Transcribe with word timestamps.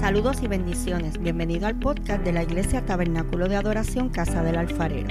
Saludos 0.00 0.36
y 0.42 0.46
bendiciones. 0.46 1.18
Bienvenido 1.18 1.66
al 1.66 1.78
podcast 1.78 2.22
de 2.22 2.32
la 2.32 2.42
Iglesia 2.42 2.84
Tabernáculo 2.84 3.48
de 3.48 3.56
Adoración 3.56 4.10
Casa 4.10 4.42
del 4.42 4.56
Alfarero. 4.56 5.08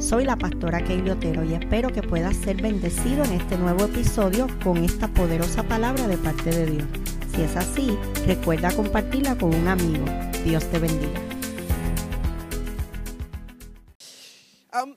Soy 0.00 0.24
la 0.24 0.36
pastora 0.36 0.82
Keili 0.82 1.10
Otero 1.10 1.44
y 1.44 1.54
espero 1.54 1.90
que 1.90 2.02
puedas 2.02 2.36
ser 2.36 2.62
bendecido 2.62 3.24
en 3.24 3.32
este 3.32 3.58
nuevo 3.58 3.84
episodio 3.84 4.46
con 4.62 4.78
esta 4.78 5.08
poderosa 5.08 5.64
palabra 5.64 6.06
de 6.06 6.16
parte 6.16 6.50
de 6.50 6.66
Dios. 6.66 6.88
Si 7.34 7.42
es 7.42 7.56
así, 7.56 7.98
recuerda 8.26 8.70
compartirla 8.72 9.36
con 9.36 9.54
un 9.54 9.68
amigo. 9.68 10.04
Dios 10.44 10.64
te 10.70 10.78
bendiga. 10.78 11.20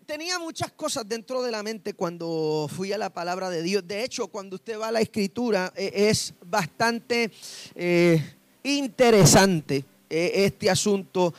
tenía 0.06 0.38
muchas 0.40 0.72
cosas 0.72 1.08
dentro 1.08 1.42
de 1.42 1.52
la 1.52 1.64
mente 1.64 1.94
cuando 1.94 2.70
fui 2.74 2.94
a 2.94 2.98
la 2.98 3.12
palabra 3.12 3.50
de 3.50 3.64
Dios. 3.64 3.86
De 3.86 4.04
hecho, 4.04 4.28
cuando 4.28 4.56
usted 4.56 4.80
va 4.80 4.90
a 4.90 4.92
la 4.92 5.02
escritura, 5.02 5.74
eh, 5.76 5.92
es 5.94 6.34
bastante 6.46 7.32
eh, 7.76 8.24
interesante 8.64 9.86
eh, 10.10 10.32
este 10.46 10.70
asunto 10.70 11.34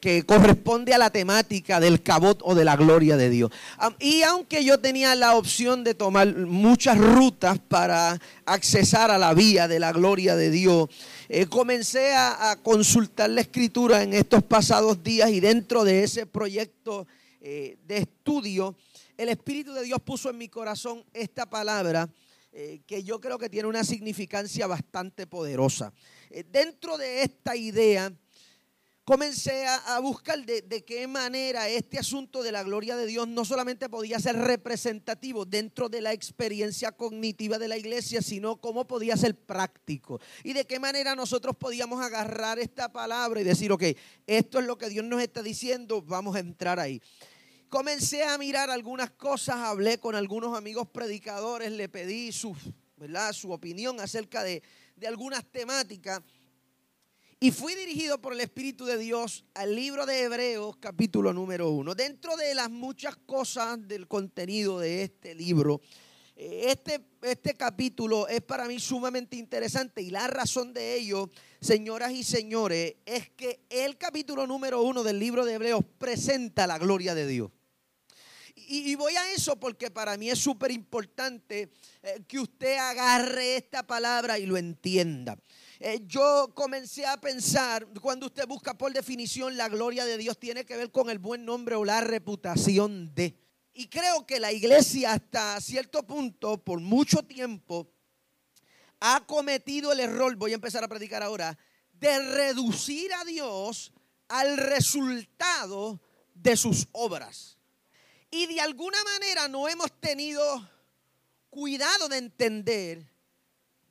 que 0.00 0.24
corresponde 0.26 0.92
a 0.92 0.98
la 0.98 1.10
temática 1.10 1.78
del 1.78 2.02
cabot 2.02 2.40
o 2.42 2.56
de 2.56 2.64
la 2.64 2.74
gloria 2.74 3.16
de 3.16 3.30
Dios. 3.30 3.52
y 4.00 4.22
aunque 4.22 4.64
yo 4.64 4.80
tenía 4.80 5.14
la 5.14 5.36
opción 5.36 5.84
de 5.84 5.94
tomar 5.94 6.34
muchas 6.34 6.98
rutas 6.98 7.60
para 7.68 8.20
accesar 8.46 9.12
a 9.12 9.18
la 9.18 9.32
vía 9.32 9.68
de 9.68 9.78
la 9.78 9.92
gloria 9.92 10.34
de 10.34 10.50
Dios, 10.50 10.88
comencé 11.50 12.12
a, 12.16 12.58
consultar 12.64 13.30
la 13.30 13.42
escritura 13.42 14.02
en 14.02 14.12
estos 14.12 14.42
pasados 14.42 15.04
días 15.04 15.30
y 15.30 15.38
dentro 15.38 15.84
de 15.84 16.02
ese 16.02 16.26
proyecto 16.26 17.06
eh, 17.42 17.78
de 17.88 17.96
estudio, 17.96 18.76
el 19.16 19.30
Espíritu 19.30 19.72
de 19.72 19.82
Dios 19.82 19.98
puso 20.04 20.28
en 20.28 20.36
mi 20.36 20.48
corazón 20.48 21.02
esta 21.14 21.48
palabra 21.48 22.06
eh, 22.52 22.80
que 22.84 23.04
yo 23.04 23.20
creo 23.20 23.38
que 23.38 23.48
tiene 23.48 23.68
una 23.68 23.84
significancia 23.84 24.66
bastante 24.66 25.26
poderosa. 25.26 25.92
Eh, 26.30 26.44
dentro 26.50 26.98
de 26.98 27.22
esta 27.22 27.54
idea, 27.54 28.12
comencé 29.04 29.66
a, 29.66 30.00
buscar 30.00 30.44
de, 30.44 30.62
de, 30.62 30.84
qué 30.84 31.06
manera 31.06 31.68
este 31.68 31.98
asunto 31.98 32.42
de 32.42 32.50
la 32.50 32.64
gloria 32.64 32.96
de 32.96 33.06
Dios 33.06 33.28
no 33.28 33.44
solamente 33.44 33.88
podía 33.88 34.18
ser 34.18 34.36
representativo 34.36 35.44
dentro 35.44 35.88
de 35.88 36.00
la 36.00 36.12
experiencia 36.12 36.90
cognitiva 36.92 37.58
de 37.58 37.68
la 37.68 37.76
iglesia, 37.76 38.20
sino 38.20 38.60
cómo 38.60 38.86
podía 38.86 39.16
ser 39.16 39.36
práctico. 39.36 40.20
Y 40.42 40.52
de 40.52 40.64
qué 40.66 40.80
manera 40.80 41.14
nosotros 41.14 41.56
podíamos 41.56 42.04
agarrar 42.04 42.58
esta 42.58 42.92
palabra 42.92 43.40
y 43.40 43.44
decir, 43.44 43.70
ok, 43.70 43.84
esto 44.26 44.58
es 44.58 44.66
lo 44.66 44.76
que 44.76 44.88
Dios 44.88 45.04
nos 45.04 45.22
está 45.22 45.42
diciendo, 45.42 46.02
vamos 46.02 46.34
a 46.34 46.40
entrar 46.40 46.80
ahí 46.80 47.00
comencé 47.70 48.24
a 48.24 48.36
mirar 48.36 48.68
algunas 48.68 49.10
cosas, 49.12 49.56
hablé 49.56 49.98
con 49.98 50.16
algunos 50.16 50.58
amigos 50.58 50.88
predicadores, 50.88 51.70
le 51.70 51.88
pedí 51.88 52.32
su, 52.32 52.54
¿verdad? 52.96 53.32
su 53.32 53.52
opinión 53.52 54.00
acerca 54.00 54.42
de, 54.42 54.62
de 54.96 55.06
algunas 55.06 55.44
temáticas. 55.50 56.20
Y 57.38 57.52
fui 57.52 57.74
dirigido 57.74 58.20
por 58.20 58.34
el 58.34 58.40
Espíritu 58.40 58.84
de 58.84 58.98
Dios 58.98 59.46
al 59.54 59.74
libro 59.74 60.04
de 60.04 60.24
Hebreos, 60.24 60.76
capítulo 60.78 61.32
número 61.32 61.70
uno. 61.70 61.94
Dentro 61.94 62.36
de 62.36 62.54
las 62.54 62.68
muchas 62.68 63.16
cosas 63.16 63.78
del 63.88 64.08
contenido 64.08 64.80
de 64.80 65.04
este 65.04 65.34
libro, 65.34 65.80
eh, 66.36 66.64
este, 66.66 67.00
este 67.22 67.54
capítulo 67.54 68.26
es 68.26 68.42
para 68.42 68.66
mí 68.66 68.80
sumamente 68.80 69.36
interesante 69.36 70.02
y 70.02 70.10
la 70.10 70.26
razón 70.26 70.74
de 70.74 70.96
ello, 70.96 71.30
señoras 71.60 72.12
y 72.12 72.24
señores, 72.24 72.96
es 73.06 73.30
que 73.30 73.60
el 73.70 73.96
capítulo 73.96 74.46
número 74.46 74.82
uno 74.82 75.04
del 75.04 75.20
libro 75.20 75.44
de 75.44 75.54
Hebreos 75.54 75.84
presenta 75.98 76.66
la 76.66 76.78
gloria 76.78 77.14
de 77.14 77.26
Dios. 77.28 77.50
Y, 78.72 78.94
voy 78.94 79.16
a 79.16 79.32
eso 79.32 79.58
porque 79.58 79.90
para 79.90 80.16
mí 80.16 80.30
es 80.30 80.38
súper 80.38 80.70
importante 80.70 81.72
eh, 82.04 82.22
que 82.28 82.38
usted 82.38 82.78
agarre 82.78 83.56
esta 83.56 83.84
palabra 83.84 84.38
y 84.38 84.46
lo 84.46 84.56
entienda. 84.56 85.36
Eh, 85.80 86.02
yo 86.06 86.52
comencé 86.54 87.04
a 87.04 87.20
pensar, 87.20 87.84
cuando 88.00 88.26
usted 88.26 88.46
busca 88.46 88.78
por 88.78 88.92
definición 88.92 89.56
la 89.56 89.68
gloria 89.68 90.04
de 90.04 90.16
Dios, 90.16 90.38
tiene 90.38 90.64
que 90.64 90.76
ver 90.76 90.92
con 90.92 91.10
el 91.10 91.18
buen 91.18 91.44
nombre 91.44 91.74
o 91.74 91.84
la 91.84 92.00
reputación 92.00 93.12
de. 93.12 93.36
Y 93.74 93.88
creo 93.88 94.24
que 94.24 94.38
la 94.38 94.52
iglesia 94.52 95.14
hasta 95.14 95.60
cierto 95.60 96.06
punto, 96.06 96.62
por 96.62 96.78
mucho 96.78 97.24
tiempo, 97.24 97.90
ha 99.00 99.26
cometido 99.26 99.90
el 99.90 99.98
error, 99.98 100.36
voy 100.36 100.52
a 100.52 100.54
empezar 100.54 100.84
a 100.84 100.88
predicar 100.88 101.24
ahora, 101.24 101.58
de 101.94 102.20
reducir 102.36 103.12
a 103.14 103.24
Dios 103.24 103.92
al 104.28 104.56
resultado 104.58 106.00
de 106.34 106.56
sus 106.56 106.86
obras. 106.92 107.59
Y 108.30 108.46
de 108.46 108.60
alguna 108.60 109.02
manera 109.04 109.48
no 109.48 109.68
hemos 109.68 109.92
tenido 110.00 110.68
cuidado 111.50 112.08
de 112.08 112.18
entender 112.18 113.04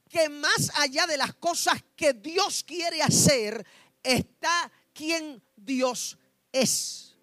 que 0.10 0.30
más 0.30 0.72
allá 0.76 1.06
de 1.06 1.18
las 1.18 1.36
cosas 1.36 1.84
que 1.96 2.14
Dios 2.14 2.64
quiere 2.64 3.02
hacer, 3.02 3.66
está 4.02 4.72
quien 4.94 5.42
Dios 5.56 6.18
es. 6.52 7.16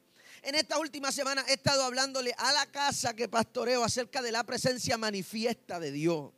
En 0.42 0.54
esta 0.54 0.78
última 0.78 1.10
semana 1.10 1.44
he 1.48 1.54
estado 1.54 1.82
hablándole 1.82 2.32
a 2.38 2.52
la 2.52 2.66
casa 2.66 3.14
que 3.16 3.28
pastoreo 3.28 3.82
acerca 3.82 4.22
de 4.22 4.30
la 4.30 4.44
presencia 4.44 4.96
manifiesta 4.96 5.80
de 5.80 5.90
Dios. 5.90 6.32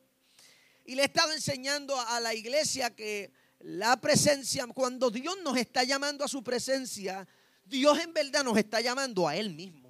Y 0.86 0.94
le 0.94 1.02
he 1.02 1.04
estado 1.04 1.32
enseñando 1.32 2.00
a 2.00 2.18
la 2.18 2.32
iglesia 2.32 2.94
que 2.94 3.30
la 3.58 4.00
presencia, 4.00 4.66
cuando 4.68 5.10
Dios 5.10 5.36
nos 5.42 5.58
está 5.58 5.84
llamando 5.84 6.24
a 6.24 6.28
su 6.28 6.42
presencia, 6.42 7.28
Dios 7.66 7.98
en 7.98 8.14
verdad 8.14 8.44
nos 8.44 8.56
está 8.56 8.80
llamando 8.80 9.28
a 9.28 9.36
Él 9.36 9.50
mismo. 9.50 9.87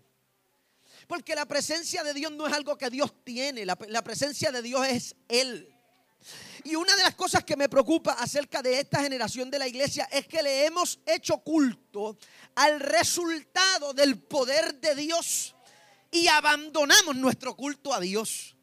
Porque 1.08 1.34
la 1.34 1.46
presencia 1.46 2.04
de 2.04 2.12
Dios 2.12 2.30
no 2.30 2.46
es 2.46 2.52
algo 2.52 2.76
que 2.76 2.90
Dios 2.90 3.12
tiene, 3.24 3.64
la, 3.64 3.76
presencia 3.76 4.52
de 4.52 4.60
Dios 4.60 4.86
es 4.86 5.16
Él. 5.26 5.74
Y 6.64 6.74
una 6.74 6.94
de 6.96 7.02
las 7.02 7.14
cosas 7.14 7.44
que 7.44 7.56
me 7.56 7.68
preocupa 7.68 8.12
acerca 8.12 8.60
de 8.60 8.78
esta 8.78 9.02
generación 9.02 9.50
de 9.50 9.58
la 9.58 9.66
iglesia 9.66 10.06
es 10.12 10.28
que 10.28 10.42
le 10.42 10.66
hemos 10.66 11.00
hecho 11.06 11.38
culto 11.38 12.18
al 12.56 12.78
resultado 12.78 13.94
del 13.94 14.18
poder 14.18 14.74
de 14.74 14.94
Dios 14.94 15.54
y 16.10 16.28
abandonamos 16.28 17.16
nuestro 17.16 17.56
culto 17.56 17.94
a 17.94 18.00
Dios. 18.00 18.57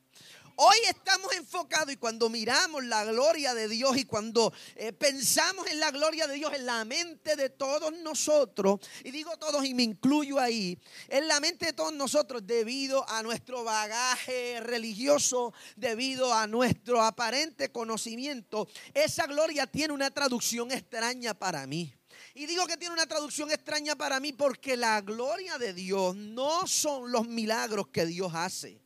Hoy 0.57 0.77
estamos 0.89 1.35
enfocados 1.35 1.91
y 1.91 1.97
cuando 1.97 2.29
miramos 2.29 2.85
la 2.85 3.03
gloria 3.03 3.53
de 3.53 3.67
Dios 3.67 3.97
y 3.97 4.05
cuando 4.05 4.53
eh, 4.77 4.93
pensamos 4.93 5.67
en 5.67 5.81
la 5.81 5.91
gloria 5.91 6.27
de 6.27 6.35
Dios 6.35 6.53
en 6.53 6.65
la 6.65 6.85
mente 6.85 7.35
de 7.35 7.49
todos 7.49 7.91
nosotros, 7.99 8.79
y 9.03 9.11
digo 9.11 9.35
todos 9.35 9.65
y 9.65 9.73
me 9.73 9.83
incluyo 9.83 10.39
ahí, 10.39 10.79
en 11.09 11.27
la 11.27 11.41
mente 11.41 11.65
de 11.65 11.73
todos 11.73 11.91
nosotros 11.91 12.47
debido 12.47 13.07
a 13.09 13.21
nuestro 13.21 13.65
bagaje 13.65 14.61
religioso, 14.61 15.53
debido 15.75 16.33
a 16.33 16.47
nuestro 16.47 17.01
aparente 17.01 17.73
conocimiento, 17.73 18.69
esa 18.93 19.27
gloria 19.27 19.67
tiene 19.67 19.93
una 19.93 20.09
traducción 20.09 20.71
extraña 20.71 21.33
para 21.33 21.67
mí. 21.67 21.93
Y 22.33 22.45
digo 22.45 22.65
que 22.65 22.77
tiene 22.77 22.93
una 22.93 23.07
traducción 23.07 23.51
extraña 23.51 23.97
para 23.97 24.21
mí 24.21 24.31
porque 24.31 24.77
la 24.77 25.01
gloria 25.01 25.57
de 25.57 25.73
Dios 25.73 26.15
no 26.15 26.65
son 26.65 27.11
los 27.11 27.27
milagros 27.27 27.89
que 27.89 28.05
Dios 28.05 28.31
hace. 28.33 28.84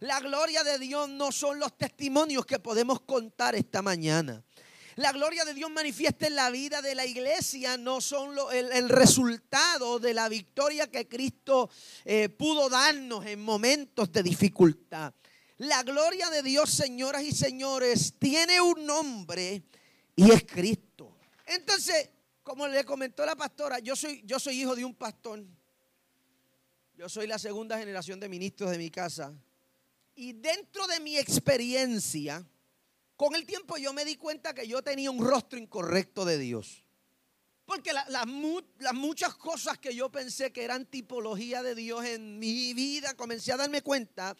La 0.00 0.20
gloria 0.20 0.62
de 0.62 0.78
Dios 0.78 1.08
no 1.08 1.32
son 1.32 1.58
los 1.58 1.76
testimonios 1.76 2.44
que 2.44 2.58
podemos 2.58 3.00
contar 3.00 3.54
esta 3.54 3.82
mañana. 3.82 4.42
La 4.96 5.12
gloria 5.12 5.44
de 5.44 5.52
Dios 5.52 5.70
manifiesta 5.70 6.26
en 6.26 6.36
la 6.36 6.50
vida 6.50 6.80
de 6.80 6.94
la 6.94 7.04
iglesia, 7.04 7.76
no 7.76 8.00
son 8.00 8.34
el, 8.52 8.88
resultado 8.88 9.98
de 9.98 10.14
la 10.14 10.28
victoria 10.28 10.90
que 10.90 11.06
Cristo 11.06 11.68
eh, 12.04 12.30
pudo 12.30 12.70
darnos 12.70 13.26
en 13.26 13.42
momentos 13.42 14.10
de 14.10 14.22
dificultad. 14.22 15.12
La 15.58 15.82
gloria 15.82 16.30
de 16.30 16.42
Dios, 16.42 16.70
señoras 16.70 17.22
y 17.22 17.32
señores, 17.32 18.14
tiene 18.18 18.60
un 18.60 18.86
nombre 18.86 19.62
y 20.14 20.30
es 20.30 20.44
Cristo. 20.44 21.16
Entonces, 21.46 22.10
como 22.42 22.66
le 22.66 22.84
comentó 22.84 23.26
la 23.26 23.36
pastora, 23.36 23.78
yo 23.80 23.96
soy, 23.96 24.22
yo 24.24 24.38
soy 24.38 24.60
hijo 24.60 24.74
de 24.74 24.84
un 24.84 24.94
pastor. 24.94 25.44
Yo 26.96 27.08
soy 27.10 27.26
la 27.26 27.38
segunda 27.38 27.78
generación 27.78 28.18
de 28.18 28.30
ministros 28.30 28.70
de 28.70 28.78
mi 28.78 28.90
casa. 28.90 29.34
Y 30.16 30.32
dentro 30.32 30.86
de 30.86 30.98
mi 30.98 31.18
experiencia, 31.18 32.42
con 33.16 33.34
el 33.34 33.44
tiempo 33.44 33.76
yo 33.76 33.92
me 33.92 34.04
di 34.06 34.16
cuenta 34.16 34.54
que 34.54 34.66
yo 34.66 34.82
tenía 34.82 35.10
un 35.10 35.22
rostro 35.22 35.58
incorrecto 35.58 36.24
de 36.24 36.38
Dios. 36.38 36.82
Porque 37.66 37.92
las 37.92 38.26
muchas 38.94 39.34
cosas 39.34 39.76
que 39.78 39.94
yo 39.94 40.10
pensé 40.10 40.52
que 40.52 40.64
eran 40.64 40.86
tipología 40.86 41.62
de 41.62 41.74
Dios 41.74 42.04
en 42.06 42.38
mi 42.38 42.72
vida, 42.72 43.14
comencé 43.14 43.52
a 43.52 43.58
darme 43.58 43.82
cuenta 43.82 44.34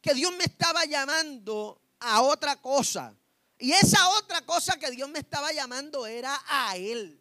que 0.00 0.14
Dios 0.14 0.32
me 0.36 0.44
estaba 0.44 0.84
llamando 0.84 1.82
a 1.98 2.22
otra 2.22 2.60
cosa. 2.60 3.16
Y 3.58 3.72
esa 3.72 4.10
otra 4.10 4.42
cosa 4.42 4.78
que 4.78 4.90
Dios 4.92 5.08
me 5.08 5.18
estaba 5.18 5.52
llamando 5.52 6.06
era 6.06 6.40
a 6.46 6.76
Él. 6.76 7.20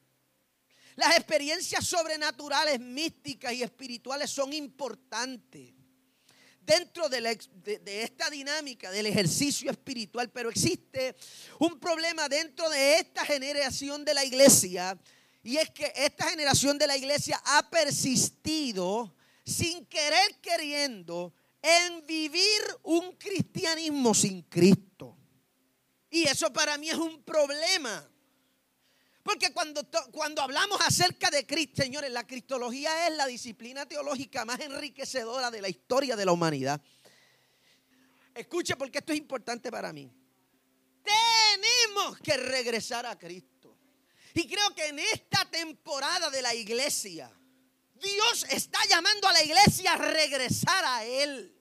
Las 0.96 1.16
experiencias 1.16 1.88
sobrenaturales, 1.88 2.80
místicas 2.80 3.54
y 3.54 3.64
espirituales 3.64 4.30
son 4.30 4.54
importantes 4.54 5.75
dentro 6.66 7.10
de, 7.10 7.38
esta 7.86 8.30
dinámica 8.30 8.92
del 8.92 9.06
ejercicio 9.06 9.70
espiritual, 9.72 10.30
pero 10.32 10.50
existe 10.50 11.16
un 11.60 11.80
problema 11.80 12.28
dentro 12.28 12.70
de 12.70 13.00
esta 13.00 13.26
generación 13.26 14.04
de 14.04 14.14
la 14.14 14.26
iglesia 14.26 14.98
y 15.44 15.58
es 15.58 15.70
que 15.70 15.94
esta 15.96 16.30
generación 16.30 16.78
de 16.78 16.88
la 16.88 16.98
iglesia 16.98 17.40
ha 17.46 17.70
persistido 17.70 19.16
sin 19.46 19.86
querer 19.86 20.40
queriendo 20.42 21.34
en 21.62 22.06
vivir 22.08 22.62
un 22.84 23.12
cristianismo 23.16 24.14
sin 24.14 24.42
Cristo. 24.44 25.16
Y 26.10 26.24
eso 26.24 26.52
para 26.52 26.78
mí 26.78 26.90
es 26.90 26.96
un 26.96 27.22
problema. 27.24 28.10
Porque 29.26 29.52
cuando, 29.52 29.82
cuando 30.12 30.44
hablamos 30.44 30.80
acerca 30.82 31.32
de 31.32 31.48
Cristo, 31.48 31.82
señores, 31.82 32.12
la 32.12 32.28
cristología 32.28 33.08
es 33.08 33.18
la 33.18 33.26
disciplina 33.26 33.88
teológica 33.88 34.46
más 34.46 34.60
enriquecedora 34.60 35.50
de 35.50 35.64
la 35.64 35.68
historia 35.68 36.16
de 36.16 36.26
la 36.26 36.32
humanidad. 36.32 36.80
Escuche 38.36 38.76
porque 38.76 39.00
esto 39.00 39.14
es 39.14 39.18
importante 39.18 39.72
para 39.72 39.92
mí. 39.92 40.12
Tenemos 41.02 42.20
que 42.20 42.38
regresar 42.38 43.08
a 43.08 43.18
Cristo. 43.18 43.76
Y 44.36 44.48
creo 44.48 44.76
que 44.76 44.86
en 44.90 45.00
esta 45.00 45.44
temporada 45.50 46.30
de 46.30 46.44
la 46.44 46.54
iglesia, 46.54 47.34
Dios 47.96 48.46
está 48.52 48.78
llamando 48.88 49.28
a 49.28 49.34
la 49.34 49.44
iglesia 49.44 49.94
a 49.94 49.98
regresar 49.98 50.86
a 50.86 51.04
Él. 51.04 51.52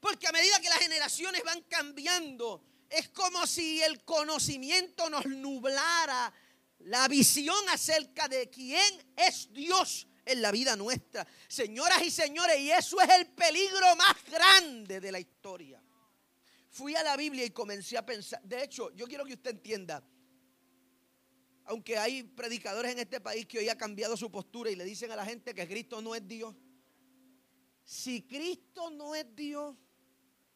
Porque 0.00 0.26
a 0.26 0.32
medida 0.32 0.60
que 0.60 0.68
las 0.68 0.80
generaciones 0.80 1.44
van 1.44 1.62
cambiando, 1.62 2.60
es 2.90 3.08
como 3.10 3.46
si 3.46 3.80
el 3.84 4.02
conocimiento 4.04 5.08
nos 5.08 5.26
nublara 5.26 6.34
la 6.88 7.06
visión 7.06 7.68
acerca 7.68 8.28
de 8.28 8.48
quién 8.48 9.12
es 9.14 9.52
Dios 9.52 10.08
en 10.24 10.40
la 10.40 10.50
vida 10.50 10.74
nuestra. 10.74 11.26
Señoras 11.46 12.02
y 12.02 12.10
señores, 12.10 12.58
y 12.60 12.70
eso 12.70 12.98
es 13.00 13.08
el 13.10 13.26
peligro 13.26 13.94
más 13.96 14.16
grande 14.30 14.98
de 14.98 15.12
la 15.12 15.20
historia. 15.20 15.82
Fui 16.70 16.94
a 16.94 17.02
la 17.02 17.16
Biblia 17.16 17.44
y 17.44 17.50
comencé 17.50 17.98
a 17.98 18.06
pensar, 18.06 18.42
de 18.42 18.62
hecho, 18.62 18.90
yo 18.94 19.06
quiero 19.06 19.26
que 19.26 19.34
usted 19.34 19.50
entienda, 19.50 20.02
aunque 21.64 21.98
hay 21.98 22.22
predicadores 22.22 22.92
en 22.92 23.00
este 23.00 23.20
país 23.20 23.44
que 23.44 23.58
hoy 23.58 23.68
ha 23.68 23.76
cambiado 23.76 24.16
su 24.16 24.30
postura 24.30 24.70
y 24.70 24.76
le 24.76 24.84
dicen 24.84 25.10
a 25.10 25.16
la 25.16 25.26
gente 25.26 25.54
que 25.54 25.68
Cristo 25.68 26.00
no 26.00 26.14
es 26.14 26.26
Dios. 26.26 26.54
Si 27.84 28.22
Cristo 28.22 28.88
no 28.90 29.14
es 29.14 29.26
Dios, 29.36 29.76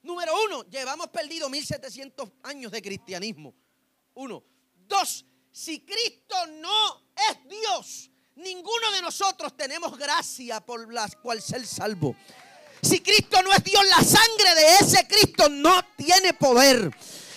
número 0.01 0.33
uno, 0.47 0.65
llevamos 0.71 1.09
perdido 1.09 1.51
1700 1.51 2.33
años 2.43 2.73
de 2.73 2.81
cristianismo. 2.81 3.55
Uno. 4.15 4.43
Dos, 4.87 5.25
si 5.53 5.85
Cristo 5.85 6.35
no 6.61 7.13
es 7.15 7.49
Dios, 7.49 8.11
ninguno 8.37 8.91
de 8.93 9.03
nosotros 9.03 9.57
tenemos 9.57 9.97
gracia 9.99 10.61
por 10.61 10.93
la 10.93 11.07
cual 11.23 11.43
ser 11.43 11.67
salvo. 11.67 12.17
Si 12.81 13.01
Cristo 13.01 13.41
no 13.43 13.53
es 13.53 13.63
Dios, 13.63 13.85
la 13.87 14.03
sangre 14.03 14.55
de 14.57 14.75
ese 14.81 15.07
Cristo 15.07 15.49
no 15.49 15.85
tiene 15.97 16.35
poder. 16.35 16.91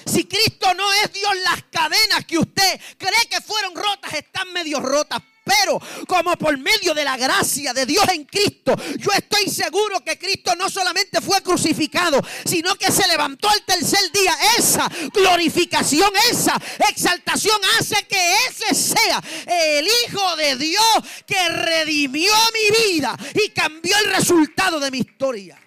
Si 0.06 0.26
Cristo 0.26 0.74
no 0.74 0.92
es 0.94 1.12
Dios, 1.12 1.36
las 1.44 1.64
cadenas 1.66 2.26
que 2.26 2.38
usted 2.38 2.80
cree 2.98 3.28
que 3.30 3.42
fueron 3.42 3.76
rotas 3.76 4.14
están 4.14 4.52
medio 4.54 4.80
rotas. 4.80 5.22
Pero 5.45 5.80
como 6.07 6.36
por 6.38 6.57
medio 6.57 6.95
de 6.95 7.03
la 7.03 7.18
gracia 7.18 7.71
de 7.71 7.86
Dios 7.86 8.03
en 8.12 8.25
Cristo, 8.25 8.75
yo 8.97 9.12
estoy 9.12 9.47
seguro 9.47 10.03
que 10.03 10.18
Cristo 10.18 10.56
no 10.56 10.71
solamente 10.71 11.21
fue 11.21 11.44
crucificado, 11.44 12.19
sino 12.45 12.75
que 12.75 12.92
se 12.92 13.07
levantó 13.07 13.47
al 13.47 13.63
tercer 13.63 14.12
día. 14.12 14.36
Esa 14.57 14.89
glorificación, 15.13 16.12
esa 16.31 16.59
exaltación 16.89 17.59
hace 17.80 18.07
que 18.07 18.33
ese 18.50 18.74
sea 18.74 19.24
el 19.45 19.86
Hijo 19.86 20.36
de 20.36 20.56
Dios 20.56 20.97
que 21.27 21.47
redimió 21.50 22.33
mi 22.51 22.94
vida 22.94 23.15
y 23.36 23.50
cambió 23.50 23.95
el 24.00 24.15
resultado 24.15 24.80
de 24.80 24.89
mi 24.89 24.97
historia. 24.97 25.59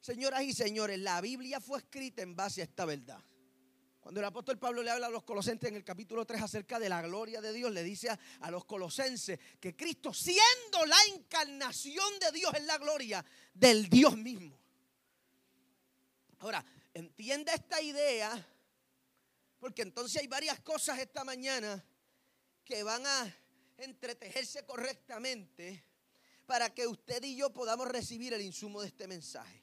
Señoras 0.00 0.42
y 0.42 0.54
señores, 0.54 0.98
la 0.98 1.20
Biblia 1.20 1.60
fue 1.60 1.80
escrita 1.80 2.22
en 2.22 2.34
base 2.34 2.62
a 2.62 2.64
esta 2.64 2.86
verdad. 2.86 3.18
Cuando 4.02 4.18
el 4.18 4.26
apóstol 4.26 4.58
Pablo 4.58 4.82
le 4.82 4.90
habla 4.90 5.06
a 5.06 5.10
los 5.10 5.22
colosenses 5.22 5.68
en 5.68 5.76
el 5.76 5.84
capítulo 5.84 6.26
3 6.26 6.42
acerca 6.42 6.80
de 6.80 6.88
la 6.88 7.00
gloria 7.02 7.40
de 7.40 7.52
Dios, 7.52 7.70
le 7.70 7.84
dice 7.84 8.08
a, 8.10 8.50
los 8.50 8.64
colosenses 8.64 9.38
que 9.60 9.76
Cristo, 9.76 10.12
siendo 10.12 10.84
la 10.86 10.96
encarnación 11.14 12.18
de 12.18 12.32
Dios, 12.32 12.52
es 12.52 12.64
la 12.64 12.78
gloria 12.78 13.24
del 13.54 13.88
Dios 13.88 14.16
mismo. 14.16 14.58
Ahora, 16.40 16.64
entienda 16.92 17.54
esta 17.54 17.80
idea, 17.80 18.44
porque 19.60 19.82
entonces 19.82 20.20
hay 20.20 20.26
varias 20.26 20.58
cosas 20.58 20.98
esta 20.98 21.22
mañana 21.22 21.84
que 22.64 22.82
van 22.82 23.06
a 23.06 23.36
entretejerse 23.78 24.66
correctamente 24.66 25.84
para 26.44 26.74
que 26.74 26.88
usted 26.88 27.22
y 27.22 27.36
yo 27.36 27.52
podamos 27.52 27.86
recibir 27.86 28.32
el 28.32 28.42
insumo 28.42 28.80
de 28.80 28.88
este 28.88 29.06
mensaje. 29.06 29.62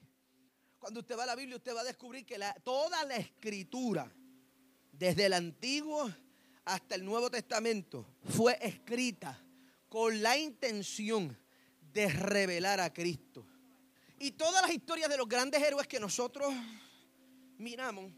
Cuando 0.78 1.00
usted 1.00 1.18
va 1.18 1.24
a 1.24 1.26
la 1.26 1.36
Biblia, 1.36 1.58
usted 1.58 1.76
va 1.76 1.82
a 1.82 1.84
descubrir 1.84 2.24
que 2.24 2.40
toda 2.64 3.04
la 3.04 3.16
escritura, 3.16 4.10
desde 5.00 5.24
el 5.24 5.32
Antiguo 5.32 6.12
hasta 6.66 6.94
el 6.94 7.06
Nuevo 7.06 7.30
Testamento, 7.30 8.06
fue 8.28 8.58
escrita 8.60 9.42
con 9.88 10.22
la 10.22 10.36
intención 10.36 11.34
de 11.90 12.06
revelar 12.10 12.80
a 12.80 12.92
Cristo. 12.92 13.46
Y 14.18 14.32
todas 14.32 14.60
las 14.60 14.70
historias 14.70 15.08
de 15.08 15.16
los 15.16 15.26
grandes 15.26 15.62
héroes 15.62 15.86
que 15.86 15.98
nosotros 15.98 16.52
miramos, 17.56 18.12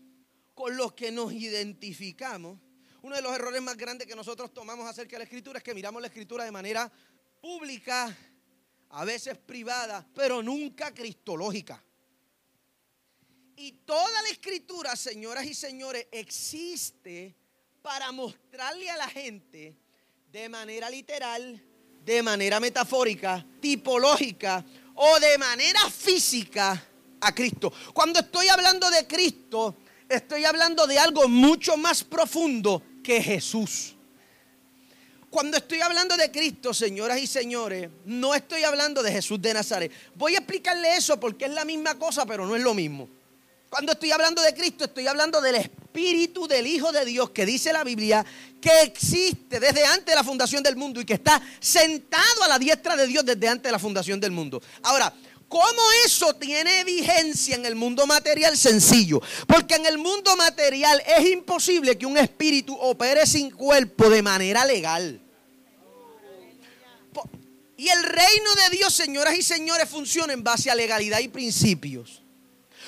con 0.54 0.76
los 0.76 0.92
que 0.92 1.12
nos 1.12 1.32
identificamos, 1.32 2.58
uno 3.02 3.14
de 3.14 3.22
los 3.22 3.32
errores 3.32 3.62
más 3.62 3.76
grandes 3.76 4.08
que 4.08 4.16
nosotros 4.16 4.52
tomamos 4.52 4.84
acerca 4.88 5.12
de 5.12 5.18
la 5.18 5.24
escritura 5.24 5.58
es 5.58 5.64
que 5.64 5.74
miramos 5.74 6.02
la 6.02 6.08
escritura 6.08 6.44
de 6.44 6.50
manera 6.50 6.90
pública, 7.40 8.14
a 8.90 9.04
veces 9.04 9.38
privada, 9.38 10.04
pero 10.12 10.42
nunca 10.42 10.92
cristológica. 10.92 11.80
Y 13.62 13.70
toda 13.86 14.22
la 14.22 14.28
escritura, 14.30 14.96
señoras 14.96 15.46
y 15.46 15.54
señores, 15.54 16.08
existe 16.10 17.32
para 17.80 18.10
mostrarle 18.10 18.90
a 18.90 18.96
la 18.96 19.06
gente 19.06 19.76
de 20.32 20.48
manera 20.48 20.90
literal, 20.90 21.62
de 22.04 22.22
manera 22.24 22.58
metafórica, 22.58 23.46
tipológica 23.60 24.64
o 24.96 25.20
de 25.20 25.38
manera 25.38 25.88
física 25.90 26.84
a 27.20 27.32
Cristo. 27.32 27.72
Cuando 27.94 28.18
estoy 28.18 28.48
hablando 28.48 28.90
de 28.90 29.06
Cristo, 29.06 29.76
estoy 30.08 30.44
hablando 30.44 30.84
de 30.88 30.98
algo 30.98 31.28
mucho 31.28 31.76
más 31.76 32.02
profundo 32.02 32.82
que 33.00 33.22
Jesús. 33.22 33.94
Cuando 35.30 35.56
estoy 35.58 35.82
hablando 35.82 36.16
de 36.16 36.32
Cristo, 36.32 36.74
señoras 36.74 37.20
y 37.20 37.28
señores, 37.28 37.88
no 38.06 38.34
estoy 38.34 38.64
hablando 38.64 39.04
de 39.04 39.12
Jesús 39.12 39.40
de 39.40 39.54
Nazaret. 39.54 39.92
Voy 40.16 40.34
a 40.34 40.38
explicarle 40.38 40.96
eso 40.96 41.20
porque 41.20 41.44
es 41.44 41.52
la 41.52 41.64
misma 41.64 41.96
cosa, 41.96 42.26
pero 42.26 42.44
no 42.44 42.56
es 42.56 42.62
lo 42.64 42.74
mismo. 42.74 43.21
Cuando 43.72 43.92
estoy 43.92 44.12
hablando 44.12 44.42
de 44.42 44.52
Cristo, 44.52 44.84
estoy 44.84 45.06
hablando 45.06 45.40
del 45.40 45.54
Espíritu 45.54 46.46
del 46.46 46.66
Hijo 46.66 46.92
de 46.92 47.06
Dios 47.06 47.30
que 47.30 47.46
dice 47.46 47.72
la 47.72 47.82
Biblia 47.82 48.22
que 48.60 48.82
existe 48.82 49.58
desde 49.58 49.86
antes 49.86 50.04
de 50.04 50.14
la 50.14 50.22
fundación 50.22 50.62
del 50.62 50.76
mundo 50.76 51.00
y 51.00 51.06
que 51.06 51.14
está 51.14 51.40
sentado 51.58 52.42
a 52.44 52.48
la 52.48 52.58
diestra 52.58 52.96
de 52.96 53.06
Dios 53.06 53.24
desde 53.24 53.48
antes 53.48 53.62
de 53.62 53.72
la 53.72 53.78
fundación 53.78 54.20
del 54.20 54.30
mundo. 54.30 54.62
Ahora, 54.82 55.10
¿Cómo 55.48 55.82
eso 56.06 56.34
tiene 56.36 56.82
vigencia 56.84 57.56
en 57.56 57.66
el 57.66 57.74
mundo 57.74 58.06
material? 58.06 58.56
Sencillo. 58.56 59.20
Porque 59.46 59.74
en 59.74 59.84
el 59.84 59.98
mundo 59.98 60.34
material 60.34 61.02
es 61.06 61.30
imposible 61.30 61.98
que 61.98 62.06
un 62.06 62.16
espíritu 62.16 62.74
opere 62.74 63.26
sin 63.26 63.50
cuerpo 63.50 64.08
de 64.08 64.22
manera 64.22 64.64
legal. 64.64 65.20
Y 67.76 67.88
el 67.88 68.02
reino 68.02 68.54
de 68.54 68.76
Dios, 68.76 68.94
señoras 68.94 69.34
y 69.34 69.42
señores, 69.42 69.90
funciona 69.90 70.32
en 70.32 70.42
base 70.42 70.70
a 70.70 70.74
legalidad 70.74 71.20
y 71.20 71.28
principios. 71.28 72.21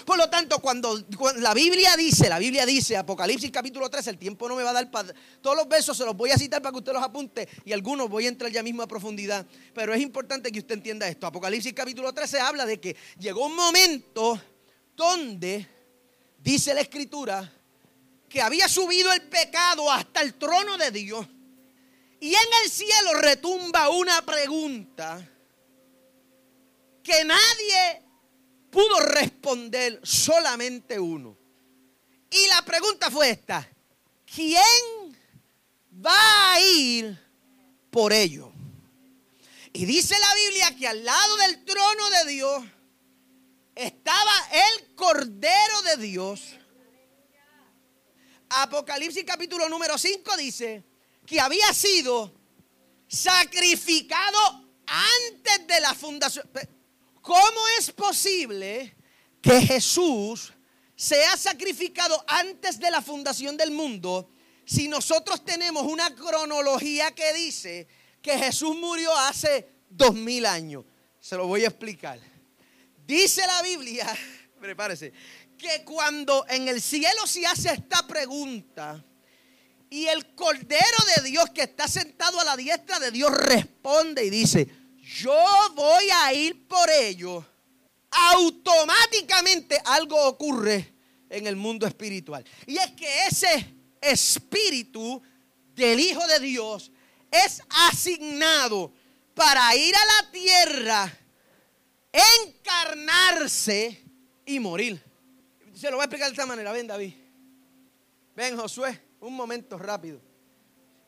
Por 0.05 0.19
lo 0.19 0.29
tanto, 0.29 0.59
cuando, 0.59 1.03
la 1.37 1.55
Biblia 1.55 1.97
dice, 1.97 2.29
la 2.29 2.39
Biblia 2.39 2.67
dice, 2.67 2.97
Apocalipsis 2.97 3.51
capítulo 3.51 3.89
3, 3.89 4.07
el 4.09 4.19
tiempo 4.19 4.49
no 4.49 4.57
me 4.57 4.63
va 4.63 4.71
a 4.71 4.75
dar 4.75 4.91
para... 4.91 5.15
Todos 5.41 5.57
los 5.57 5.67
versos 5.67 5.97
se 5.97 6.05
los 6.05 6.15
voy 6.15 6.31
a 6.31 6.37
citar 6.37 6.61
para 6.61 6.73
que 6.73 6.79
usted 6.79 6.93
los 6.93 7.03
apunte 7.03 7.49
y 7.65 7.73
algunos 7.73 8.11
voy 8.11 8.27
a 8.27 8.29
entrar 8.29 8.51
ya 8.51 8.63
mismo 8.63 8.83
a 8.83 8.87
profundidad. 8.87 9.47
Pero 9.75 9.95
es 9.95 10.03
importante 10.03 10.53
que 10.53 10.59
usted 10.59 10.75
entienda 10.75 11.09
esto. 11.09 11.27
Apocalipsis 11.27 11.73
capítulo 11.73 12.13
13 12.13 12.41
habla 12.41 12.67
de 12.67 12.79
que 12.79 12.97
llegó 13.19 13.47
un 13.47 13.57
momento 13.57 14.41
donde, 14.95 15.67
dice 16.39 16.75
la 16.75 16.83
escritura, 16.83 17.51
que 18.29 18.43
había 18.43 18.69
subido 18.69 19.13
el 19.13 19.23
pecado 19.23 19.91
hasta 19.91 20.21
el 20.21 20.35
trono 20.35 20.77
de 20.77 20.91
Dios. 20.91 21.27
Y 22.21 22.29
en 22.29 22.49
el 22.63 22.71
cielo 22.71 23.15
retumba 23.21 23.89
una 23.89 24.21
pregunta 24.23 25.31
que 27.03 27.25
nadie 27.25 28.04
pudo 28.75 29.01
responder 29.01 30.01
solamente 30.03 30.99
uno. 30.99 31.39
Y 32.29 32.49
la 32.49 32.65
pregunta 32.65 33.09
fue 33.09 33.31
esta, 33.31 33.71
¿quién 34.27 35.17
va 36.05 36.53
a 36.53 36.61
ir 36.61 37.17
por 37.89 38.13
ello? 38.13 38.51
Y 39.73 39.85
dice 39.85 40.17
la 40.19 40.35
Biblia 40.35 40.77
que 40.77 40.89
al 40.89 41.05
lado 41.05 41.37
del 41.37 41.65
trono 41.65 42.11
de 42.11 42.33
Dios 42.33 42.65
estaba 43.77 44.33
el 44.51 44.95
Cordero 44.97 45.83
de 45.83 45.97
Dios. 45.99 46.43
Apocalipsis 48.49 49.25
capítulo 49.25 49.69
número 49.69 49.97
5 49.97 50.37
dice 50.37 50.85
que 51.25 51.41
había 51.41 51.73
sido 51.73 52.35
sacrificado 53.07 54.69
antes 54.87 55.67
de 55.69 55.81
la 55.81 55.95
fundación. 55.95 56.51
¿Cómo 57.25 57.61
es 57.79 57.91
posible 57.91 58.95
que 59.41 59.59
Jesús 59.63 60.53
sea 60.95 61.39
sacrificado 61.39 62.23
antes 62.29 62.79
de 62.79 62.91
la 62.91 63.01
fundación 63.01 63.57
del 63.57 63.71
mundo 63.71 64.29
si 64.67 64.89
nosotros 64.89 65.43
tenemos 65.43 65.85
una 65.85 66.15
cronología 66.15 67.13
que 67.13 67.33
dice 67.33 67.89
que 68.21 68.37
Jesús 68.37 68.77
murió 68.77 69.17
hace 69.17 69.71
dos 69.89 70.15
mil 70.15 70.45
años? 70.45 70.85
Se 71.19 71.35
lo 71.37 71.47
voy 71.47 71.65
a 71.65 71.69
explicar. 71.69 72.21
Dice 73.07 73.41
la 73.47 73.63
Biblia, 73.63 74.07
prepárese, 74.61 75.15
que 75.57 75.83
cuando 75.83 76.45
en 76.51 76.69
el 76.69 76.83
cielo 76.83 77.27
se 77.27 77.47
hace 77.47 77.73
esta 77.73 78.07
pregunta 78.07 79.03
Y 79.89 80.09
el 80.09 80.35
Cordero 80.35 80.99
de 81.17 81.31
Dios 81.31 81.47
que 81.55 81.63
está 81.63 81.89
sentado 81.89 82.39
a 82.39 82.45
la 82.45 82.55
diestra 82.55 83.01
de 83.01 83.11
Dios 83.11 83.33
responde 83.33 84.27
y 84.27 84.29
dice, 84.29 84.84
yo 85.05 85.37
voy 85.75 86.09
a 86.11 86.33
ir 86.33 86.67
por 86.67 86.89
ellos. 86.91 87.45
Automáticamente 88.11 89.81
algo 89.85 90.21
ocurre 90.27 90.95
en 91.29 91.47
el 91.47 91.57
mundo 91.57 91.87
espiritual. 91.87 92.45
Y 92.67 92.77
es 92.79 92.93
que 92.93 93.27
ese 93.27 93.75
espíritu 94.01 95.23
del 95.75 96.01
Hijo 96.01 96.25
de 96.27 96.39
Dios 96.39 96.91
es 97.31 97.61
asignado 97.89 98.93
para 99.35 99.75
ir 99.75 99.95
a 99.95 100.07
la 100.07 100.31
tierra, 100.31 101.19
encarnarse 102.45 104.01
y 104.47 104.61
morir. 104.61 105.03
Se 105.75 105.91
lo 105.91 105.97
voy 105.97 106.03
a 106.03 106.05
explicar 106.05 106.29
de 106.29 106.35
esta 106.35 106.47
manera. 106.47 106.71
Ven, 106.71 106.87
David. 106.87 107.15
Ven, 108.37 108.57
Josué, 108.57 109.01
un 109.21 109.35
momento 109.35 109.77
rápido. 109.77 110.21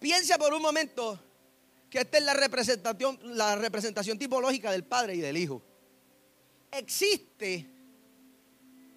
Piensa 0.00 0.36
por 0.36 0.52
un 0.52 0.62
momento 0.62 1.25
que 1.90 2.00
esta 2.00 2.18
es 2.18 2.24
la 2.24 2.34
representación, 2.34 3.18
la 3.36 3.56
representación 3.56 4.18
tipológica 4.18 4.70
del 4.72 4.84
Padre 4.84 5.14
y 5.14 5.20
del 5.20 5.36
Hijo. 5.36 5.62
Existe 6.70 7.70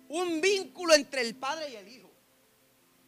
un 0.10 0.42
vínculo 0.42 0.94
entre 0.94 1.22
el 1.22 1.36
Padre 1.36 1.70
y 1.72 1.76
el 1.76 1.88
Hijo. 1.88 2.12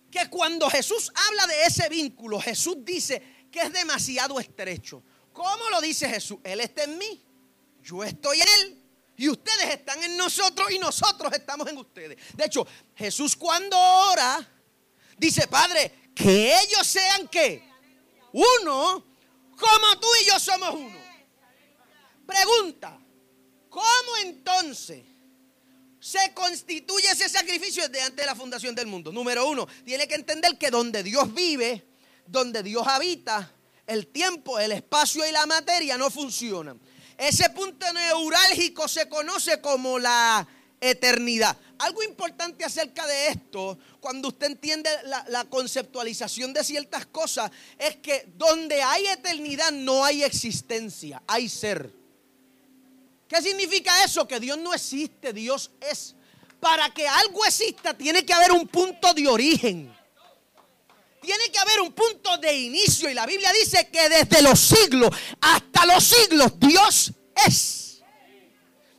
Que 0.09 0.29
cuando 0.29 0.69
Jesús 0.69 1.11
habla 1.27 1.47
de 1.47 1.63
ese 1.63 1.89
vínculo, 1.89 2.39
Jesús 2.39 2.77
dice 2.79 3.21
que 3.51 3.61
es 3.61 3.73
demasiado 3.73 4.39
estrecho. 4.39 5.03
¿Cómo 5.33 5.69
lo 5.69 5.81
dice 5.81 6.07
Jesús? 6.09 6.39
Él 6.43 6.59
está 6.59 6.83
en 6.83 6.97
mí, 6.97 7.23
yo 7.81 8.03
estoy 8.03 8.39
en 8.39 8.47
Él. 8.59 8.77
Y 9.17 9.29
ustedes 9.29 9.69
están 9.69 10.01
en 10.03 10.17
nosotros 10.17 10.71
y 10.71 10.79
nosotros 10.79 11.31
estamos 11.33 11.67
en 11.67 11.77
ustedes. 11.77 12.17
De 12.35 12.45
hecho, 12.45 12.65
Jesús 12.95 13.35
cuando 13.35 13.77
ora, 13.77 14.49
dice, 15.17 15.47
Padre, 15.47 16.09
que 16.15 16.59
ellos 16.59 16.87
sean 16.87 17.27
que 17.27 17.63
uno, 18.33 19.10
como 19.61 19.99
tú 19.99 20.07
y 20.21 20.25
yo 20.27 20.39
somos 20.39 20.73
uno. 20.73 20.97
Pregunta, 22.25 22.99
¿cómo 23.69 24.17
entonces 24.23 25.03
se 25.99 26.33
constituye 26.33 27.07
ese 27.11 27.29
sacrificio 27.29 27.87
desde 27.87 28.01
antes 28.01 28.17
de 28.17 28.25
la 28.25 28.35
fundación 28.35 28.73
del 28.73 28.87
mundo? 28.87 29.11
Número 29.11 29.47
uno, 29.47 29.67
tiene 29.85 30.07
que 30.07 30.15
entender 30.15 30.57
que 30.57 30.71
donde 30.71 31.03
Dios 31.03 31.33
vive, 31.33 31.85
donde 32.25 32.63
Dios 32.63 32.85
habita, 32.87 33.53
el 33.85 34.07
tiempo, 34.07 34.59
el 34.59 34.71
espacio 34.71 35.27
y 35.27 35.31
la 35.31 35.45
materia 35.45 35.97
no 35.97 36.09
funcionan. 36.09 36.79
Ese 37.17 37.49
punto 37.51 37.85
neurálgico 37.93 38.87
se 38.87 39.07
conoce 39.07 39.61
como 39.61 39.99
la 39.99 40.47
eternidad. 40.81 41.55
Algo 41.77 42.03
importante 42.03 42.65
acerca 42.65 43.07
de 43.07 43.29
esto, 43.29 43.77
cuando 43.99 44.27
usted 44.27 44.47
entiende 44.47 44.89
la, 45.05 45.23
la, 45.29 45.45
conceptualización 45.45 46.53
de 46.53 46.63
ciertas 46.63 47.05
cosas, 47.05 47.49
es 47.77 47.95
que 47.97 48.27
donde 48.35 48.81
hay 48.81 49.07
eternidad 49.07 49.71
no 49.71 50.03
hay 50.03 50.23
existencia, 50.23 51.21
hay 51.27 51.47
ser. 51.47 51.91
¿Qué 53.27 53.41
significa 53.41 54.03
eso? 54.03 54.27
Que 54.27 54.39
Dios 54.39 54.57
no 54.57 54.73
existe, 54.73 55.31
Dios 55.31 55.71
es. 55.79 56.15
Para 56.59 56.93
que 56.93 57.07
algo 57.07 57.45
exista 57.45 57.93
tiene 57.93 58.25
que 58.25 58.33
haber 58.33 58.51
un 58.51 58.67
punto 58.67 59.13
de 59.13 59.27
origen. 59.27 59.95
Tiene 61.21 61.51
que 61.51 61.59
haber 61.59 61.81
un 61.81 61.93
punto 61.93 62.37
de 62.37 62.53
inicio 62.53 63.09
y 63.09 63.13
la 63.13 63.25
Biblia 63.25 63.51
dice 63.53 63.87
que 63.89 64.09
desde 64.09 64.41
los 64.41 64.59
siglos 64.59 65.11
hasta 65.39 65.85
los 65.85 66.03
siglos 66.03 66.59
Dios 66.59 67.11
es. 67.47 67.90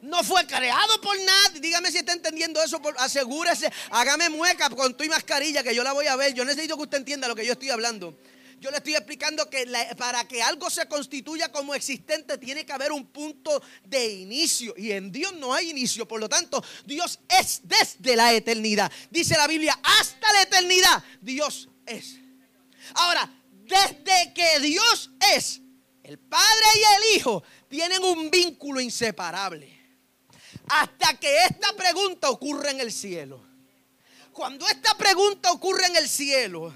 No 0.02 0.24
fue 0.24 0.44
creado 0.48 1.00
por 1.00 1.16
nadie. 1.16 1.60
Dígame 1.60 1.90
si 1.92 1.98
está 1.98 2.12
entendiendo 2.12 2.60
eso. 2.60 2.80
asegúrese. 2.98 3.72
Hágame 3.90 4.28
mueca 4.30 4.68
con 4.68 4.96
tu 4.96 5.04
mascarilla 5.04 5.62
que 5.62 5.74
yo 5.74 5.84
la 5.84 5.92
voy 5.92 6.08
a 6.08 6.16
ver. 6.16 6.34
Yo 6.34 6.44
necesito 6.44 6.76
que 6.76 6.82
usted 6.82 6.98
entienda 6.98 7.28
lo 7.28 7.36
que 7.36 7.46
yo 7.46 7.52
estoy 7.52 7.70
hablando. 7.70 8.18
Yo 8.58 8.72
le 8.72 8.78
estoy 8.78 8.94
explicando 8.96 9.48
que 9.48 9.64
para 9.96 10.26
que 10.26 10.42
algo 10.42 10.70
se 10.70 10.86
constituya 10.86 11.52
como 11.52 11.74
existente 11.74 12.36
tiene 12.36 12.66
que 12.66 12.72
haber 12.72 12.90
un 12.90 13.06
punto 13.06 13.62
de 13.84 14.08
inicio. 14.08 14.74
Y 14.76 14.90
en 14.90 15.12
Dios 15.12 15.34
no 15.34 15.54
hay 15.54 15.70
inicio. 15.70 16.06
Por 16.06 16.18
lo 16.18 16.28
tanto, 16.28 16.64
Dios 16.84 17.20
es 17.40 17.60
desde 17.62 18.16
la 18.16 18.32
eternidad. 18.32 18.90
Dice 19.08 19.36
la 19.36 19.46
Biblia, 19.46 19.78
hasta 19.82 20.32
la 20.32 20.42
eternidad. 20.42 21.04
Dios 21.20 21.68
es. 21.86 22.16
Ahora, 22.94 23.32
desde 23.52 24.32
que 24.34 24.58
Dios 24.60 25.10
es, 25.32 25.60
el 26.02 26.18
Padre 26.18 26.66
y 26.74 26.80
el 26.80 27.16
Hijo 27.16 27.44
tienen 27.68 28.02
un 28.02 28.30
vínculo 28.32 28.80
inseparable. 28.80 29.81
Hasta 30.68 31.18
que 31.18 31.44
esta 31.44 31.72
pregunta 31.74 32.30
ocurre 32.30 32.70
en 32.70 32.80
el 32.80 32.92
cielo. 32.92 33.42
Cuando 34.32 34.66
esta 34.66 34.96
pregunta 34.96 35.52
ocurre 35.52 35.86
en 35.86 35.96
el 35.96 36.08
cielo, 36.08 36.72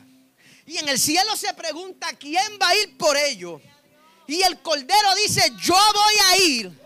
y 0.66 0.78
en 0.78 0.88
el 0.88 0.98
cielo 0.98 1.36
se 1.36 1.54
pregunta 1.54 2.12
quién 2.18 2.58
va 2.60 2.68
a 2.68 2.76
ir 2.76 2.98
por 2.98 3.16
ello. 3.16 3.60
Y 4.26 4.42
el 4.42 4.60
Cordero 4.60 5.14
dice, 5.14 5.52
yo 5.62 5.74
voy 5.74 6.14
a 6.24 6.36
ir. 6.38 6.80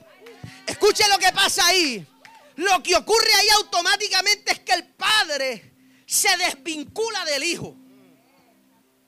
Escuche 0.66 1.08
lo 1.08 1.18
que 1.18 1.32
pasa 1.32 1.66
ahí. 1.66 2.06
Lo 2.56 2.82
que 2.82 2.94
ocurre 2.94 3.32
ahí 3.38 3.48
automáticamente 3.56 4.52
es 4.52 4.60
que 4.60 4.72
el 4.72 4.86
Padre 4.86 5.72
se 6.06 6.36
desvincula 6.36 7.24
del 7.24 7.42
Hijo. 7.42 7.74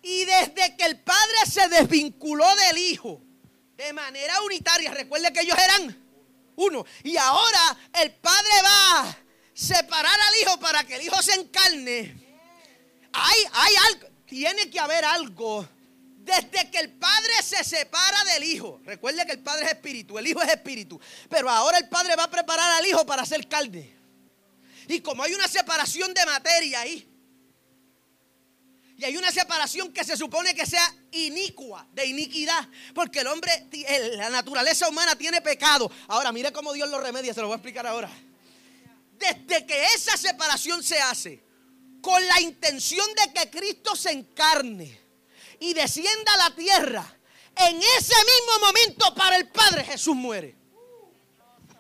Y 0.03 0.25
desde 0.25 0.75
que 0.77 0.87
el 0.87 0.99
Padre 1.01 1.37
se 1.47 1.69
desvinculó 1.69 2.47
del 2.57 2.79
Hijo 2.79 3.21
de 3.77 3.93
manera 3.93 4.41
unitaria, 4.43 4.91
recuerde 4.93 5.33
que 5.33 5.41
ellos 5.41 5.59
eran 5.59 6.02
uno. 6.57 6.85
Y 7.03 7.17
ahora 7.17 7.77
el 8.01 8.13
Padre 8.13 8.51
va 8.65 9.01
a 9.01 9.19
separar 9.55 10.19
al 10.21 10.35
Hijo 10.41 10.61
para 10.61 10.85
que 10.85 10.97
el 10.97 11.03
Hijo 11.03 11.23
se 11.23 11.35
encarne. 11.35 12.17
Hay, 13.13 13.41
hay 13.53 13.75
algo, 13.89 14.09
tiene 14.27 14.71
que 14.71 14.81
haber 14.81 15.05
algo. 15.05 15.69
Desde 16.19 16.71
que 16.71 16.79
el 16.79 16.91
Padre 16.93 17.33
se 17.43 17.65
separa 17.65 18.25
del 18.33 18.45
Hijo. 18.45 18.81
Recuerde 18.85 19.27
que 19.27 19.33
el 19.33 19.43
Padre 19.43 19.67
es 19.67 19.73
espíritu, 19.73 20.19
el 20.19 20.27
Hijo 20.27 20.41
es 20.41 20.51
espíritu. 20.51 21.01
Pero 21.29 21.51
ahora 21.51 21.79
el 21.79 21.89
Padre 21.89 22.15
va 22.17 22.25
a 22.25 22.31
preparar 22.31 22.71
al 22.73 22.87
Hijo 22.87 23.05
para 23.05 23.27
ser 23.27 23.49
carne. 23.49 23.93
Y 24.89 25.01
como 25.01 25.23
hay 25.23 25.35
una 25.35 25.49
separación 25.49 26.15
de 26.15 26.25
materia 26.27 26.81
ahí, 26.81 27.12
y 29.03 29.05
hay 29.05 29.17
una 29.17 29.33
separación 29.33 29.93
que 29.93 30.05
se 30.05 30.17
supone 30.17 30.55
que 30.55 30.65
sea 30.65 30.95
inicua, 31.11 31.85
de 31.93 32.07
iniquidad, 32.07 32.69
porque 32.95 33.19
el 33.19 33.27
hombre, 33.27 33.51
la 34.13 34.31
naturaleza 34.31 34.89
humana 34.89 35.17
tiene 35.17 35.41
pecado. 35.41 35.91
Ahora, 36.07 36.31
mire 36.31 36.53
cómo 36.53 36.73
Dios 36.73 36.89
lo 36.89 37.01
remedia, 37.01 37.35
se 37.35 37.41
lo 37.41 37.49
voy 37.49 37.55
a 37.55 37.57
explicar 37.57 37.85
ahora. 37.85 38.09
Desde 39.19 39.67
que 39.67 39.87
esa 39.87 40.17
separación 40.17 40.85
se 40.85 41.01
hace, 41.01 41.43
con 42.01 42.25
la 42.29 42.41
intención 42.43 43.05
de 43.17 43.33
que 43.33 43.51
Cristo 43.51 43.97
se 43.97 44.13
encarne 44.13 45.01
y 45.59 45.75
descienda 45.75 46.35
a 46.35 46.49
la 46.49 46.55
tierra, 46.55 47.17
en 47.57 47.79
ese 47.79 48.15
mismo 48.15 48.67
momento 48.67 49.13
para 49.17 49.35
el 49.35 49.49
Padre 49.49 49.83
Jesús 49.83 50.15
muere. 50.15 50.55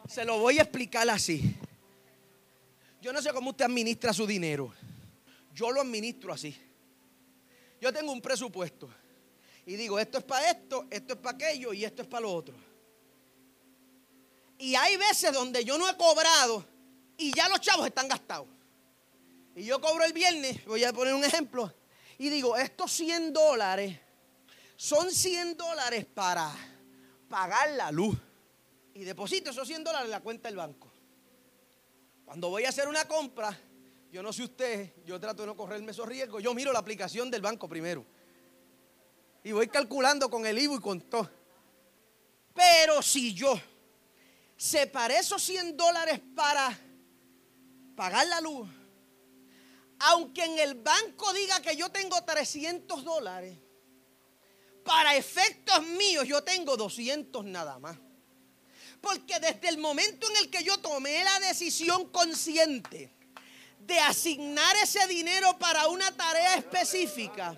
Se 0.09 0.25
lo 0.25 0.39
voy 0.39 0.59
a 0.59 0.63
explicar 0.63 1.09
así. 1.09 1.55
Yo 3.01 3.13
no 3.13 3.23
sé 3.23 3.33
cómo 3.33 3.51
usted 3.51 3.67
administra 3.67 4.13
su 4.13 4.27
dinero. 4.27 4.75
Yo 5.55 5.71
lo 5.71 5.83
administro 5.83 6.33
así. 6.33 6.72
Yo 7.83 7.93
tengo 7.93 8.13
un 8.13 8.23
presupuesto 8.23 8.89
y 9.67 9.75
digo, 9.75 9.99
esto 9.99 10.19
es 10.19 10.25
para 10.25 10.53
esto, 10.53 10.87
esto 10.89 11.15
es 11.15 11.19
para 11.19 11.35
aquello 11.35 11.73
y 11.73 11.85
esto 11.85 12.03
es 12.03 12.09
para 12.09 12.21
lo 12.21 12.33
otro. 12.33 12.55
Y 14.57 14.77
hay 14.77 14.97
veces 14.97 15.33
donde 15.33 15.65
yo 15.65 15.77
no 15.77 15.91
he 15.91 15.97
cobrado 15.97 16.65
y 17.17 17.35
ya 17.35 17.49
los 17.49 17.61
chavos 17.61 17.85
están 17.85 18.07
gastados. 18.07 18.47
Y 19.57 19.65
yo 19.65 19.81
cobro 19.81 20.05
el 20.05 20.13
viernes, 20.13 20.65
voy 20.65 20.85
a 20.85 20.93
poner 20.93 21.13
un 21.13 21.25
ejemplo, 21.25 21.75
y 22.19 22.29
digo, 22.29 22.57
estos 22.57 22.93
100 22.93 23.33
dólares 23.33 23.99
son 24.77 25.11
100 25.11 25.57
dólares 25.57 26.07
para 26.07 26.55
pagar 27.29 27.73
la 27.73 27.91
luz. 27.91 28.17
Y 28.95 29.03
deposito 29.03 29.51
esos 29.51 29.67
100 29.67 29.83
dólares 29.83 30.05
en 30.05 30.13
la 30.13 30.21
cuenta 30.21 30.49
del 30.49 30.57
banco. 30.57 30.89
Cuando 32.25 32.49
voy 32.49 32.65
a 32.65 32.69
hacer 32.69 32.87
una 32.87 33.09
compra, 33.09 33.59
yo 34.13 34.23
no 34.23 34.31
sé 34.31 34.43
usted, 34.43 34.93
yo 35.07 35.19
trato 35.19 35.43
de 35.43 35.47
no 35.47 35.57
correrme 35.57 35.91
esos 35.91 36.07
riesgos. 36.07 36.43
Yo 36.43 36.53
miro 36.53 36.71
la 36.71 36.81
aplicación 36.81 37.31
del 37.31 37.41
banco 37.41 37.67
primero. 37.67 38.05
Y 39.43 39.53
voy 39.53 39.69
calculando 39.69 40.29
con 40.29 40.45
el 40.45 40.59
IVU 40.59 40.77
y 40.77 40.81
con 40.81 41.01
todo. 41.01 41.31
Pero 42.55 43.01
si 43.01 43.33
yo 43.33 43.59
separé 44.55 45.17
esos 45.17 45.43
100 45.43 45.79
dólares 45.79 46.21
para 46.37 46.79
pagar 47.97 48.27
la 48.27 48.43
luz, 48.43 48.69
aunque 50.01 50.45
en 50.45 50.59
el 50.59 50.75
banco 50.75 51.33
diga 51.33 51.63
que 51.63 51.75
yo 51.75 51.89
tengo 51.91 52.23
300 52.23 53.03
dólares, 53.03 53.57
para 54.85 55.17
efectos 55.17 55.83
míos 55.87 56.29
yo 56.29 56.45
tengo 56.45 56.77
200 56.77 57.47
nada 57.47 57.79
más. 57.79 57.97
Porque 59.01 59.41
desde 59.41 59.71
el 59.71 59.79
momento 59.79 60.29
en 60.29 60.37
el 60.37 60.51
que 60.51 60.63
yo 60.63 60.77
tomé 60.81 61.25
la 61.25 61.41
decisión 61.41 62.11
consciente, 62.11 63.22
de 63.87 63.99
asignar 64.01 64.75
ese 64.77 65.07
dinero 65.07 65.59
para 65.59 65.89
una 65.89 66.11
tarea 66.17 66.55
específica, 66.55 67.57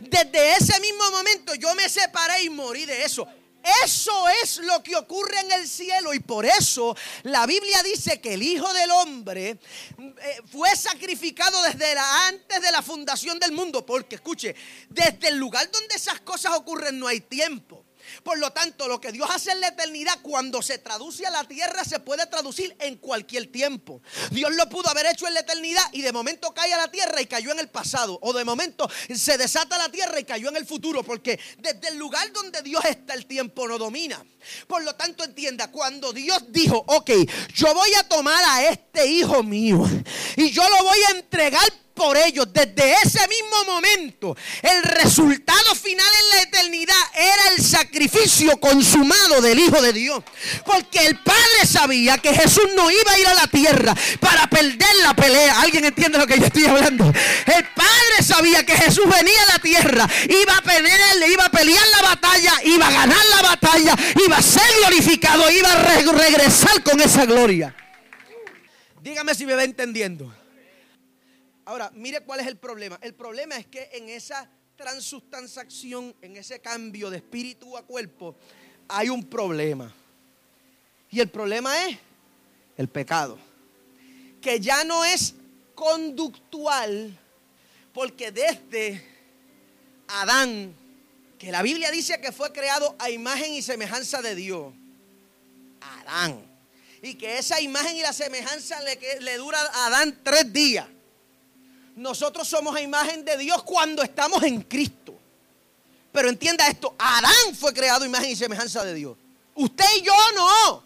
desde 0.00 0.56
ese 0.56 0.78
mismo 0.80 1.10
momento 1.10 1.54
yo 1.54 1.74
me 1.74 1.88
separé 1.88 2.42
y 2.42 2.50
morí 2.50 2.84
de 2.84 3.04
eso. 3.04 3.26
Eso 3.84 4.28
es 4.42 4.58
lo 4.58 4.80
que 4.80 4.94
ocurre 4.94 5.40
en 5.40 5.50
el 5.50 5.68
cielo 5.68 6.14
y 6.14 6.20
por 6.20 6.46
eso 6.46 6.96
la 7.24 7.46
Biblia 7.46 7.82
dice 7.82 8.20
que 8.20 8.34
el 8.34 8.42
Hijo 8.42 8.72
del 8.72 8.92
Hombre 8.92 9.58
eh, 9.98 10.40
fue 10.52 10.76
sacrificado 10.76 11.60
desde 11.62 11.92
la, 11.96 12.28
antes 12.28 12.62
de 12.62 12.70
la 12.70 12.80
fundación 12.80 13.40
del 13.40 13.50
mundo. 13.50 13.84
Porque 13.84 14.16
escuche, 14.16 14.54
desde 14.88 15.28
el 15.28 15.38
lugar 15.38 15.68
donde 15.72 15.96
esas 15.96 16.20
cosas 16.20 16.52
ocurren 16.52 16.96
no 16.96 17.08
hay 17.08 17.20
tiempo. 17.20 17.85
Por 18.26 18.38
lo 18.38 18.50
tanto, 18.50 18.88
lo 18.88 19.00
que 19.00 19.12
Dios 19.12 19.28
hace 19.32 19.52
en 19.52 19.60
la 19.60 19.68
eternidad, 19.68 20.18
cuando 20.20 20.60
se 20.60 20.78
traduce 20.78 21.24
a 21.24 21.30
la 21.30 21.44
tierra, 21.44 21.84
se 21.84 22.00
puede 22.00 22.26
traducir 22.26 22.76
en 22.80 22.96
cualquier 22.96 23.52
tiempo. 23.52 24.02
Dios 24.32 24.52
lo 24.56 24.68
pudo 24.68 24.90
haber 24.90 25.06
hecho 25.06 25.28
en 25.28 25.34
la 25.34 25.40
eternidad 25.40 25.84
y 25.92 26.02
de 26.02 26.10
momento 26.10 26.52
cae 26.52 26.74
a 26.74 26.76
la 26.76 26.90
tierra 26.90 27.22
y 27.22 27.26
cayó 27.26 27.52
en 27.52 27.60
el 27.60 27.68
pasado. 27.68 28.18
O 28.22 28.32
de 28.32 28.44
momento 28.44 28.90
se 29.14 29.38
desata 29.38 29.78
la 29.78 29.88
tierra 29.90 30.18
y 30.18 30.24
cayó 30.24 30.48
en 30.48 30.56
el 30.56 30.66
futuro. 30.66 31.04
Porque 31.04 31.38
desde 31.58 31.90
el 31.90 31.98
lugar 31.98 32.32
donde 32.32 32.62
Dios 32.62 32.84
está, 32.84 33.14
el 33.14 33.26
tiempo 33.26 33.68
no 33.68 33.78
domina. 33.78 34.20
Por 34.66 34.82
lo 34.82 34.96
tanto, 34.96 35.22
entienda, 35.22 35.70
cuando 35.70 36.12
Dios 36.12 36.46
dijo, 36.48 36.82
ok, 36.84 37.10
yo 37.54 37.72
voy 37.74 37.94
a 37.94 38.08
tomar 38.08 38.42
a 38.44 38.64
este 38.64 39.06
hijo 39.06 39.44
mío 39.44 39.88
y 40.36 40.50
yo 40.50 40.68
lo 40.68 40.82
voy 40.82 40.98
a 41.06 41.10
entregar 41.12 41.85
por 41.96 42.16
ellos. 42.16 42.46
Desde 42.52 42.92
ese 43.02 43.26
mismo 43.26 43.64
momento, 43.66 44.36
el 44.62 44.82
resultado 44.84 45.74
final 45.74 46.06
en 46.20 46.28
la 46.28 46.42
eternidad 46.42 47.02
era 47.14 47.48
el 47.56 47.64
sacrificio 47.64 48.60
consumado 48.60 49.40
del 49.40 49.58
Hijo 49.58 49.82
de 49.82 49.92
Dios. 49.92 50.22
Porque 50.64 51.06
el 51.06 51.18
Padre 51.18 51.66
sabía 51.66 52.18
que 52.18 52.32
Jesús 52.32 52.68
no 52.76 52.88
iba 52.90 53.10
a 53.10 53.18
ir 53.18 53.26
a 53.26 53.34
la 53.34 53.46
tierra 53.48 53.94
para 54.20 54.46
perder 54.48 54.94
la 55.02 55.16
pelea. 55.16 55.60
¿Alguien 55.62 55.86
entiende 55.86 56.18
lo 56.18 56.26
que 56.26 56.38
yo 56.38 56.46
estoy 56.46 56.66
hablando? 56.66 57.06
El 57.06 57.64
Padre 57.74 58.22
sabía 58.22 58.64
que 58.64 58.76
Jesús 58.76 59.06
venía 59.08 59.42
a 59.48 59.52
la 59.54 59.58
tierra, 59.58 60.08
iba 60.28 60.56
a 60.56 60.62
pelear, 60.62 61.30
iba 61.30 61.44
a 61.46 61.50
pelear 61.50 61.84
la 61.92 62.02
batalla, 62.02 62.52
iba 62.64 62.86
a 62.86 62.92
ganar 62.92 63.24
la 63.30 63.42
batalla, 63.42 63.96
iba 64.24 64.36
a 64.36 64.42
ser 64.42 64.68
glorificado, 64.80 65.50
iba 65.50 65.72
a 65.72 65.82
regresar 66.12 66.82
con 66.82 67.00
esa 67.00 67.24
gloria. 67.24 67.74
Dígame 69.00 69.34
si 69.34 69.46
me 69.46 69.54
va 69.54 69.64
entendiendo. 69.64 70.35
Ahora, 71.66 71.90
mire 71.94 72.20
cuál 72.20 72.38
es 72.38 72.46
el 72.46 72.56
problema. 72.56 72.96
El 73.02 73.12
problema 73.12 73.56
es 73.56 73.66
que 73.66 73.90
en 73.92 74.08
esa 74.08 74.48
transustanciación, 74.76 76.14
en 76.22 76.36
ese 76.36 76.60
cambio 76.60 77.10
de 77.10 77.16
espíritu 77.16 77.76
a 77.76 77.82
cuerpo, 77.82 78.36
hay 78.86 79.08
un 79.08 79.24
problema. 79.24 79.92
Y 81.10 81.18
el 81.18 81.28
problema 81.28 81.88
es 81.88 81.98
el 82.76 82.88
pecado. 82.88 83.36
Que 84.40 84.60
ya 84.60 84.84
no 84.84 85.04
es 85.04 85.34
conductual, 85.74 87.18
porque 87.92 88.30
desde 88.30 89.04
Adán, 90.06 90.72
que 91.36 91.50
la 91.50 91.62
Biblia 91.62 91.90
dice 91.90 92.20
que 92.20 92.30
fue 92.30 92.52
creado 92.52 92.94
a 93.00 93.10
imagen 93.10 93.52
y 93.52 93.60
semejanza 93.60 94.22
de 94.22 94.36
Dios, 94.36 94.72
Adán, 95.80 96.46
y 97.02 97.14
que 97.14 97.38
esa 97.38 97.60
imagen 97.60 97.96
y 97.96 98.02
la 98.02 98.12
semejanza 98.12 98.80
le, 98.82 99.20
le 99.20 99.36
dura 99.36 99.60
a 99.60 99.86
Adán 99.86 100.20
tres 100.22 100.52
días 100.52 100.86
nosotros 101.96 102.46
somos 102.46 102.76
a 102.76 102.80
imagen 102.80 103.24
de 103.24 103.36
Dios 103.38 103.62
cuando 103.62 104.02
estamos 104.02 104.42
en 104.42 104.62
Cristo. 104.62 105.18
Pero 106.12 106.28
entienda 106.28 106.66
esto, 106.68 106.94
Adán 106.98 107.54
fue 107.58 107.72
creado 107.72 108.04
imagen 108.04 108.30
y 108.30 108.36
semejanza 108.36 108.84
de 108.84 108.94
Dios. 108.94 109.16
Usted 109.54 109.84
y 109.96 110.02
yo 110.02 110.12
no. 110.34 110.84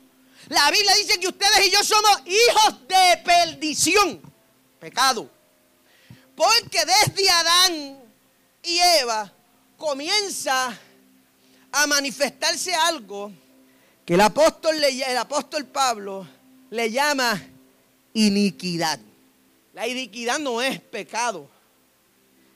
La 0.48 0.70
Biblia 0.70 0.94
dice 0.94 1.18
que 1.18 1.28
ustedes 1.28 1.66
y 1.66 1.70
yo 1.70 1.82
somos 1.84 2.22
hijos 2.26 2.88
de 2.88 3.22
perdición, 3.24 4.20
pecado. 4.78 5.28
Porque 6.34 6.80
desde 6.84 7.30
Adán 7.30 7.98
y 8.62 8.78
Eva 8.78 9.32
comienza 9.76 10.78
a 11.72 11.86
manifestarse 11.86 12.74
algo 12.74 13.32
que 14.04 14.14
el 14.14 14.20
apóstol, 14.20 14.82
el 14.82 15.16
apóstol 15.16 15.66
Pablo 15.66 16.26
le 16.70 16.90
llama 16.90 17.40
iniquidad. 18.14 18.98
La 19.72 19.86
iniquidad 19.86 20.38
no 20.38 20.60
es 20.60 20.80
pecado. 20.80 21.48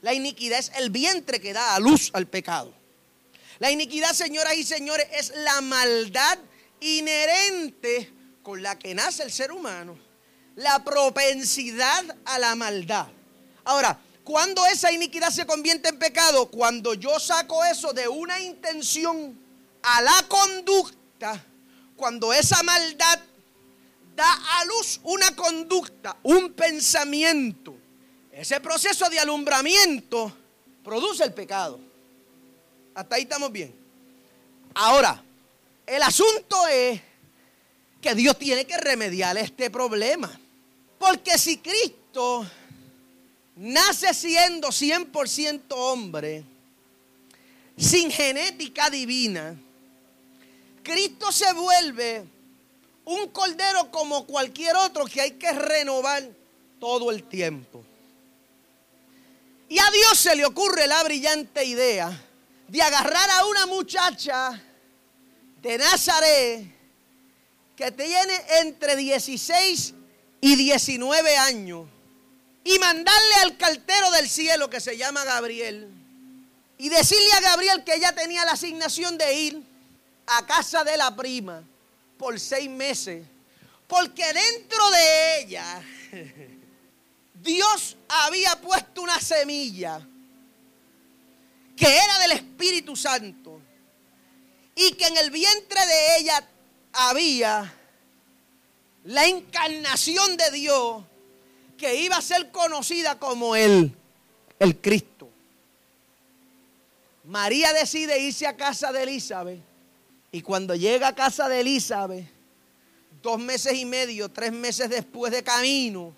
La 0.02 0.12
iniquidad 0.12 0.58
es 0.58 0.72
el 0.76 0.90
vientre 0.90 1.40
que 1.40 1.52
da 1.52 1.74
a 1.74 1.80
luz 1.80 2.10
al 2.12 2.26
pecado. 2.26 2.74
La 3.58 3.70
iniquidad, 3.70 4.12
señoras 4.12 4.54
y 4.56 4.64
señores, 4.64 5.06
es 5.12 5.32
la 5.36 5.60
maldad 5.60 6.38
inherente 6.80 8.12
con 8.42 8.62
la 8.62 8.78
que 8.78 8.94
nace 8.94 9.22
el 9.22 9.32
ser 9.32 9.52
humano. 9.52 9.96
La 10.56 10.84
propensidad 10.84 12.04
a 12.24 12.38
la 12.38 12.54
maldad. 12.54 13.06
Ahora, 13.64 13.98
cuando 14.24 14.64
esa 14.66 14.90
iniquidad 14.90 15.30
se 15.30 15.46
convierte 15.46 15.90
en 15.90 15.98
pecado? 15.98 16.50
Cuando 16.50 16.94
yo 16.94 17.18
saco 17.20 17.64
eso 17.64 17.92
de 17.92 18.08
una 18.08 18.40
intención 18.40 19.38
a 19.82 20.00
la 20.02 20.24
conducta, 20.28 21.44
cuando 21.96 22.32
esa 22.32 22.62
maldad 22.62 23.20
da 24.14 24.60
a 24.60 24.64
luz 24.64 25.00
una 25.04 25.34
conducta, 25.34 26.16
un 26.22 26.52
pensamiento. 26.52 27.76
Ese 28.32 28.60
proceso 28.60 29.08
de 29.08 29.18
alumbramiento 29.18 30.32
produce 30.82 31.24
el 31.24 31.32
pecado. 31.32 31.80
Hasta 32.94 33.16
ahí 33.16 33.22
estamos 33.22 33.50
bien. 33.50 33.74
Ahora, 34.74 35.22
el 35.86 36.02
asunto 36.02 36.66
es 36.66 37.00
que 38.00 38.14
Dios 38.14 38.38
tiene 38.38 38.66
que 38.66 38.76
remediar 38.76 39.36
este 39.38 39.70
problema. 39.70 40.38
Porque 40.98 41.38
si 41.38 41.58
Cristo 41.58 42.46
nace 43.56 44.12
siendo 44.14 44.68
100% 44.68 45.62
hombre, 45.70 46.44
sin 47.76 48.10
genética 48.10 48.90
divina, 48.90 49.56
Cristo 50.82 51.32
se 51.32 51.52
vuelve 51.52 52.33
un 53.04 53.28
cordero 53.28 53.90
como 53.90 54.26
cualquier 54.26 54.76
otro 54.76 55.04
que 55.04 55.20
hay 55.20 55.32
que 55.32 55.52
renovar 55.52 56.28
todo 56.80 57.10
el 57.10 57.24
tiempo. 57.24 57.84
Y 59.68 59.78
a 59.78 59.90
Dios 59.90 60.18
se 60.18 60.36
le 60.36 60.44
ocurre 60.44 60.86
la 60.86 61.02
brillante 61.02 61.64
idea 61.64 62.10
de 62.68 62.82
agarrar 62.82 63.30
a 63.30 63.46
una 63.46 63.66
muchacha 63.66 64.60
de 65.60 65.78
Nazaret 65.78 66.66
que 67.76 67.90
tiene 67.90 68.34
entre 68.60 68.96
16 68.96 69.94
y 70.40 70.56
19 70.56 71.36
años 71.38 71.86
y 72.62 72.78
mandarle 72.78 73.34
al 73.42 73.56
cartero 73.56 74.10
del 74.12 74.28
cielo 74.28 74.70
que 74.70 74.80
se 74.80 74.96
llama 74.96 75.24
Gabriel 75.24 75.90
y 76.78 76.88
decirle 76.88 77.32
a 77.32 77.40
Gabriel 77.40 77.84
que 77.84 77.94
ella 77.94 78.14
tenía 78.14 78.44
la 78.44 78.52
asignación 78.52 79.18
de 79.18 79.34
ir 79.34 79.62
a 80.26 80.46
casa 80.46 80.84
de 80.84 80.96
la 80.96 81.14
prima 81.14 81.62
por 82.16 82.38
seis 82.38 82.68
meses. 82.68 83.26
Porque 83.86 84.24
dentro 84.24 84.90
de 84.90 85.40
ella 85.40 85.82
Dios 87.34 87.96
había 88.08 88.60
puesto 88.60 89.02
una 89.02 89.20
semilla 89.20 90.00
que 91.76 91.86
era 91.86 92.18
del 92.20 92.32
Espíritu 92.32 92.96
Santo 92.96 93.60
y 94.74 94.92
que 94.92 95.06
en 95.06 95.16
el 95.18 95.30
vientre 95.30 95.86
de 95.86 96.16
ella 96.18 96.48
había 96.92 97.74
la 99.04 99.26
encarnación 99.26 100.36
de 100.36 100.50
Dios 100.52 101.04
que 101.76 101.96
iba 101.96 102.16
a 102.16 102.22
ser 102.22 102.50
conocida 102.50 103.18
como 103.18 103.56
el, 103.56 103.94
el 104.58 104.80
Cristo. 104.80 105.28
María 107.24 107.72
decide 107.72 108.18
irse 108.20 108.46
a 108.46 108.56
casa 108.56 108.92
de 108.92 109.02
Elizabeth 109.02 109.73
y 110.34 110.42
cuando 110.42 110.74
llega 110.74 111.06
a 111.06 111.14
casa 111.14 111.48
de 111.48 111.60
Elizabeth, 111.60 112.26
dos 113.22 113.38
meses 113.38 113.72
y 113.74 113.84
medio, 113.84 114.28
tres 114.32 114.50
meses 114.50 114.90
después 114.90 115.30
de 115.30 115.44
camino, 115.44 116.12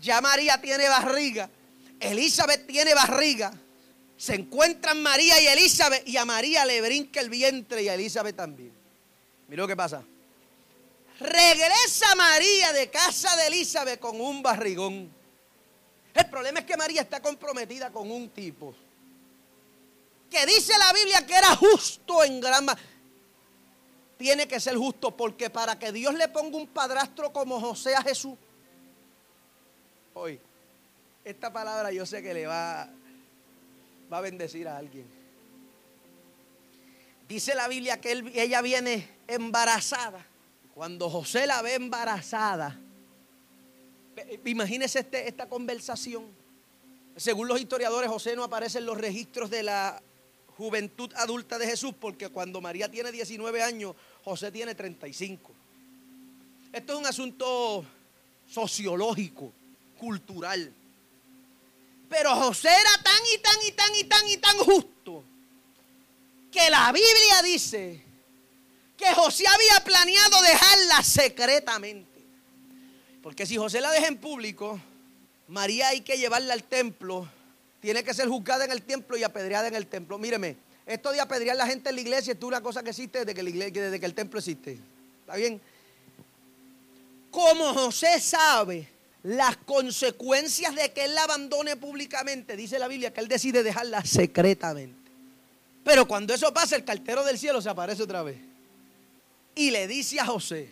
ya 0.00 0.22
María 0.22 0.58
tiene 0.58 0.88
barriga, 0.88 1.50
Elizabeth 2.00 2.66
tiene 2.66 2.94
barriga, 2.94 3.52
se 4.16 4.36
encuentran 4.36 5.02
María 5.02 5.38
y 5.38 5.48
Elizabeth 5.48 6.08
y 6.08 6.16
a 6.16 6.24
María 6.24 6.64
le 6.64 6.80
brinca 6.80 7.20
el 7.20 7.28
vientre 7.28 7.82
y 7.82 7.90
a 7.90 7.94
Elizabeth 7.94 8.36
también. 8.36 8.72
Mira 9.48 9.64
lo 9.64 9.68
que 9.68 9.76
pasa. 9.76 10.02
Regresa 11.20 12.14
María 12.16 12.72
de 12.72 12.88
casa 12.88 13.36
de 13.36 13.48
Elizabeth 13.48 14.00
con 14.00 14.18
un 14.18 14.42
barrigón. 14.42 15.12
El 16.14 16.30
problema 16.30 16.60
es 16.60 16.64
que 16.64 16.78
María 16.78 17.02
está 17.02 17.20
comprometida 17.20 17.92
con 17.92 18.10
un 18.10 18.30
tipo 18.30 18.74
que 20.34 20.46
dice 20.46 20.72
la 20.78 20.92
Biblia 20.92 21.24
que 21.24 21.34
era 21.34 21.54
justo 21.54 22.24
en 22.24 22.40
gran 22.40 22.66
tiene 24.16 24.46
que 24.46 24.60
ser 24.60 24.76
justo, 24.76 25.16
porque 25.16 25.50
para 25.50 25.78
que 25.78 25.92
Dios 25.92 26.14
le 26.14 26.28
ponga 26.28 26.56
un 26.56 26.66
padrastro 26.66 27.32
como 27.32 27.60
José 27.60 27.94
a 27.94 28.02
Jesús, 28.02 28.36
hoy, 30.14 30.40
esta 31.24 31.52
palabra 31.52 31.90
yo 31.92 32.06
sé 32.06 32.22
que 32.22 32.34
le 32.34 32.46
va, 32.46 32.88
va 34.12 34.18
a 34.18 34.20
bendecir 34.20 34.68
a 34.68 34.76
alguien. 34.76 35.06
Dice 37.28 37.54
la 37.54 37.68
Biblia 37.68 38.00
que 38.00 38.22
ella 38.34 38.60
viene 38.60 39.08
embarazada. 39.26 40.26
Cuando 40.74 41.08
José 41.08 41.46
la 41.46 41.62
ve 41.62 41.74
embarazada, 41.74 42.78
imagínese 44.44 45.00
este, 45.00 45.28
esta 45.28 45.48
conversación. 45.48 46.26
Según 47.16 47.48
los 47.48 47.60
historiadores, 47.60 48.10
José 48.10 48.34
no 48.36 48.44
aparece 48.44 48.78
en 48.78 48.86
los 48.86 48.98
registros 48.98 49.50
de 49.50 49.62
la 49.62 50.02
juventud 50.56 51.12
adulta 51.16 51.58
de 51.58 51.66
Jesús, 51.66 51.94
porque 51.98 52.28
cuando 52.28 52.60
María 52.60 52.90
tiene 52.90 53.10
19 53.12 53.62
años, 53.62 53.94
José 54.24 54.50
tiene 54.52 54.74
35. 54.74 55.52
Esto 56.72 56.92
es 56.92 56.98
un 56.98 57.06
asunto 57.06 57.84
sociológico, 58.48 59.52
cultural. 59.98 60.72
Pero 62.08 62.34
José 62.36 62.68
era 62.68 63.02
tan 63.02 63.22
y 63.34 63.38
tan 63.38 63.56
y 63.66 63.72
tan 63.72 63.94
y 63.96 64.04
tan 64.04 64.28
y 64.28 64.36
tan 64.36 64.56
justo 64.58 65.24
que 66.50 66.70
la 66.70 66.92
Biblia 66.92 67.42
dice 67.42 68.04
que 68.96 69.12
José 69.14 69.44
había 69.48 69.84
planeado 69.84 70.40
dejarla 70.42 71.02
secretamente. 71.02 72.22
Porque 73.22 73.46
si 73.46 73.56
José 73.56 73.80
la 73.80 73.90
deja 73.90 74.06
en 74.06 74.18
público, 74.18 74.80
María 75.48 75.88
hay 75.88 76.02
que 76.02 76.16
llevarla 76.16 76.54
al 76.54 76.62
templo, 76.62 77.28
tiene 77.84 78.02
que 78.02 78.14
ser 78.14 78.26
juzgada 78.28 78.64
en 78.64 78.70
el 78.70 78.80
templo 78.80 79.14
y 79.14 79.24
apedreada 79.24 79.68
en 79.68 79.74
el 79.74 79.86
templo. 79.86 80.16
Míreme, 80.16 80.56
esto 80.86 81.12
de 81.12 81.20
apedrear 81.20 81.54
a 81.54 81.58
la 81.58 81.66
gente 81.66 81.90
en 81.90 81.96
la 81.96 82.00
iglesia 82.00 82.32
es 82.32 82.42
una 82.42 82.62
cosa 82.62 82.82
que 82.82 82.88
existe 82.88 83.26
desde 83.26 83.34
que, 83.34 83.42
desde 83.70 84.00
que 84.00 84.06
el 84.06 84.14
templo 84.14 84.38
existe. 84.38 84.78
¿Está 85.20 85.36
bien? 85.36 85.60
Como 87.30 87.74
José 87.74 88.20
sabe 88.20 88.88
las 89.24 89.58
consecuencias 89.58 90.74
de 90.74 90.94
que 90.94 91.04
él 91.04 91.14
la 91.14 91.24
abandone 91.24 91.76
públicamente, 91.76 92.56
dice 92.56 92.78
la 92.78 92.88
Biblia 92.88 93.12
que 93.12 93.20
él 93.20 93.28
decide 93.28 93.62
dejarla 93.62 94.02
secretamente. 94.02 95.10
Pero 95.84 96.08
cuando 96.08 96.32
eso 96.32 96.54
pasa, 96.54 96.76
el 96.76 96.86
cartero 96.86 97.22
del 97.22 97.38
cielo 97.38 97.60
se 97.60 97.68
aparece 97.68 98.02
otra 98.02 98.22
vez. 98.22 98.38
Y 99.54 99.70
le 99.70 99.86
dice 99.86 100.18
a 100.20 100.24
José, 100.24 100.70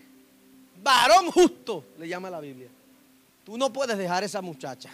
varón 0.82 1.30
justo, 1.30 1.84
le 1.98 2.08
llama 2.08 2.30
la 2.30 2.40
Biblia, 2.40 2.68
tú 3.44 3.58
no 3.58 3.70
puedes 3.70 3.98
dejar 3.98 4.22
a 4.22 4.26
esa 4.26 4.40
muchacha. 4.40 4.88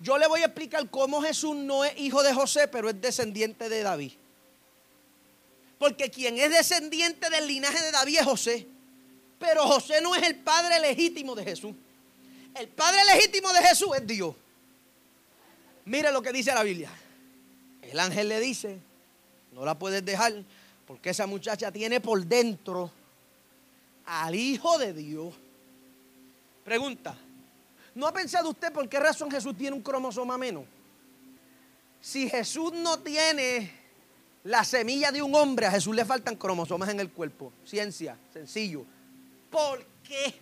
Yo 0.00 0.16
le 0.16 0.26
voy 0.26 0.40
a 0.40 0.46
explicar 0.46 0.88
cómo 0.88 1.20
Jesús 1.22 1.54
no 1.54 1.84
es 1.84 1.98
hijo 1.98 2.22
de 2.22 2.32
José, 2.32 2.68
pero 2.68 2.88
es 2.88 3.00
descendiente 3.00 3.68
de 3.68 3.82
David. 3.82 4.12
Porque 5.78 6.10
quien 6.10 6.38
es 6.38 6.50
descendiente 6.50 7.28
del 7.28 7.46
linaje 7.46 7.82
de 7.82 7.90
David 7.90 8.18
es 8.18 8.24
José. 8.24 8.66
Pero 9.38 9.66
José 9.66 10.00
no 10.00 10.14
es 10.14 10.22
el 10.22 10.36
padre 10.36 10.80
legítimo 10.80 11.34
de 11.34 11.44
Jesús. 11.44 11.74
El 12.54 12.68
padre 12.68 13.00
legítimo 13.14 13.52
de 13.52 13.60
Jesús 13.60 13.88
es 13.96 14.06
Dios. 14.06 14.34
Mire 15.84 16.10
lo 16.12 16.22
que 16.22 16.32
dice 16.32 16.52
la 16.54 16.62
Biblia. 16.62 16.90
El 17.82 17.98
ángel 17.98 18.28
le 18.28 18.40
dice, 18.40 18.78
no 19.52 19.64
la 19.64 19.78
puedes 19.78 20.04
dejar 20.04 20.32
porque 20.86 21.10
esa 21.10 21.26
muchacha 21.26 21.70
tiene 21.70 22.00
por 22.00 22.24
dentro 22.24 22.90
al 24.06 24.34
Hijo 24.34 24.78
de 24.78 24.92
Dios. 24.92 25.34
Pregunta, 26.64 27.16
¿no 28.00 28.06
ha 28.06 28.12
pensado 28.14 28.48
usted 28.48 28.72
por 28.72 28.88
qué 28.88 28.98
razón 28.98 29.30
Jesús 29.30 29.54
tiene 29.54 29.76
un 29.76 29.82
cromosoma 29.82 30.38
menos? 30.38 30.64
Si 32.00 32.30
Jesús 32.30 32.72
no 32.72 32.98
tiene 33.00 33.70
la 34.44 34.64
semilla 34.64 35.12
de 35.12 35.20
un 35.20 35.34
hombre, 35.34 35.66
a 35.66 35.70
Jesús 35.70 35.94
le 35.94 36.06
faltan 36.06 36.34
cromosomas 36.34 36.88
en 36.88 36.98
el 36.98 37.10
cuerpo. 37.10 37.52
Ciencia, 37.62 38.16
sencillo. 38.32 38.86
¿Por 39.50 39.84
qué? 40.02 40.34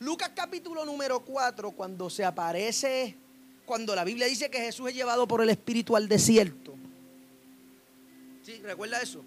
Lucas 0.00 0.32
capítulo 0.34 0.84
número 0.84 1.20
4, 1.20 1.70
cuando 1.70 2.10
se 2.10 2.26
aparece, 2.26 3.16
cuando 3.64 3.94
la 3.96 4.04
Biblia 4.04 4.26
dice 4.26 4.50
que 4.50 4.58
Jesús 4.58 4.90
es 4.90 4.94
llevado 4.94 5.26
por 5.26 5.40
el 5.40 5.48
Espíritu 5.48 5.96
al 5.96 6.08
desierto. 6.08 6.74
¿Sí? 8.44 8.60
¿Recuerda 8.62 9.00
eso? 9.00 9.24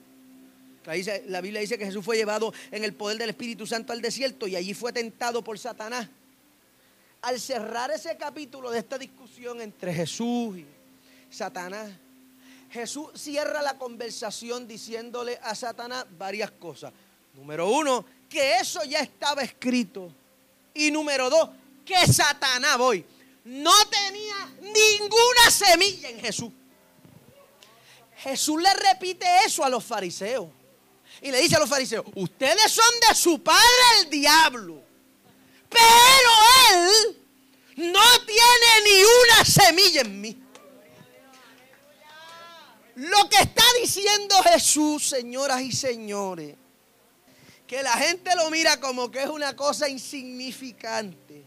La 1.26 1.42
Biblia 1.42 1.62
dice 1.62 1.80
que 1.80 1.86
Jesús 1.86 2.06
fue 2.06 2.16
llevado 2.16 2.54
en 2.70 2.84
el 2.84 2.94
poder 2.94 3.18
del 3.18 3.32
Espíritu 3.32 3.66
Santo 3.66 3.92
al 3.92 4.02
desierto 4.02 4.48
y 4.48 4.56
allí 4.56 4.76
fue 4.76 4.94
tentado 4.94 5.44
por 5.44 5.58
Satanás. 5.58 6.08
Al 7.22 7.40
cerrar 7.40 7.92
ese 7.92 8.16
capítulo 8.18 8.70
de 8.70 8.80
esta 8.80 8.98
discusión 8.98 9.62
entre 9.62 9.94
Jesús 9.94 10.58
y 10.58 10.66
Satanás, 11.30 11.90
Jesús 12.70 13.10
cierra 13.16 13.62
la 13.62 13.78
conversación 13.78 14.68
diciéndole 14.68 15.40
a 15.42 15.56
Satanás 15.56 16.06
varias 16.18 16.52
cosas. 16.52 16.94
Número 17.34 17.70
uno, 17.70 18.06
que 18.30 18.58
eso 18.58 18.84
ya 18.84 19.00
estaba 19.00 19.42
escrito. 19.42 20.12
Y 20.74 20.92
número 20.92 21.30
dos, 21.30 21.50
que 21.86 22.06
Satanás, 22.12 22.78
voy, 22.78 23.04
no 23.46 23.74
tenía 23.88 24.36
ninguna 24.62 25.50
semilla 25.50 26.10
en 26.10 26.20
Jesús. 26.20 26.52
Jesús 28.18 28.62
le 28.62 28.74
repite 28.74 29.26
eso 29.46 29.64
a 29.64 29.70
los 29.70 29.84
fariseos. 29.84 30.50
Y 31.22 31.32
le 31.32 31.42
dice 31.42 31.56
a 31.56 31.60
los 31.60 31.70
fariseos, 31.70 32.06
ustedes 32.16 32.72
son 32.72 33.00
de 33.08 33.16
su 33.16 33.42
padre 33.42 33.62
el 34.02 34.10
diablo. 34.10 34.87
Pero 35.70 36.32
él 36.72 37.18
no 37.92 38.26
tiene 38.26 38.82
ni 38.86 39.04
una 39.04 39.46
semilla 39.46 40.02
en 40.02 40.22
mí. 40.22 40.44
Lo 42.96 43.30
que 43.30 43.38
está 43.38 43.64
diciendo 43.80 44.36
Jesús, 44.44 45.08
señoras 45.10 45.62
y 45.62 45.72
señores, 45.72 46.56
que 47.68 47.84
la 47.84 47.94
gente 47.94 48.36
lo 48.36 48.50
mira 48.50 48.80
como 48.80 49.12
que 49.12 49.22
es 49.22 49.30
una 49.30 49.56
cosa 49.56 49.88
insignificante. 49.88 51.44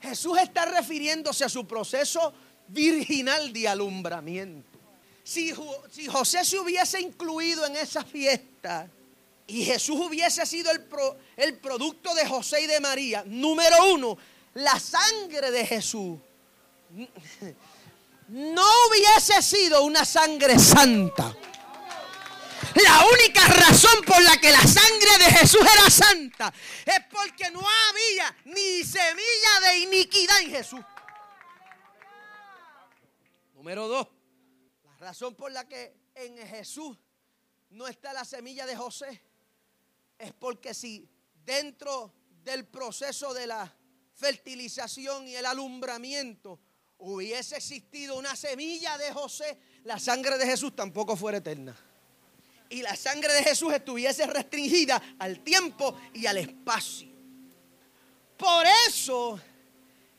Jesús 0.00 0.38
está 0.38 0.64
refiriéndose 0.64 1.44
a 1.44 1.48
su 1.48 1.66
proceso 1.66 2.32
virginal 2.68 3.52
de 3.52 3.68
alumbramiento. 3.68 4.78
Si, 5.22 5.52
si 5.90 6.06
José 6.06 6.44
se 6.44 6.58
hubiese 6.58 7.00
incluido 7.00 7.66
en 7.66 7.76
esa 7.76 8.04
fiesta 8.04 8.88
y 9.46 9.64
Jesús 9.64 9.96
hubiese 10.00 10.44
sido 10.44 10.70
el, 10.72 10.84
el 11.36 11.58
producto 11.58 12.14
de 12.14 12.26
José 12.26 12.62
y 12.62 12.66
de 12.66 12.80
María, 12.80 13.22
número 13.26 13.92
uno, 13.92 14.18
la 14.54 14.78
sangre 14.80 15.50
de 15.50 15.66
Jesús 15.66 16.18
no 18.28 18.64
hubiese 18.88 19.40
sido 19.42 19.84
una 19.84 20.04
sangre 20.04 20.58
santa. 20.58 21.36
La 22.74 23.06
única 23.06 23.46
razón 23.46 24.02
por 24.04 24.20
la 24.22 24.36
que 24.38 24.50
la 24.50 24.60
sangre 24.60 25.18
de 25.18 25.30
Jesús 25.38 25.60
era 25.60 25.88
santa 25.90 26.52
es 26.84 27.00
porque 27.10 27.50
no 27.50 27.60
había 27.60 28.36
ni 28.46 28.82
semilla 28.82 29.60
de 29.62 29.78
iniquidad 29.78 30.40
en 30.42 30.50
Jesús. 30.50 30.80
Número 33.54 33.88
dos, 33.88 34.08
la 34.84 34.96
razón 34.98 35.34
por 35.34 35.52
la 35.52 35.66
que 35.68 35.96
en 36.14 36.36
Jesús 36.48 36.98
no 37.70 37.86
está 37.86 38.12
la 38.12 38.24
semilla 38.24 38.66
de 38.66 38.76
José 38.76 39.22
es 40.18 40.32
porque 40.32 40.74
si 40.74 41.08
dentro 41.44 42.12
del 42.44 42.64
proceso 42.66 43.34
de 43.34 43.46
la 43.46 43.74
fertilización 44.14 45.28
y 45.28 45.34
el 45.34 45.46
alumbramiento 45.46 46.58
hubiese 46.98 47.56
existido 47.56 48.16
una 48.16 48.34
semilla 48.34 48.96
de 48.98 49.12
José, 49.12 49.58
la 49.84 49.98
sangre 49.98 50.38
de 50.38 50.46
Jesús 50.46 50.74
tampoco 50.74 51.16
fuera 51.16 51.38
eterna 51.38 51.76
y 52.68 52.82
la 52.82 52.96
sangre 52.96 53.32
de 53.32 53.42
Jesús 53.42 53.72
estuviese 53.72 54.26
restringida 54.26 55.00
al 55.18 55.40
tiempo 55.40 55.96
y 56.14 56.26
al 56.26 56.38
espacio. 56.38 57.08
Por 58.36 58.66
eso 58.88 59.40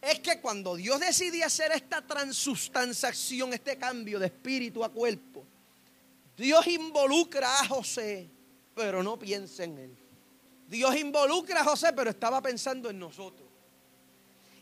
es 0.01 0.19
que 0.19 0.39
cuando 0.39 0.75
Dios 0.75 0.99
decide 0.99 1.43
hacer 1.43 1.71
esta 1.71 2.05
transustanciación, 2.05 3.53
este 3.53 3.77
cambio 3.77 4.19
de 4.19 4.27
espíritu 4.27 4.83
a 4.83 4.89
cuerpo, 4.89 5.45
Dios 6.36 6.65
involucra 6.67 7.60
a 7.60 7.67
José, 7.67 8.29
pero 8.78 9.02
no 9.02 9.18
piensa 9.18 9.63
en 9.63 9.78
él. 9.80 9.98
Dios 10.68 10.96
involucra 10.96 11.62
a 11.62 11.63
José, 11.63 11.92
pero 11.94 12.12
estaba 12.12 12.42
pensando 12.44 12.92
en 12.92 13.00
nosotros. 13.00 13.50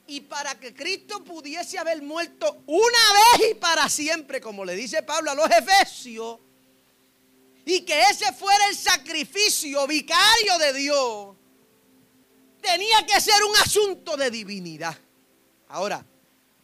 Y 0.07 0.21
para 0.21 0.57
que 0.57 0.73
Cristo 0.73 1.21
pudiese 1.21 1.77
haber 1.77 2.01
muerto 2.01 2.63
una 2.65 3.37
vez 3.37 3.51
y 3.51 3.55
para 3.55 3.89
siempre, 3.89 4.39
como 4.39 4.63
le 4.63 4.73
dice 4.73 5.03
Pablo 5.03 5.31
a 5.31 5.35
los 5.35 5.49
Efesios, 5.49 6.39
y 7.65 7.81
que 7.81 7.99
ese 8.03 8.31
fuera 8.31 8.69
el 8.69 8.75
sacrificio 8.77 9.85
vicario 9.85 10.57
de 10.59 10.73
Dios, 10.73 11.35
tenía 12.61 13.05
que 13.05 13.19
ser 13.19 13.43
un 13.43 13.55
asunto 13.57 14.15
de 14.15 14.31
divinidad. 14.31 14.95
Ahora, 15.67 16.05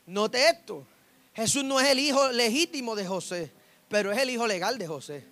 note 0.05 0.47
esto, 0.47 0.87
Jesús 1.33 1.65
no 1.65 1.81
es 1.81 1.89
el 1.89 1.99
hijo 1.99 2.31
legítimo 2.31 2.95
de 2.95 3.05
José, 3.05 3.51
pero 3.89 4.11
es 4.13 4.19
el 4.19 4.29
hijo 4.29 4.47
legal 4.47 4.77
de 4.77 4.87
José. 4.87 5.30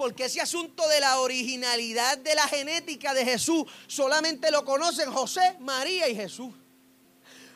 Porque 0.00 0.24
ese 0.24 0.40
asunto 0.40 0.88
de 0.88 0.98
la 0.98 1.20
originalidad 1.20 2.16
de 2.16 2.34
la 2.34 2.48
genética 2.48 3.12
de 3.12 3.22
Jesús 3.22 3.66
solamente 3.86 4.50
lo 4.50 4.64
conocen 4.64 5.12
José, 5.12 5.56
María 5.60 6.08
y 6.08 6.16
Jesús. 6.16 6.54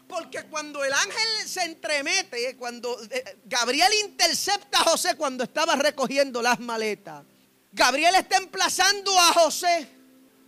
Porque 0.06 0.42
cuando 0.50 0.84
el 0.84 0.92
ángel 0.92 1.48
se 1.48 1.62
entremete, 1.62 2.54
cuando 2.58 3.02
eh, 3.10 3.38
Gabriel 3.46 3.90
intercepta 4.04 4.80
a 4.80 4.84
José 4.84 5.16
cuando 5.16 5.42
estaba 5.44 5.74
recogiendo 5.76 6.42
las 6.42 6.60
maletas, 6.60 7.24
Gabriel 7.72 8.14
está 8.16 8.36
emplazando 8.36 9.18
a 9.18 9.32
José 9.32 9.88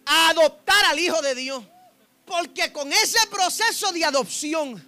a 0.05 0.29
adoptar 0.29 0.85
al 0.91 0.99
Hijo 0.99 1.23
de 1.23 1.35
Dios. 1.35 1.65
Porque 2.27 2.75
con 2.75 2.93
ese 2.93 3.27
proceso 3.29 3.91
de 3.93 4.05
adopción, 4.05 4.87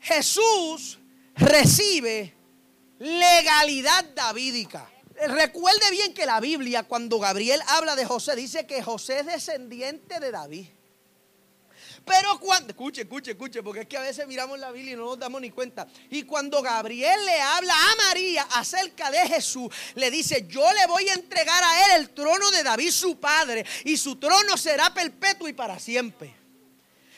Jesús 0.00 0.98
recibe 1.34 2.34
legalidad 3.00 4.02
davídica. 4.14 4.95
Recuerde 5.28 5.90
bien 5.90 6.12
que 6.12 6.26
la 6.26 6.40
Biblia, 6.40 6.82
cuando 6.82 7.18
Gabriel 7.18 7.60
habla 7.68 7.96
de 7.96 8.04
José, 8.04 8.36
dice 8.36 8.66
que 8.66 8.82
José 8.82 9.20
es 9.20 9.26
descendiente 9.26 10.20
de 10.20 10.30
David. 10.30 10.66
Pero 12.06 12.38
cuando, 12.38 12.68
escuche, 12.68 13.02
escuche, 13.02 13.32
escuche, 13.32 13.62
porque 13.64 13.80
es 13.80 13.86
que 13.88 13.96
a 13.96 14.02
veces 14.02 14.28
miramos 14.28 14.60
la 14.60 14.70
Biblia 14.70 14.92
y 14.92 14.96
no 14.96 15.06
nos 15.06 15.18
damos 15.18 15.40
ni 15.40 15.50
cuenta. 15.50 15.88
Y 16.08 16.22
cuando 16.22 16.62
Gabriel 16.62 17.18
le 17.26 17.40
habla 17.40 17.74
a 17.74 17.96
María 17.96 18.42
acerca 18.52 19.10
de 19.10 19.18
Jesús, 19.26 19.74
le 19.96 20.08
dice, 20.10 20.46
yo 20.48 20.72
le 20.72 20.86
voy 20.86 21.08
a 21.08 21.14
entregar 21.14 21.64
a 21.64 21.86
él 21.86 22.02
el 22.02 22.10
trono 22.10 22.48
de 22.52 22.62
David 22.62 22.92
su 22.92 23.18
padre, 23.18 23.66
y 23.84 23.96
su 23.96 24.16
trono 24.16 24.56
será 24.56 24.94
perpetuo 24.94 25.48
y 25.48 25.52
para 25.52 25.80
siempre. 25.80 26.45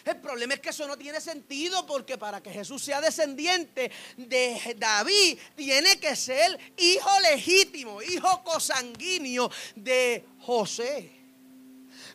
El 0.08 0.16
problema 0.16 0.54
es 0.54 0.60
que 0.60 0.70
eso 0.70 0.88
no 0.88 0.96
tiene 0.96 1.20
sentido 1.20 1.84
porque 1.84 2.16
para 2.16 2.42
que 2.42 2.50
Jesús 2.50 2.82
sea 2.82 2.98
descendiente 2.98 3.90
de 4.16 4.74
David, 4.78 5.38
tiene 5.54 6.00
que 6.00 6.16
ser 6.16 6.58
hijo 6.78 7.10
legítimo, 7.20 8.00
hijo 8.00 8.42
cosanguíneo 8.42 9.50
de 9.76 10.24
José. 10.40 11.12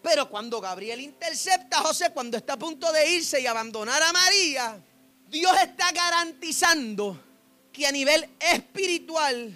Pero 0.02 0.28
cuando 0.28 0.60
Gabriel 0.60 1.02
intercepta 1.02 1.78
a 1.78 1.82
José, 1.82 2.10
cuando 2.12 2.36
está 2.36 2.54
a 2.54 2.58
punto 2.58 2.92
de 2.92 3.12
irse 3.12 3.40
y 3.40 3.46
abandonar 3.46 4.02
a 4.02 4.12
María, 4.12 4.84
Dios 5.28 5.56
está 5.62 5.92
garantizando 5.92 7.24
que 7.72 7.86
a 7.86 7.92
nivel 7.92 8.28
espiritual, 8.40 9.56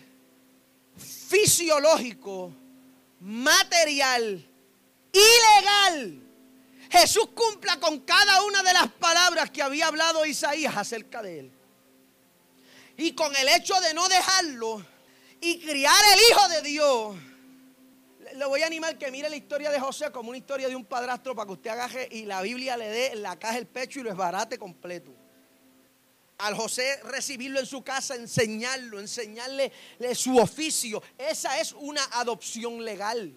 fisiológico, 1.27 2.53
material 3.19 4.47
y 5.11 5.19
legal, 5.59 6.26
Jesús 6.89 7.29
cumpla 7.33 7.79
con 7.79 8.01
cada 8.01 8.43
una 8.43 8.63
de 8.63 8.73
las 8.73 8.87
palabras 8.93 9.51
que 9.51 9.61
había 9.61 9.87
hablado 9.87 10.25
Isaías 10.25 10.75
acerca 10.75 11.21
de 11.21 11.39
él. 11.39 11.51
Y 12.97 13.13
con 13.13 13.35
el 13.35 13.47
hecho 13.49 13.79
de 13.81 13.93
no 13.93 14.07
dejarlo 14.09 14.85
y 15.39 15.59
criar 15.59 16.01
el 16.13 16.19
Hijo 16.31 16.49
de 16.49 16.61
Dios, 16.61 17.15
le 18.35 18.45
voy 18.45 18.61
a 18.61 18.65
animar 18.65 18.97
que 18.97 19.11
mire 19.11 19.29
la 19.29 19.35
historia 19.35 19.69
de 19.69 19.79
José 19.79 20.11
como 20.11 20.29
una 20.29 20.37
historia 20.37 20.67
de 20.67 20.75
un 20.75 20.85
padrastro 20.85 21.35
para 21.35 21.45
que 21.45 21.53
usted 21.53 21.69
agaje 21.69 22.07
y 22.11 22.25
la 22.25 22.41
Biblia 22.41 22.75
le 22.75 22.89
dé 22.89 23.15
la 23.15 23.37
caja 23.37 23.57
el 23.57 23.67
pecho 23.67 23.99
y 23.99 24.03
lo 24.03 24.09
esbarate 24.09 24.57
completo. 24.57 25.13
Al 26.39 26.55
José 26.55 26.99
recibirlo 27.03 27.59
en 27.59 27.65
su 27.65 27.83
casa, 27.83 28.15
enseñarlo, 28.15 28.99
enseñarle 28.99 29.71
su 30.13 30.37
oficio. 30.37 31.01
Esa 31.17 31.59
es 31.59 31.73
una 31.73 32.03
adopción 32.13 32.83
legal. 32.83 33.33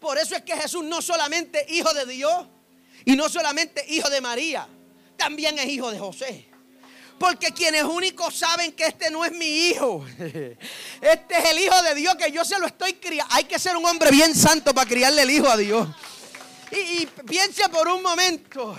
Por 0.00 0.18
eso 0.18 0.36
es 0.36 0.42
que 0.42 0.56
Jesús 0.56 0.84
no 0.84 1.02
solamente 1.02 1.66
hijo 1.68 1.92
de 1.92 2.06
Dios 2.06 2.46
y 3.04 3.16
no 3.16 3.28
solamente 3.28 3.84
hijo 3.88 4.08
de 4.10 4.20
María, 4.20 4.68
también 5.16 5.58
es 5.58 5.66
hijo 5.66 5.90
de 5.90 5.98
José. 5.98 6.48
Porque 7.18 7.52
quienes 7.52 7.82
únicos 7.82 8.36
saben 8.36 8.72
que 8.72 8.84
este 8.84 9.10
no 9.10 9.24
es 9.24 9.32
mi 9.32 9.68
hijo. 9.68 10.06
Este 11.00 11.38
es 11.38 11.50
el 11.50 11.58
hijo 11.58 11.82
de 11.82 11.94
Dios 11.96 12.14
que 12.14 12.30
yo 12.30 12.44
se 12.44 12.58
lo 12.60 12.66
estoy 12.66 12.94
criando. 12.94 13.34
Hay 13.34 13.44
que 13.44 13.58
ser 13.58 13.76
un 13.76 13.84
hombre 13.84 14.12
bien 14.12 14.34
santo 14.36 14.72
para 14.72 14.88
criarle 14.88 15.22
el 15.22 15.30
hijo 15.30 15.48
a 15.48 15.56
Dios. 15.56 15.88
Y, 16.70 16.76
y 16.76 17.06
piense 17.26 17.68
por 17.70 17.88
un 17.88 18.02
momento. 18.04 18.76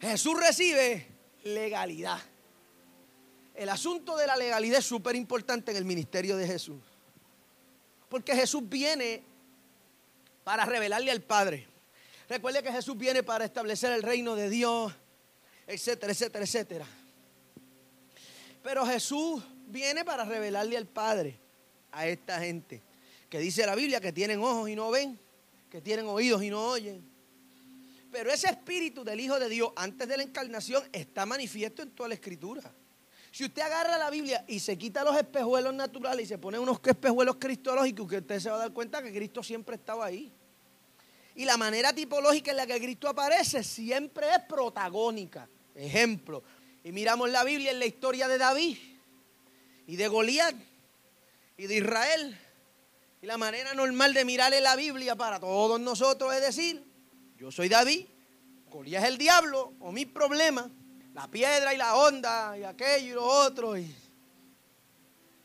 Jesús 0.00 0.38
recibe 0.38 1.08
legalidad. 1.42 2.20
El 3.54 3.68
asunto 3.68 4.16
de 4.16 4.28
la 4.28 4.36
legalidad 4.36 4.78
es 4.78 4.86
súper 4.86 5.16
importante 5.16 5.72
en 5.72 5.76
el 5.76 5.84
ministerio 5.84 6.36
de 6.36 6.46
Jesús. 6.46 6.80
Porque 8.08 8.34
Jesús 8.34 8.62
viene 8.64 9.24
para 10.50 10.64
revelarle 10.64 11.12
al 11.12 11.22
Padre. 11.22 11.64
Recuerde 12.28 12.60
que 12.60 12.72
Jesús 12.72 12.98
viene 12.98 13.22
para 13.22 13.44
establecer 13.44 13.92
el 13.92 14.02
reino 14.02 14.34
de 14.34 14.50
Dios, 14.50 14.92
etcétera, 15.64 16.10
etcétera, 16.10 16.44
etcétera. 16.44 16.86
Pero 18.60 18.84
Jesús 18.84 19.44
viene 19.68 20.04
para 20.04 20.24
revelarle 20.24 20.76
al 20.76 20.88
Padre 20.88 21.38
a 21.92 22.04
esta 22.08 22.40
gente 22.40 22.82
que 23.28 23.38
dice 23.38 23.64
la 23.64 23.76
Biblia 23.76 24.00
que 24.00 24.12
tienen 24.12 24.40
ojos 24.40 24.68
y 24.68 24.74
no 24.74 24.90
ven, 24.90 25.16
que 25.70 25.80
tienen 25.80 26.06
oídos 26.06 26.42
y 26.42 26.50
no 26.50 26.60
oyen. 26.66 27.08
Pero 28.10 28.32
ese 28.32 28.48
espíritu 28.48 29.04
del 29.04 29.20
Hijo 29.20 29.38
de 29.38 29.48
Dios 29.48 29.70
antes 29.76 30.08
de 30.08 30.16
la 30.16 30.24
encarnación 30.24 30.82
está 30.92 31.26
manifiesto 31.26 31.82
en 31.82 31.92
toda 31.92 32.08
la 32.08 32.14
escritura. 32.16 32.74
Si 33.30 33.44
usted 33.44 33.62
agarra 33.62 33.96
la 33.98 34.10
Biblia 34.10 34.44
y 34.48 34.58
se 34.58 34.76
quita 34.76 35.04
los 35.04 35.16
espejuelos 35.16 35.74
naturales 35.74 36.24
y 36.24 36.28
se 36.28 36.38
pone 36.38 36.58
unos 36.58 36.80
espejuelos 36.84 37.36
cristológicos, 37.36 38.08
que 38.08 38.16
usted 38.16 38.40
se 38.40 38.50
va 38.50 38.56
a 38.56 38.58
dar 38.58 38.72
cuenta 38.72 39.00
que 39.00 39.14
Cristo 39.14 39.44
siempre 39.44 39.76
estaba 39.76 40.06
ahí. 40.06 40.32
Y 41.34 41.44
la 41.44 41.56
manera 41.56 41.92
tipológica 41.92 42.50
en 42.50 42.56
la 42.56 42.66
que 42.66 42.78
Cristo 42.78 43.08
aparece 43.08 43.62
siempre 43.62 44.28
es 44.30 44.40
protagónica. 44.48 45.48
Ejemplo, 45.74 46.42
y 46.82 46.92
miramos 46.92 47.30
la 47.30 47.44
Biblia 47.44 47.70
en 47.70 47.78
la 47.78 47.86
historia 47.86 48.28
de 48.28 48.38
David 48.38 48.76
y 49.86 49.96
de 49.96 50.08
Goliat 50.08 50.54
y 51.56 51.66
de 51.66 51.76
Israel. 51.76 52.38
Y 53.22 53.26
la 53.26 53.36
manera 53.36 53.74
normal 53.74 54.14
de 54.14 54.24
mirarle 54.24 54.60
la 54.60 54.76
Biblia 54.76 55.14
para 55.14 55.38
todos 55.38 55.78
nosotros 55.80 56.34
es 56.34 56.40
decir, 56.40 56.82
yo 57.38 57.50
soy 57.50 57.68
David, 57.68 58.06
Goliat 58.70 59.02
es 59.02 59.08
el 59.08 59.18
diablo 59.18 59.74
o 59.80 59.92
mi 59.92 60.06
problema, 60.06 60.70
la 61.14 61.28
piedra 61.28 61.74
y 61.74 61.76
la 61.76 61.96
onda 61.96 62.56
y 62.58 62.64
aquello 62.64 63.06
y 63.06 63.14
lo 63.14 63.24
otro. 63.24 63.74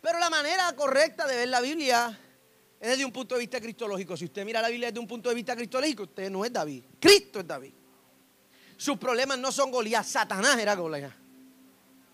Pero 0.02 0.20
la 0.20 0.30
manera 0.30 0.74
correcta 0.76 1.28
de 1.28 1.36
ver 1.36 1.50
la 1.50 1.62
Biblia 1.62 2.20
es 2.86 2.92
desde 2.92 3.06
un 3.06 3.12
punto 3.12 3.34
de 3.34 3.40
vista 3.40 3.60
cristológico. 3.60 4.16
Si 4.16 4.26
usted 4.26 4.46
mira 4.46 4.62
la 4.62 4.70
Biblia 4.70 4.90
desde 4.90 5.00
un 5.00 5.08
punto 5.08 5.30
de 5.30 5.36
vista 5.36 5.56
cristológico, 5.56 6.04
usted 6.04 6.30
no 6.30 6.46
es 6.46 6.54
David. 6.54 6.84
Cristo 7.00 7.40
es 7.40 7.48
David. 7.48 7.72
Sus 8.78 8.98
problemas 8.98 9.40
no 9.40 9.52
son 9.52 9.72
Goliat, 9.72 10.06
Satanás 10.06 10.58
era 10.60 10.76
Goliat. 10.76 11.12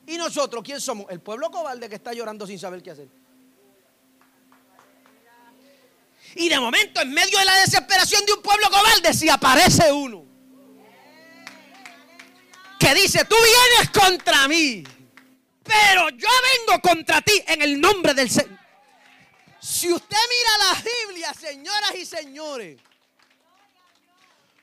¿Y 0.07 0.17
nosotros 0.17 0.63
quién 0.63 0.79
somos? 0.79 1.07
El 1.09 1.19
pueblo 1.19 1.51
cobarde 1.51 1.89
que 1.89 1.95
está 1.95 2.13
llorando 2.13 2.47
sin 2.47 2.57
saber 2.57 2.81
qué 2.81 2.91
hacer. 2.91 3.09
Y 6.35 6.47
de 6.47 6.59
momento, 6.59 7.01
en 7.01 7.11
medio 7.11 7.37
de 7.37 7.45
la 7.45 7.57
desesperación 7.57 8.25
de 8.25 8.33
un 8.33 8.41
pueblo 8.41 8.69
cobarde, 8.69 9.13
si 9.13 9.27
aparece 9.27 9.91
uno 9.91 10.25
que 12.79 12.95
dice, 12.95 13.25
tú 13.25 13.35
vienes 13.35 13.91
contra 13.91 14.47
mí, 14.47 14.83
pero 15.63 16.09
yo 16.11 16.29
vengo 16.67 16.81
contra 16.81 17.21
ti 17.21 17.43
en 17.45 17.61
el 17.61 17.79
nombre 17.79 18.13
del 18.13 18.29
Señor. 18.29 18.60
Si 19.61 19.91
usted 19.93 20.17
mira 20.29 20.73
la 20.73 20.81
Biblia, 20.81 21.33
señoras 21.33 21.93
y 21.95 22.05
señores, 22.05 22.81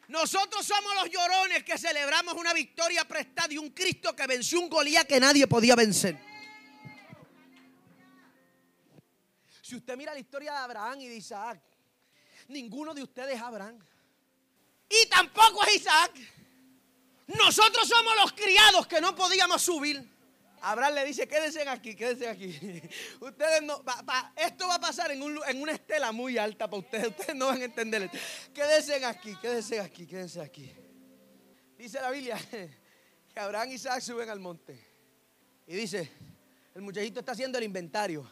nosotros 0.09 0.67
somos 0.67 0.93
los 0.97 1.09
llorones 1.09 1.63
que 1.63 1.79
celebramos 1.79 2.35
una 2.35 2.53
victoria 2.53 3.07
prestada 3.07 3.53
y 3.53 3.59
un 3.59 3.71
Cristo 3.71 4.17
que 4.17 4.27
venció 4.27 4.59
un 4.59 4.69
Golía 4.69 5.05
que 5.05 5.21
nadie 5.21 5.47
podía 5.47 5.77
vencer. 5.77 6.19
Si 9.63 9.77
usted 9.77 9.97
mira 9.97 10.15
la 10.15 10.19
historia 10.19 10.51
de 10.51 10.59
Abraham 10.59 11.03
y 11.03 11.09
de 11.09 11.17
Isaac, 11.17 11.61
ninguno 12.49 12.93
de 12.93 13.03
ustedes 13.03 13.37
es 13.37 13.43
Abraham. 13.43 13.79
Y 14.89 15.07
tampoco 15.09 15.63
es 15.65 15.77
Isaac. 15.77 16.13
Nosotros 17.27 17.87
somos 17.87 18.17
los 18.17 18.33
criados 18.33 18.87
que 18.87 19.01
no 19.01 19.15
podíamos 19.15 19.63
subir. 19.63 20.18
Abraham 20.63 20.95
le 20.95 21.05
dice, 21.05 21.27
quédense 21.27 21.67
aquí, 21.69 21.95
quédense 21.95 22.29
aquí. 22.29 22.49
Ustedes 23.21 23.63
no, 23.63 23.83
esto 24.37 24.69
va 24.69 24.75
a 24.77 24.81
pasar 24.81 25.11
en, 25.11 25.23
una 25.23 25.73
estela 25.73 26.13
muy 26.13 26.39
alta 26.39 26.69
para 26.69 26.81
ustedes. 26.81 27.09
Ustedes 27.09 27.35
no 27.35 27.47
van 27.47 27.63
a 27.63 27.65
entender. 27.65 28.11
Quédense 28.55 29.05
aquí, 29.05 29.37
quédense 29.37 29.81
aquí, 29.81 30.07
quédense 30.07 30.41
aquí. 30.41 30.73
Dice 31.77 32.01
la 32.01 32.11
Biblia 32.11 32.39
que 32.51 33.41
Abraham 33.41 33.71
y 33.71 33.75
Isaac 33.75 34.01
suben 34.01 34.29
al 34.29 34.41
monte. 34.41 34.79
Y 35.67 35.75
dice, 35.75 36.11
el 36.75 36.83
muchachito 36.83 37.21
está 37.21 37.33
haciendo 37.33 37.59
el 37.59 37.65
inventario. 37.65 38.31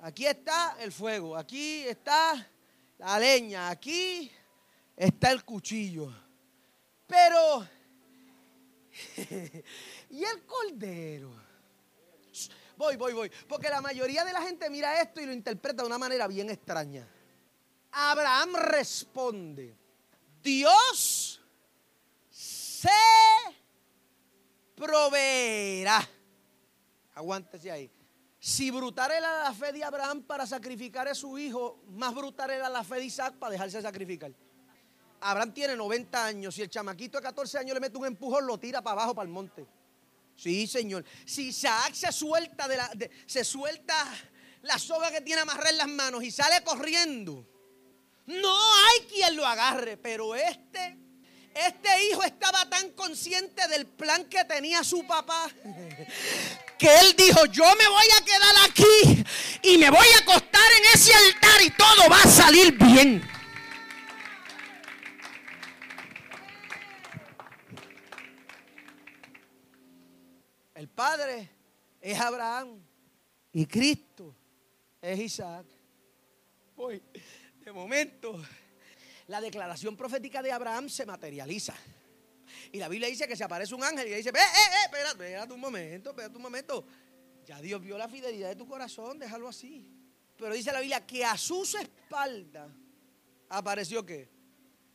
Aquí 0.00 0.26
está 0.26 0.76
el 0.80 0.92
fuego, 0.92 1.36
aquí 1.36 1.82
está 1.82 2.48
la 2.98 3.18
leña, 3.18 3.68
aquí 3.68 4.30
está 4.96 5.32
el 5.32 5.44
cuchillo. 5.44 6.12
Pero 7.06 7.66
y 10.10 10.24
el 10.24 10.44
cordero. 10.44 11.30
Voy, 12.76 12.96
voy, 12.96 13.12
voy. 13.12 13.30
Porque 13.48 13.68
la 13.68 13.80
mayoría 13.80 14.24
de 14.24 14.32
la 14.32 14.40
gente 14.42 14.70
mira 14.70 15.00
esto 15.02 15.20
y 15.20 15.26
lo 15.26 15.32
interpreta 15.32 15.82
de 15.82 15.88
una 15.88 15.98
manera 15.98 16.28
bien 16.28 16.48
extraña. 16.48 17.06
Abraham 17.90 18.54
responde, 18.54 19.76
Dios 20.42 21.40
se 22.30 22.88
proveerá. 24.76 26.08
Aguántese 27.14 27.70
ahí. 27.70 27.90
Si 28.38 28.70
brutal 28.70 29.10
era 29.10 29.42
la 29.42 29.52
fe 29.52 29.72
de 29.72 29.82
Abraham 29.82 30.22
para 30.22 30.46
sacrificar 30.46 31.08
a 31.08 31.14
su 31.14 31.36
hijo, 31.36 31.82
más 31.88 32.14
brutal 32.14 32.50
era 32.50 32.68
la 32.68 32.84
fe 32.84 32.96
de 32.96 33.06
Isaac 33.06 33.34
para 33.34 33.50
dejarse 33.50 33.82
sacrificar. 33.82 34.32
Abraham 35.20 35.52
tiene 35.52 35.74
90 35.74 36.24
años. 36.24 36.54
Si 36.54 36.62
el 36.62 36.70
chamaquito 36.70 37.18
de 37.18 37.24
14 37.24 37.58
años 37.58 37.74
le 37.74 37.80
mete 37.80 37.98
un 37.98 38.06
empujón, 38.06 38.46
lo 38.46 38.56
tira 38.58 38.80
para 38.80 39.00
abajo, 39.00 39.14
para 39.16 39.26
el 39.26 39.32
monte. 39.32 39.66
Sí, 40.38 40.68
Señor. 40.68 41.04
Si 41.26 41.48
Isaac 41.48 41.94
se 41.94 42.12
suelta 42.12 42.68
la, 42.68 42.88
se 43.26 43.42
suelta 43.42 44.06
la 44.62 44.78
soga 44.78 45.10
que 45.10 45.20
tiene 45.20 45.40
amarrada 45.40 45.70
en 45.70 45.78
las 45.78 45.88
manos 45.88 46.22
y 46.22 46.30
sale 46.30 46.62
corriendo, 46.62 47.44
no 48.26 48.56
hay 48.76 49.00
quien 49.08 49.34
lo 49.34 49.44
agarre. 49.44 49.96
Pero 49.96 50.36
este, 50.36 50.96
este 51.54 52.04
hijo 52.04 52.22
estaba 52.22 52.70
tan 52.70 52.90
consciente 52.90 53.66
del 53.66 53.86
plan 53.86 54.26
que 54.26 54.44
tenía 54.44 54.84
su 54.84 55.04
papá 55.08 55.50
que 56.78 56.98
él 57.00 57.16
dijo: 57.16 57.44
Yo 57.46 57.64
me 57.74 57.88
voy 57.88 58.06
a 58.16 58.24
quedar 58.24 58.54
aquí 58.70 59.24
y 59.64 59.76
me 59.76 59.90
voy 59.90 60.06
a 60.14 60.18
acostar 60.18 60.72
en 60.78 60.84
ese 60.94 61.12
altar 61.14 61.62
y 61.62 61.70
todo 61.70 62.08
va 62.08 62.22
a 62.22 62.28
salir 62.28 62.78
bien. 62.78 63.37
El 70.78 70.88
padre 70.88 71.50
es 72.00 72.20
Abraham 72.20 72.80
y 73.52 73.66
Cristo 73.66 74.32
es 75.02 75.18
Isaac. 75.18 75.66
Hoy, 76.76 77.02
de 77.64 77.72
momento, 77.72 78.40
la 79.26 79.40
declaración 79.40 79.96
profética 79.96 80.40
de 80.40 80.52
Abraham 80.52 80.88
se 80.88 81.04
materializa. 81.04 81.74
Y 82.70 82.78
la 82.78 82.86
Biblia 82.86 83.08
dice 83.08 83.26
que 83.26 83.34
se 83.34 83.42
aparece 83.42 83.74
un 83.74 83.82
ángel 83.82 84.06
y 84.06 84.10
le 84.10 84.16
dice, 84.18 84.28
eh, 84.28 84.34
eh, 84.34 84.38
eh, 84.38 84.84
espérate, 84.84 85.24
espérate 85.24 85.52
un 85.52 85.58
momento, 85.58 86.10
espérate 86.10 86.36
un 86.36 86.42
momento. 86.42 86.86
Ya 87.44 87.60
Dios 87.60 87.80
vio 87.82 87.98
la 87.98 88.08
fidelidad 88.08 88.50
de 88.50 88.54
tu 88.54 88.68
corazón, 88.68 89.18
déjalo 89.18 89.48
así. 89.48 89.84
Pero 90.36 90.54
dice 90.54 90.70
la 90.70 90.78
Biblia 90.78 91.04
que 91.04 91.24
a 91.24 91.36
sus 91.36 91.74
espaldas 91.74 92.70
apareció 93.48 94.06
qué. 94.06 94.28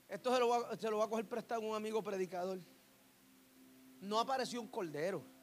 Esto 0.07 0.33
se 0.33 0.39
lo, 0.39 0.47
va, 0.47 0.77
se 0.77 0.89
lo 0.89 0.99
va 0.99 1.03
a 1.03 1.09
coger 1.09 1.27
prestado 1.27 1.59
un 1.59 1.75
amigo 1.75 2.01
predicador. 2.01 2.61
No 3.99 4.17
apareció 4.17 4.61
un 4.61 4.69
cordero. 4.69 5.33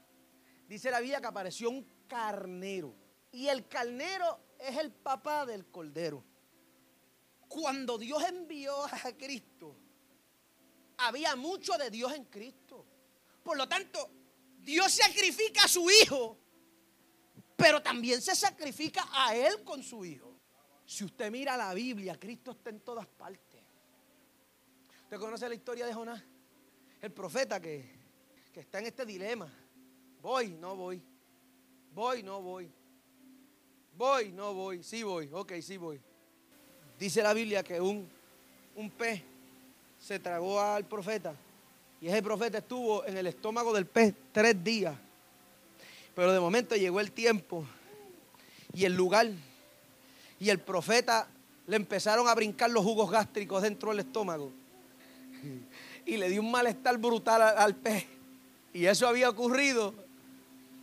Dice 0.70 0.88
la 0.88 1.00
Biblia 1.00 1.20
que 1.20 1.26
apareció 1.26 1.68
un 1.68 1.84
carnero. 2.06 2.94
Y 3.32 3.48
el 3.48 3.66
carnero 3.66 4.38
es 4.56 4.76
el 4.76 4.92
papá 4.92 5.44
del 5.44 5.66
cordero. 5.66 6.24
Cuando 7.48 7.98
Dios 7.98 8.22
envió 8.28 8.84
a 8.84 9.12
Cristo, 9.18 9.76
había 10.98 11.34
mucho 11.34 11.76
de 11.76 11.90
Dios 11.90 12.12
en 12.12 12.24
Cristo. 12.26 12.86
Por 13.42 13.56
lo 13.56 13.68
tanto, 13.68 14.12
Dios 14.60 14.92
sacrifica 14.92 15.64
a 15.64 15.68
su 15.68 15.90
hijo, 15.90 16.38
pero 17.56 17.82
también 17.82 18.22
se 18.22 18.36
sacrifica 18.36 19.08
a 19.12 19.34
él 19.34 19.64
con 19.64 19.82
su 19.82 20.04
hijo. 20.04 20.38
Si 20.86 21.02
usted 21.02 21.32
mira 21.32 21.56
la 21.56 21.74
Biblia, 21.74 22.16
Cristo 22.16 22.52
está 22.52 22.70
en 22.70 22.78
todas 22.78 23.08
partes. 23.08 23.60
¿Usted 25.02 25.18
conoce 25.18 25.48
la 25.48 25.56
historia 25.56 25.84
de 25.84 25.92
Jonás? 25.92 26.22
El 27.00 27.10
profeta 27.10 27.60
que, 27.60 27.92
que 28.52 28.60
está 28.60 28.78
en 28.78 28.86
este 28.86 29.04
dilema. 29.04 29.52
Voy, 30.22 30.50
no 30.60 30.76
voy. 30.76 31.00
Voy, 31.94 32.22
no 32.22 32.40
voy. 32.40 32.70
Voy, 33.96 34.32
no 34.32 34.54
voy. 34.54 34.82
Sí 34.82 35.02
voy. 35.02 35.28
Ok, 35.32 35.52
sí 35.62 35.76
voy. 35.76 36.00
Dice 36.98 37.22
la 37.22 37.32
Biblia 37.32 37.62
que 37.62 37.80
un, 37.80 38.08
un 38.76 38.90
pez 38.90 39.22
se 39.98 40.18
tragó 40.18 40.60
al 40.60 40.84
profeta. 40.84 41.34
Y 42.00 42.08
ese 42.08 42.22
profeta 42.22 42.58
estuvo 42.58 43.04
en 43.04 43.16
el 43.16 43.26
estómago 43.26 43.72
del 43.72 43.86
pez 43.86 44.14
tres 44.32 44.62
días. 44.62 44.94
Pero 46.14 46.32
de 46.32 46.40
momento 46.40 46.74
llegó 46.76 47.00
el 47.00 47.12
tiempo 47.12 47.64
y 48.72 48.84
el 48.84 48.94
lugar. 48.94 49.28
Y 50.38 50.48
el 50.48 50.58
profeta 50.58 51.28
le 51.66 51.76
empezaron 51.76 52.26
a 52.28 52.34
brincar 52.34 52.70
los 52.70 52.82
jugos 52.82 53.10
gástricos 53.10 53.62
dentro 53.62 53.90
del 53.90 54.00
estómago. 54.00 54.50
Y 56.06 56.16
le 56.16 56.28
dio 56.28 56.40
un 56.40 56.50
malestar 56.50 56.98
brutal 56.98 57.42
al, 57.42 57.76
pez. 57.76 58.06
Y 58.72 58.86
eso 58.86 59.06
había 59.06 59.28
ocurrido 59.28 59.94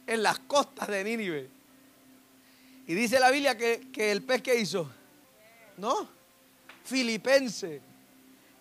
en 0.08 0.24
las 0.24 0.40
costas 0.40 0.88
de 0.88 1.04
Nínive. 1.04 1.50
Y 2.88 2.96
dice 2.96 3.20
la 3.20 3.30
Biblia 3.30 3.58
que, 3.58 3.90
que 3.92 4.12
el 4.12 4.24
pez 4.24 4.42
que 4.42 4.60
hizo, 4.60 4.90
¿no? 5.78 6.10
Filipense 6.86 7.82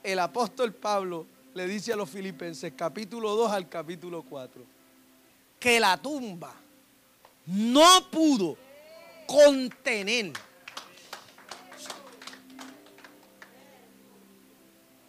el 0.06 0.20
apóstol 0.20 0.72
Pablo 0.72 1.26
le 1.54 1.66
dice 1.66 1.92
a 1.92 1.96
los 1.96 2.08
filipenses, 2.08 2.72
capítulo 2.76 3.34
2 3.34 3.50
al 3.50 3.68
capítulo 3.68 4.22
4, 4.22 4.62
que 5.58 5.80
la 5.80 5.96
tumba 5.96 6.54
no 7.46 8.08
pudo 8.08 8.56
contener. 9.26 10.32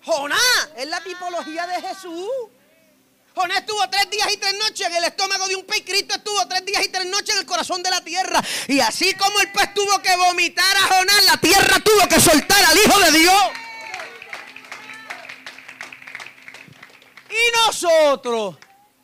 Jonás 0.03 0.71
es 0.75 0.87
la 0.87 1.03
tipología 1.03 1.67
de 1.67 1.81
Jesús. 1.81 2.27
Jonás 3.37 3.59
estuvo 3.59 3.87
tres 3.91 4.09
días 4.09 4.33
y 4.33 4.37
tres 4.37 4.55
noches 4.57 4.87
en 4.87 4.95
el 4.95 5.03
estómago 5.03 5.47
de 5.47 5.55
un 5.55 5.63
pez. 5.63 5.83
Cristo 5.85 6.15
estuvo 6.15 6.47
tres 6.47 6.65
días 6.65 6.83
y 6.83 6.89
tres 6.89 7.05
noches 7.05 7.35
en 7.35 7.41
el 7.41 7.45
corazón 7.45 7.83
de 7.83 7.91
la 7.91 8.03
tierra. 8.03 8.43
Y 8.67 8.79
así 8.79 9.13
como 9.13 9.39
el 9.39 9.51
pez 9.51 9.75
tuvo 9.75 10.01
que 10.01 10.15
vomitar 10.15 10.75
a 10.75 10.81
Jonás, 10.87 11.25
la 11.25 11.37
tierra 11.37 11.79
tuvo 11.79 12.07
que 12.09 12.19
soltar 12.19 12.65
al 12.65 12.75
Hijo 12.75 12.99
de 12.99 13.11
Dios. 13.11 13.43
Y 17.29 17.67
nosotros, 17.67 18.57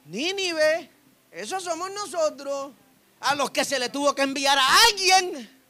Nínive, 0.06 0.90
esos 1.32 1.64
somos 1.64 1.92
nosotros, 1.92 2.72
a 3.20 3.36
los 3.36 3.52
que 3.52 3.64
se 3.64 3.78
le 3.78 3.90
tuvo 3.90 4.16
que 4.16 4.24
enviar 4.24 4.58
a 4.58 4.84
alguien 4.86 5.62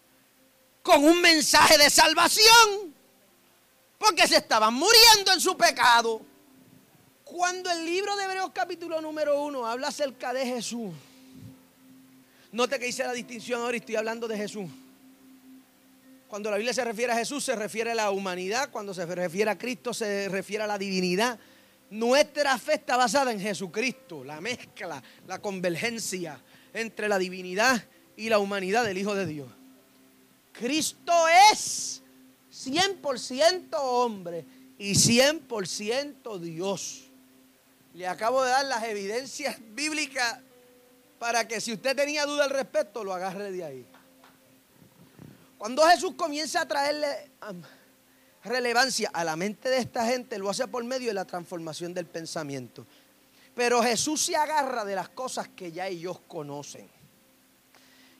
con 0.81 1.03
un 1.03 1.19
mensaje 1.19 1.77
de 1.77 1.89
salvación, 1.89 2.95
porque 3.97 4.25
se 4.25 4.37
estaban 4.37 4.73
muriendo 4.73 5.33
en 5.33 5.41
su 5.41 5.57
pecado. 5.57 6.21
Cuando 7.33 7.71
el 7.71 7.83
libro 7.83 8.15
de 8.15 8.25
Hebreos 8.25 8.51
capítulo 8.53 9.01
número 9.01 9.41
uno 9.41 9.65
habla 9.65 9.87
acerca 9.87 10.31
de 10.33 10.45
Jesús, 10.45 10.93
note 12.51 12.77
que 12.77 12.87
hice 12.87 13.03
la 13.03 13.11
distinción 13.11 13.59
ahora 13.59 13.75
y 13.75 13.79
estoy 13.79 13.95
hablando 13.95 14.27
de 14.27 14.37
Jesús. 14.37 14.69
Cuando 16.27 16.51
la 16.51 16.57
Biblia 16.57 16.75
se 16.75 16.85
refiere 16.85 17.11
a 17.11 17.15
Jesús, 17.15 17.43
se 17.43 17.55
refiere 17.55 17.89
a 17.89 17.95
la 17.95 18.11
humanidad. 18.11 18.69
Cuando 18.69 18.93
se 18.93 19.03
refiere 19.07 19.49
a 19.49 19.57
Cristo, 19.57 19.95
se 19.95 20.29
refiere 20.29 20.63
a 20.63 20.67
la 20.67 20.77
divinidad. 20.77 21.39
Nuestra 21.89 22.55
fe 22.59 22.75
está 22.75 22.97
basada 22.97 23.31
en 23.31 23.39
Jesucristo, 23.39 24.23
la 24.23 24.39
mezcla, 24.39 25.01
la 25.25 25.39
convergencia 25.39 26.39
entre 26.71 27.09
la 27.09 27.17
divinidad 27.17 27.83
y 28.15 28.29
la 28.29 28.37
humanidad 28.37 28.85
del 28.85 28.99
Hijo 28.99 29.15
de 29.15 29.25
Dios. 29.25 29.47
Cristo 30.51 31.11
es 31.51 32.03
100% 32.51 33.69
hombre 33.79 34.45
y 34.77 34.91
100% 34.91 36.37
Dios. 36.37 37.09
Le 37.93 38.07
acabo 38.07 38.43
de 38.43 38.49
dar 38.49 38.65
las 38.65 38.83
evidencias 38.83 39.57
bíblicas 39.75 40.39
para 41.19 41.47
que 41.47 41.61
si 41.61 41.73
usted 41.73 41.95
tenía 41.95 42.25
duda 42.25 42.45
al 42.45 42.49
respecto, 42.49 43.03
lo 43.03 43.13
agarre 43.13 43.51
de 43.51 43.63
ahí. 43.63 43.85
Cuando 45.57 45.83
Jesús 45.83 46.15
comienza 46.15 46.61
a 46.61 46.67
traerle 46.67 47.31
relevancia 48.43 49.09
a 49.13 49.23
la 49.23 49.35
mente 49.35 49.69
de 49.69 49.77
esta 49.77 50.05
gente, 50.05 50.37
lo 50.37 50.49
hace 50.49 50.67
por 50.67 50.83
medio 50.83 51.07
de 51.07 51.13
la 51.13 51.25
transformación 51.25 51.93
del 51.93 52.05
pensamiento. 52.05 52.85
Pero 53.55 53.81
Jesús 53.83 54.21
se 54.25 54.35
agarra 54.35 54.83
de 54.83 54.95
las 54.95 55.09
cosas 55.09 55.47
que 55.49 55.71
ya 55.71 55.87
ellos 55.87 56.19
conocen. 56.27 56.89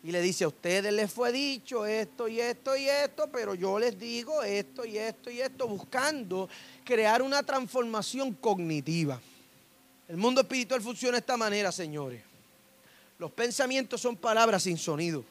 Y 0.04 0.12
le 0.12 0.22
dice, 0.22 0.44
a 0.44 0.50
ustedes 0.50 0.94
les 0.94 1.12
fue 1.12 1.32
dicho 1.32 1.86
esto 1.86 2.28
y 2.28 2.40
esto 2.40 2.76
y 2.76 2.88
esto, 2.88 3.30
pero 3.32 3.56
yo 3.56 3.80
les 3.80 3.98
digo 3.98 4.44
esto 4.44 4.86
y 4.86 4.98
esto 4.98 5.32
y 5.32 5.42
esto, 5.42 5.68
buscando 5.68 6.48
crear 6.84 7.22
una 7.22 7.42
transformación 7.42 8.34
cognitiva. 8.34 9.20
El 10.14 10.18
mundo 10.18 10.40
espiritual 10.40 10.82
funciona 10.82 11.14
de 11.18 11.20
esta 11.20 11.36
manera, 11.36 11.74
señores. 11.74 12.22
Los 13.20 13.32
pensamientos 13.32 14.00
son 14.00 14.16
palabras 14.16 14.64
sin 14.64 14.78
sonido 14.78 15.26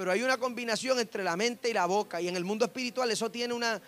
pero 0.00 0.12
hay 0.12 0.22
una 0.22 0.38
combinación 0.38 0.98
entre 0.98 1.22
la 1.22 1.36
mente 1.36 1.68
y 1.68 1.74
la 1.74 1.84
boca. 1.84 2.22
Y 2.22 2.28
en 2.28 2.34
el 2.34 2.42
mundo 2.42 2.64
espiritual 2.64 3.10
eso 3.10 3.30
tiene 3.30 3.52
una, 3.52 3.78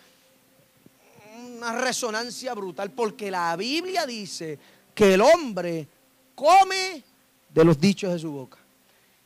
una 1.55 1.81
resonancia 1.81 2.53
brutal, 2.53 2.91
porque 2.91 3.31
la 3.31 3.55
Biblia 3.55 4.05
dice 4.05 4.59
que 4.93 5.15
el 5.15 5.21
hombre 5.21 5.87
come 6.35 7.01
de 7.49 7.65
los 7.65 7.79
dichos 7.79 8.13
de 8.13 8.19
su 8.19 8.31
boca. 8.31 8.59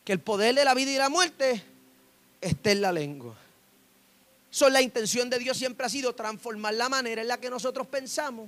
Que 0.05 0.13
el 0.13 0.21
poder 0.21 0.55
de 0.55 0.63
la 0.63 0.73
vida 0.73 0.91
y 0.91 0.95
la 0.95 1.09
muerte 1.09 1.61
está 2.39 2.71
en 2.71 2.79
la 2.79 2.93
lengua. 2.93 3.35
So, 4.49 4.69
la 4.69 4.81
intención 4.81 5.29
de 5.29 5.39
Dios 5.39 5.57
siempre 5.57 5.85
ha 5.85 5.89
sido 5.89 6.15
transformar 6.15 6.73
la 6.75 6.87
manera 6.87 7.21
en 7.21 7.27
la 7.27 7.37
que 7.37 7.49
nosotros 7.49 7.85
pensamos 7.87 8.47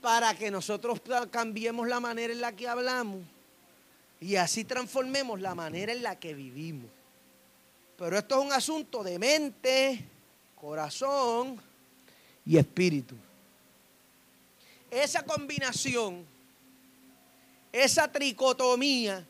para 0.00 0.34
que 0.34 0.50
nosotros 0.50 1.00
cambiemos 1.30 1.88
la 1.88 2.00
manera 2.00 2.32
en 2.32 2.40
la 2.40 2.54
que 2.54 2.68
hablamos 2.68 3.22
y 4.20 4.36
así 4.36 4.64
transformemos 4.64 5.40
la 5.40 5.54
manera 5.54 5.92
en 5.92 6.02
la 6.02 6.18
que 6.18 6.34
vivimos. 6.34 6.90
Pero 7.96 8.18
esto 8.18 8.40
es 8.40 8.46
un 8.46 8.52
asunto 8.52 9.02
de 9.02 9.18
mente, 9.18 10.04
corazón 10.60 11.60
y 12.46 12.56
espíritu. 12.56 13.14
Esa 14.90 15.22
combinación, 15.22 16.24
esa 17.72 18.10
tricotomía 18.10 19.24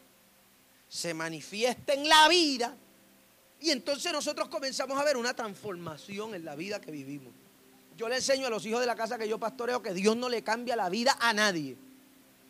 se 0.89 1.13
manifiesta 1.13 1.93
en 1.93 2.09
la 2.09 2.29
vida 2.29 2.75
y 3.61 3.71
entonces 3.71 4.13
nosotros 4.13 4.49
comenzamos 4.49 4.99
a 4.99 5.05
ver 5.05 5.17
una 5.17 5.35
transformación 5.35 6.35
en 6.35 6.45
la 6.45 6.55
vida 6.55 6.81
que 6.81 6.91
vivimos. 6.91 7.33
Yo 7.99 8.09
le 8.09 8.15
enseño 8.15 8.47
a 8.47 8.51
los 8.51 8.65
hijos 8.65 8.79
de 8.79 8.87
la 8.87 8.95
casa 8.95 9.19
que 9.19 9.29
yo 9.29 9.41
pastoreo 9.41 9.83
que 9.83 9.93
Dios 9.93 10.17
no 10.17 10.29
le 10.29 10.45
cambia 10.45 10.77
la 10.77 10.89
vida 10.89 11.17
a 11.19 11.33
nadie. 11.33 11.77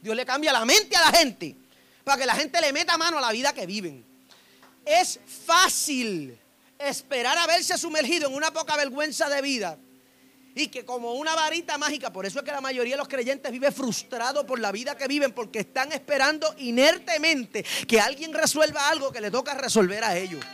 Dios 0.02 0.14
le 0.14 0.26
cambia 0.26 0.52
la 0.52 0.66
mente 0.66 0.94
a 0.94 1.00
la 1.00 1.18
gente 1.18 1.56
para 2.04 2.18
que 2.18 2.26
la 2.26 2.34
gente 2.34 2.60
le 2.60 2.70
meta 2.70 2.98
mano 2.98 3.16
a 3.16 3.22
la 3.22 3.32
vida 3.32 3.54
que 3.54 3.64
viven. 3.64 4.04
Es 4.84 5.18
fácil 5.46 6.38
esperar 6.78 7.38
a 7.38 7.46
verse 7.46 7.78
sumergido 7.78 8.28
en 8.28 8.34
una 8.34 8.52
poca 8.52 8.76
vergüenza 8.76 9.30
de 9.30 9.40
vida 9.40 9.78
y 10.54 10.68
que 10.68 10.84
como 10.84 11.14
una 11.14 11.34
varita 11.34 11.78
mágica, 11.78 12.12
por 12.12 12.26
eso 12.26 12.40
es 12.40 12.44
que 12.44 12.52
la 12.52 12.60
mayoría 12.60 12.92
de 12.92 12.98
los 12.98 13.08
creyentes 13.08 13.50
vive 13.50 13.72
frustrado 13.72 14.44
por 14.44 14.60
la 14.60 14.70
vida 14.70 14.98
que 14.98 15.08
viven 15.08 15.32
porque 15.32 15.60
están 15.60 15.92
esperando 15.92 16.54
inertemente 16.58 17.64
que 17.86 17.98
alguien 17.98 18.34
resuelva 18.34 18.90
algo 18.90 19.10
que 19.10 19.22
le 19.22 19.30
toca 19.30 19.54
resolver 19.54 20.04
a 20.04 20.18
ellos. 20.18 20.44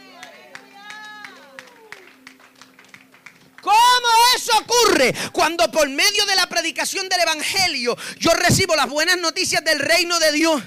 ¿Cómo 3.65 4.09
eso 4.37 4.53
ocurre? 4.59 5.15
Cuando 5.33 5.71
por 5.71 5.89
medio 5.89 6.27
de 6.27 6.37
la 6.37 6.47
predicación 6.47 7.09
del 7.09 7.21
Evangelio 7.21 7.97
yo 8.19 8.31
recibo 8.35 8.77
las 8.77 8.91
buenas 8.91 9.19
noticias 9.19 9.65
del 9.65 9.79
reino 9.79 10.21
de 10.21 10.33
Dios 10.33 10.63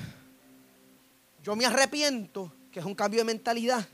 Yo 1.44 1.56
me 1.56 1.68
arrepiento, 1.68 2.52
que 2.72 2.80
es 2.80 2.86
un 2.86 2.96
cambio 2.96 3.20
de 3.20 3.26
mentalidad. 3.26 3.88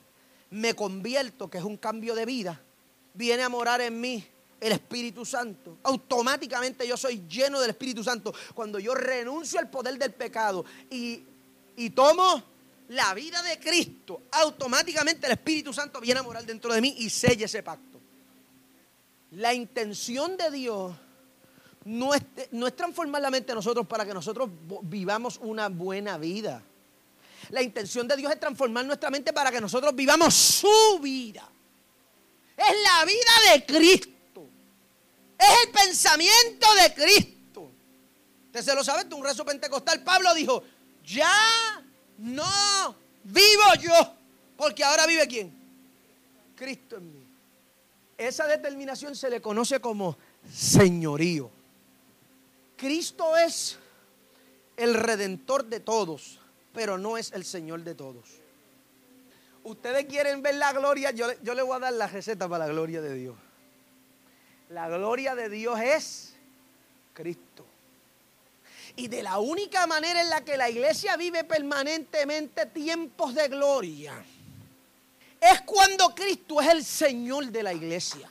Me 0.51 0.73
convierto, 0.73 1.49
que 1.49 1.57
es 1.57 1.65
un 1.65 1.75
cambio 1.75 2.15
de 2.15 2.25
vida. 2.25 2.61
Viene 3.13 3.43
a 3.43 3.49
morar 3.49 3.81
en 3.81 3.99
mí 3.99 4.25
el 4.61 4.71
Espíritu 4.71 5.25
Santo. 5.25 5.79
Automáticamente 5.83 6.87
yo 6.87 6.95
soy 6.95 7.23
lleno 7.27 7.59
del 7.59 7.71
Espíritu 7.71 8.05
Santo. 8.05 8.33
Cuando 8.53 8.79
yo 8.79 8.95
renuncio 8.95 9.59
al 9.59 9.69
poder 9.69 9.97
del 9.97 10.13
pecado 10.13 10.63
y, 10.89 11.21
y 11.75 11.89
tomo 11.89 12.41
la 12.87 13.13
vida 13.13 13.41
de 13.43 13.59
Cristo, 13.59 14.21
automáticamente 14.31 15.25
el 15.25 15.33
Espíritu 15.33 15.73
Santo 15.73 15.99
viene 15.99 16.21
a 16.21 16.23
morar 16.23 16.45
dentro 16.45 16.73
de 16.73 16.79
mí 16.79 16.95
y 16.99 17.09
sella 17.09 17.47
ese 17.47 17.61
pacto. 17.61 17.92
La 19.36 19.53
intención 19.53 20.38
de 20.38 20.51
Dios 20.51 20.93
no 21.86 22.13
es, 22.13 22.23
transformar 22.75 23.21
la 23.21 23.31
mente 23.31 23.47
de 23.47 23.55
nosotros 23.55 23.88
para 23.88 24.05
que 24.05 24.13
nosotros 24.13 24.49
vivamos 24.84 25.39
una 25.41 25.69
buena 25.69 26.17
vida. 26.17 26.61
La 27.49 27.61
intención 27.61 28.07
de 28.07 28.15
Dios 28.15 28.31
es 28.31 28.39
transformar 28.39 28.86
nuestra 28.86 29.09
mente 29.09 29.34
para 29.34 29.51
que 29.51 29.59
nosotros 29.59 29.95
vivamos 29.95 30.34
su 30.34 30.99
vida. 31.01 31.49
Es 32.55 32.75
la 32.84 33.05
vida 33.05 33.53
de 33.53 33.65
Cristo. 33.65 34.47
Es 35.38 35.65
el 35.65 35.71
pensamiento 35.71 36.67
de 36.81 36.93
Cristo. 36.93 37.71
Usted 38.45 38.61
se 38.61 38.75
lo 38.75 38.84
sabe, 38.84 39.13
un 39.15 39.23
rezo 39.23 39.43
pentecostal. 39.43 40.03
Pablo 40.03 40.34
dijo, 40.36 40.63
ya 41.03 41.84
no 42.19 42.95
vivo 43.23 43.63
yo, 43.81 44.13
porque 44.55 44.84
ahora 44.84 45.07
vive 45.07 45.27
quién? 45.27 45.53
Cristo 46.55 46.97
en 46.97 47.13
mí. 47.13 47.22
Esa 48.18 48.47
determinación 48.47 49.16
se 49.16 49.30
le 49.30 49.41
conoce 49.41 49.80
como 49.80 50.18
señorío. 50.51 51.49
Cristo 52.78 53.36
es 53.38 53.78
el 54.78 54.93
redentor 54.93 55.66
de 55.66 55.80
todos, 55.80 56.39
pero 56.74 56.97
no 56.97 57.18
es 57.18 57.32
el 57.32 57.45
Señor 57.45 57.84
de 57.84 57.95
todos. 57.95 58.26
Ustedes 59.64 60.05
quieren 60.05 60.41
ver 60.41 60.55
la 60.55 60.74
gloria, 60.74 61.11
yo, 61.11 61.28
yo 61.41 61.53
le 61.53 61.61
voy 61.61 61.78
a 61.78 61.80
dar 61.80 61.93
la 61.93 62.07
receta 62.07 62.47
para 62.49 62.68
la 62.68 62.74
gloria 62.74 63.01
de 63.01 63.14
Dios. 63.14 63.36
La 64.70 64.89
gloria 64.89 65.36
de 65.36 65.49
Dios 65.49 65.80
es 65.80 66.34
Cristo. 67.14 67.66
Y 68.95 69.07
de 69.07 69.24
la 69.24 69.39
única 69.39 69.88
manera 69.88 70.22
en 70.22 70.30
la 70.30 70.43
que 70.43 70.57
la 70.57 70.70
iglesia 70.70 71.16
vive 71.18 71.43
permanentemente 71.43 72.66
tiempos 72.68 73.34
de 73.34 73.47
gloria 73.47 74.24
es 75.51 75.61
cuando 75.61 76.13
Cristo 76.13 76.61
es 76.61 76.67
el 76.69 76.83
Señor 76.83 77.47
de 77.47 77.63
la 77.63 77.73
iglesia. 77.73 78.29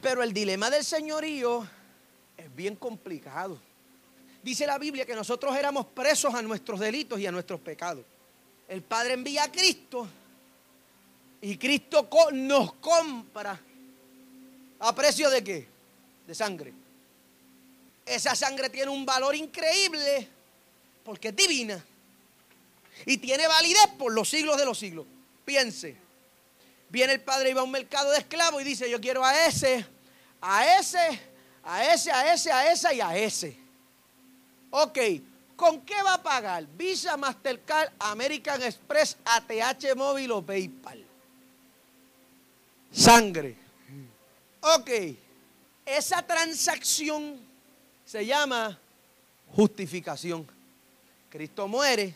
Pero 0.00 0.22
el 0.22 0.32
dilema 0.32 0.70
del 0.70 0.84
señorío 0.84 1.68
es 2.36 2.54
bien 2.54 2.74
complicado. 2.76 3.58
Dice 4.42 4.66
la 4.66 4.78
Biblia 4.78 5.04
que 5.04 5.14
nosotros 5.14 5.54
éramos 5.54 5.86
presos 5.86 6.34
a 6.34 6.40
nuestros 6.40 6.80
delitos 6.80 7.20
y 7.20 7.26
a 7.26 7.32
nuestros 7.32 7.60
pecados. 7.60 8.04
El 8.66 8.82
Padre 8.82 9.12
envía 9.12 9.44
a 9.44 9.52
Cristo 9.52 10.08
y 11.42 11.58
Cristo 11.58 12.08
nos 12.32 12.74
compra 12.74 13.60
¿A 14.80 14.94
precio 14.94 15.28
de 15.28 15.44
qué? 15.44 15.68
De 16.26 16.34
sangre. 16.34 16.72
Esa 18.06 18.34
sangre 18.34 18.70
tiene 18.70 18.90
un 18.90 19.04
valor 19.04 19.34
increíble 19.34 20.26
porque 21.10 21.30
es 21.30 21.34
divina. 21.34 21.84
Y 23.04 23.18
tiene 23.18 23.48
validez 23.48 23.88
por 23.98 24.12
los 24.12 24.30
siglos 24.30 24.56
de 24.56 24.64
los 24.64 24.78
siglos. 24.78 25.06
Piense. 25.44 25.96
Viene 26.88 27.14
el 27.14 27.20
padre 27.20 27.50
y 27.50 27.52
va 27.52 27.62
a 27.62 27.64
un 27.64 27.72
mercado 27.72 28.12
de 28.12 28.18
esclavos 28.18 28.62
y 28.62 28.64
dice, 28.64 28.88
yo 28.88 29.00
quiero 29.00 29.24
a 29.24 29.44
ese, 29.44 29.84
a 30.40 30.78
ese, 30.78 31.20
a 31.64 31.92
ese, 31.92 32.12
a 32.12 32.32
ese, 32.32 32.52
a 32.52 32.72
esa 32.72 32.94
y 32.94 33.00
a 33.00 33.16
ese. 33.16 33.58
Ok, 34.70 34.98
¿con 35.56 35.80
qué 35.80 36.00
va 36.00 36.14
a 36.14 36.22
pagar? 36.22 36.64
Visa, 36.76 37.16
Mastercard, 37.16 37.92
American 37.98 38.62
Express, 38.62 39.16
ATH 39.24 39.96
móvil 39.96 40.30
o 40.30 40.46
PayPal. 40.46 41.04
Sangre. 42.92 43.56
Ok, 44.60 44.90
esa 45.84 46.24
transacción 46.24 47.40
se 48.04 48.24
llama 48.24 48.78
justificación. 49.56 50.59
Cristo 51.30 51.68
muere, 51.68 52.14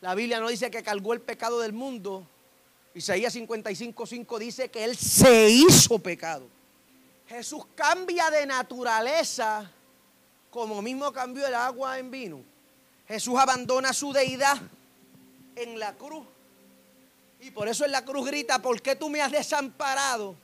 la 0.00 0.14
Biblia 0.14 0.40
no 0.40 0.48
dice 0.48 0.70
que 0.70 0.82
cargó 0.82 1.12
el 1.12 1.20
pecado 1.20 1.60
del 1.60 1.72
mundo. 1.72 2.26
Isaías 2.94 3.34
55:5 3.34 4.38
dice 4.38 4.68
que 4.68 4.84
Él 4.84 4.96
se 4.96 5.48
hizo 5.48 5.98
pecado. 5.98 6.48
Jesús 7.28 7.64
cambia 7.74 8.30
de 8.30 8.44
naturaleza 8.44 9.70
como 10.50 10.80
mismo 10.82 11.12
cambió 11.12 11.46
el 11.46 11.54
agua 11.54 11.98
en 11.98 12.10
vino. 12.10 12.42
Jesús 13.06 13.38
abandona 13.38 13.92
su 13.92 14.12
deidad 14.12 14.58
en 15.54 15.78
la 15.78 15.94
cruz. 15.94 16.26
Y 17.40 17.50
por 17.50 17.68
eso 17.68 17.84
en 17.84 17.92
la 17.92 18.04
cruz 18.04 18.26
grita, 18.26 18.60
¿por 18.60 18.80
qué 18.82 18.96
tú 18.96 19.08
me 19.08 19.20
has 19.20 19.30
desamparado? 19.30 20.34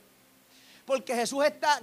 Porque 0.85 1.15
Jesús 1.15 1.45
está, 1.45 1.81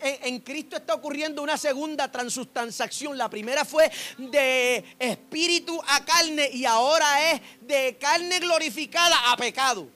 en, 0.00 0.38
Cristo 0.40 0.76
está 0.76 0.94
ocurriendo 0.94 1.42
una 1.42 1.56
segunda 1.56 2.10
transustanciación. 2.10 3.18
La 3.18 3.28
primera 3.28 3.64
fue 3.64 3.90
de 4.18 4.84
espíritu 4.98 5.80
a 5.88 6.04
carne 6.04 6.50
y 6.52 6.64
ahora 6.64 7.32
es 7.32 7.40
de 7.62 7.96
carne 8.00 8.38
glorificada 8.38 9.32
a 9.32 9.36
pecado. 9.36 9.88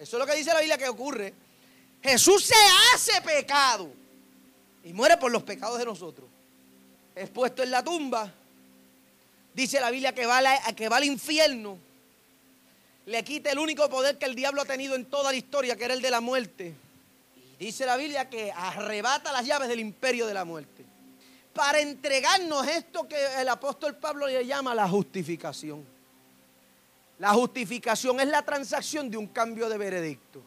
Eso 0.00 0.16
es 0.16 0.20
lo 0.20 0.26
que 0.26 0.36
dice 0.36 0.52
la 0.52 0.58
Biblia 0.58 0.76
que 0.76 0.88
ocurre. 0.88 1.32
Jesús 2.02 2.44
se 2.44 2.56
hace 2.92 3.20
pecado 3.22 3.88
y 4.82 4.92
muere 4.92 5.16
por 5.16 5.30
los 5.30 5.44
pecados 5.44 5.78
de 5.78 5.84
nosotros. 5.84 6.28
Es 7.14 7.30
puesto 7.30 7.62
en 7.62 7.70
la 7.70 7.84
tumba. 7.84 8.32
Dice 9.54 9.80
la 9.80 9.92
Biblia 9.92 10.12
que 10.12 10.26
va, 10.26 10.42
que 10.74 10.88
va 10.88 10.96
al 10.96 11.04
infierno. 11.04 11.78
Le 13.06 13.22
quita 13.22 13.52
el 13.52 13.60
único 13.60 13.88
poder 13.88 14.18
que 14.18 14.26
el 14.26 14.34
diablo 14.34 14.62
ha 14.62 14.64
tenido 14.64 14.96
en 14.96 15.04
toda 15.04 15.30
la 15.30 15.36
historia, 15.36 15.76
que 15.76 15.84
era 15.84 15.94
el 15.94 16.02
de 16.02 16.10
la 16.10 16.20
muerte 16.20 16.74
Dice 17.58 17.86
la 17.86 17.96
Biblia 17.96 18.28
que 18.28 18.52
arrebata 18.52 19.32
las 19.32 19.46
llaves 19.46 19.68
del 19.68 19.80
imperio 19.80 20.26
de 20.26 20.34
la 20.34 20.44
muerte. 20.44 20.84
Para 21.52 21.80
entregarnos 21.80 22.66
esto 22.66 23.06
que 23.06 23.16
el 23.40 23.48
apóstol 23.48 23.96
Pablo 23.96 24.26
le 24.26 24.44
llama 24.44 24.74
la 24.74 24.88
justificación. 24.88 25.84
La 27.18 27.32
justificación 27.32 28.18
es 28.18 28.26
la 28.26 28.42
transacción 28.42 29.08
de 29.10 29.16
un 29.16 29.28
cambio 29.28 29.68
de 29.68 29.78
veredicto. 29.78 30.42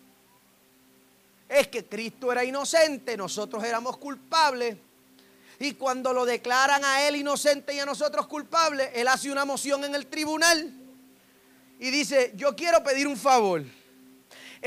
Es 1.48 1.70
que 1.70 1.86
Cristo 1.86 2.32
era 2.32 2.44
inocente, 2.44 3.16
nosotros 3.16 3.64
éramos 3.64 3.98
culpables. 3.98 4.76
Y 5.60 5.74
cuando 5.74 6.12
lo 6.12 6.26
declaran 6.26 6.84
a 6.84 7.08
él 7.08 7.16
inocente 7.16 7.74
y 7.74 7.80
a 7.80 7.86
nosotros 7.86 8.28
culpables, 8.28 8.92
él 8.94 9.08
hace 9.08 9.32
una 9.32 9.46
moción 9.46 9.86
en 9.86 9.96
el 9.96 10.08
tribunal 10.08 10.72
y 11.80 11.90
dice, 11.90 12.34
yo 12.36 12.56
quiero 12.56 12.84
pedir 12.84 13.08
un 13.08 13.18
favor 13.18 13.64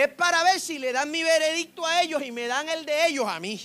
es 0.01 0.09
para 0.09 0.43
ver 0.45 0.61
si 0.61 0.79
le 0.79 0.93
dan 0.93 1.11
mi 1.11 1.23
veredicto 1.23 1.87
a 1.87 2.03
ellos 2.03 2.23
y 2.23 2.33
me 2.33 2.47
dan 2.47 2.69
el 2.69 2.85
de 2.85 3.07
ellos 3.07 3.27
a 3.29 3.41
mí. 3.41 3.61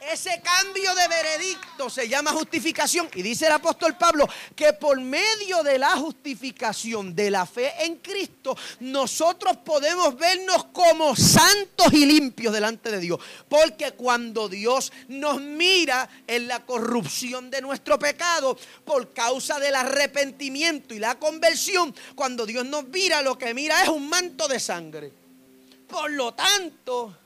Ese 0.00 0.40
cambio 0.40 0.94
de 0.94 1.08
veredicto 1.08 1.90
se 1.90 2.08
llama 2.08 2.30
justificación. 2.30 3.08
Y 3.14 3.22
dice 3.22 3.46
el 3.46 3.52
apóstol 3.52 3.96
Pablo 3.96 4.28
que 4.54 4.72
por 4.72 5.00
medio 5.00 5.62
de 5.64 5.78
la 5.78 5.96
justificación 5.96 7.14
de 7.16 7.30
la 7.30 7.44
fe 7.46 7.72
en 7.84 7.96
Cristo, 7.96 8.56
nosotros 8.80 9.56
podemos 9.58 10.16
vernos 10.16 10.66
como 10.66 11.16
santos 11.16 11.92
y 11.92 12.06
limpios 12.06 12.52
delante 12.52 12.92
de 12.92 13.00
Dios. 13.00 13.18
Porque 13.48 13.92
cuando 13.92 14.48
Dios 14.48 14.92
nos 15.08 15.40
mira 15.40 16.08
en 16.26 16.46
la 16.46 16.64
corrupción 16.64 17.50
de 17.50 17.60
nuestro 17.60 17.98
pecado, 17.98 18.56
por 18.84 19.12
causa 19.12 19.58
del 19.58 19.74
arrepentimiento 19.74 20.94
y 20.94 21.00
la 21.00 21.18
conversión, 21.18 21.94
cuando 22.14 22.46
Dios 22.46 22.64
nos 22.64 22.86
mira, 22.86 23.20
lo 23.20 23.36
que 23.36 23.52
mira 23.52 23.82
es 23.82 23.88
un 23.88 24.08
manto 24.08 24.46
de 24.46 24.60
sangre. 24.60 25.12
Por 25.88 26.12
lo 26.12 26.34
tanto, 26.34 27.16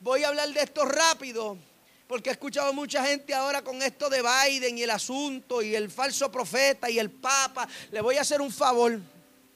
voy 0.00 0.24
a 0.24 0.28
hablar 0.28 0.48
de 0.48 0.62
esto 0.62 0.84
rápido 0.86 1.71
porque 2.12 2.28
he 2.28 2.32
escuchado 2.34 2.74
mucha 2.74 3.02
gente 3.06 3.32
ahora 3.32 3.62
con 3.62 3.80
esto 3.80 4.10
de 4.10 4.20
Biden 4.20 4.76
y 4.76 4.82
el 4.82 4.90
asunto 4.90 5.62
y 5.62 5.74
el 5.74 5.90
falso 5.90 6.30
profeta 6.30 6.90
y 6.90 6.98
el 6.98 7.10
papa. 7.10 7.66
Le 7.90 8.02
voy 8.02 8.18
a 8.18 8.20
hacer 8.20 8.42
un 8.42 8.52
favor. 8.52 9.00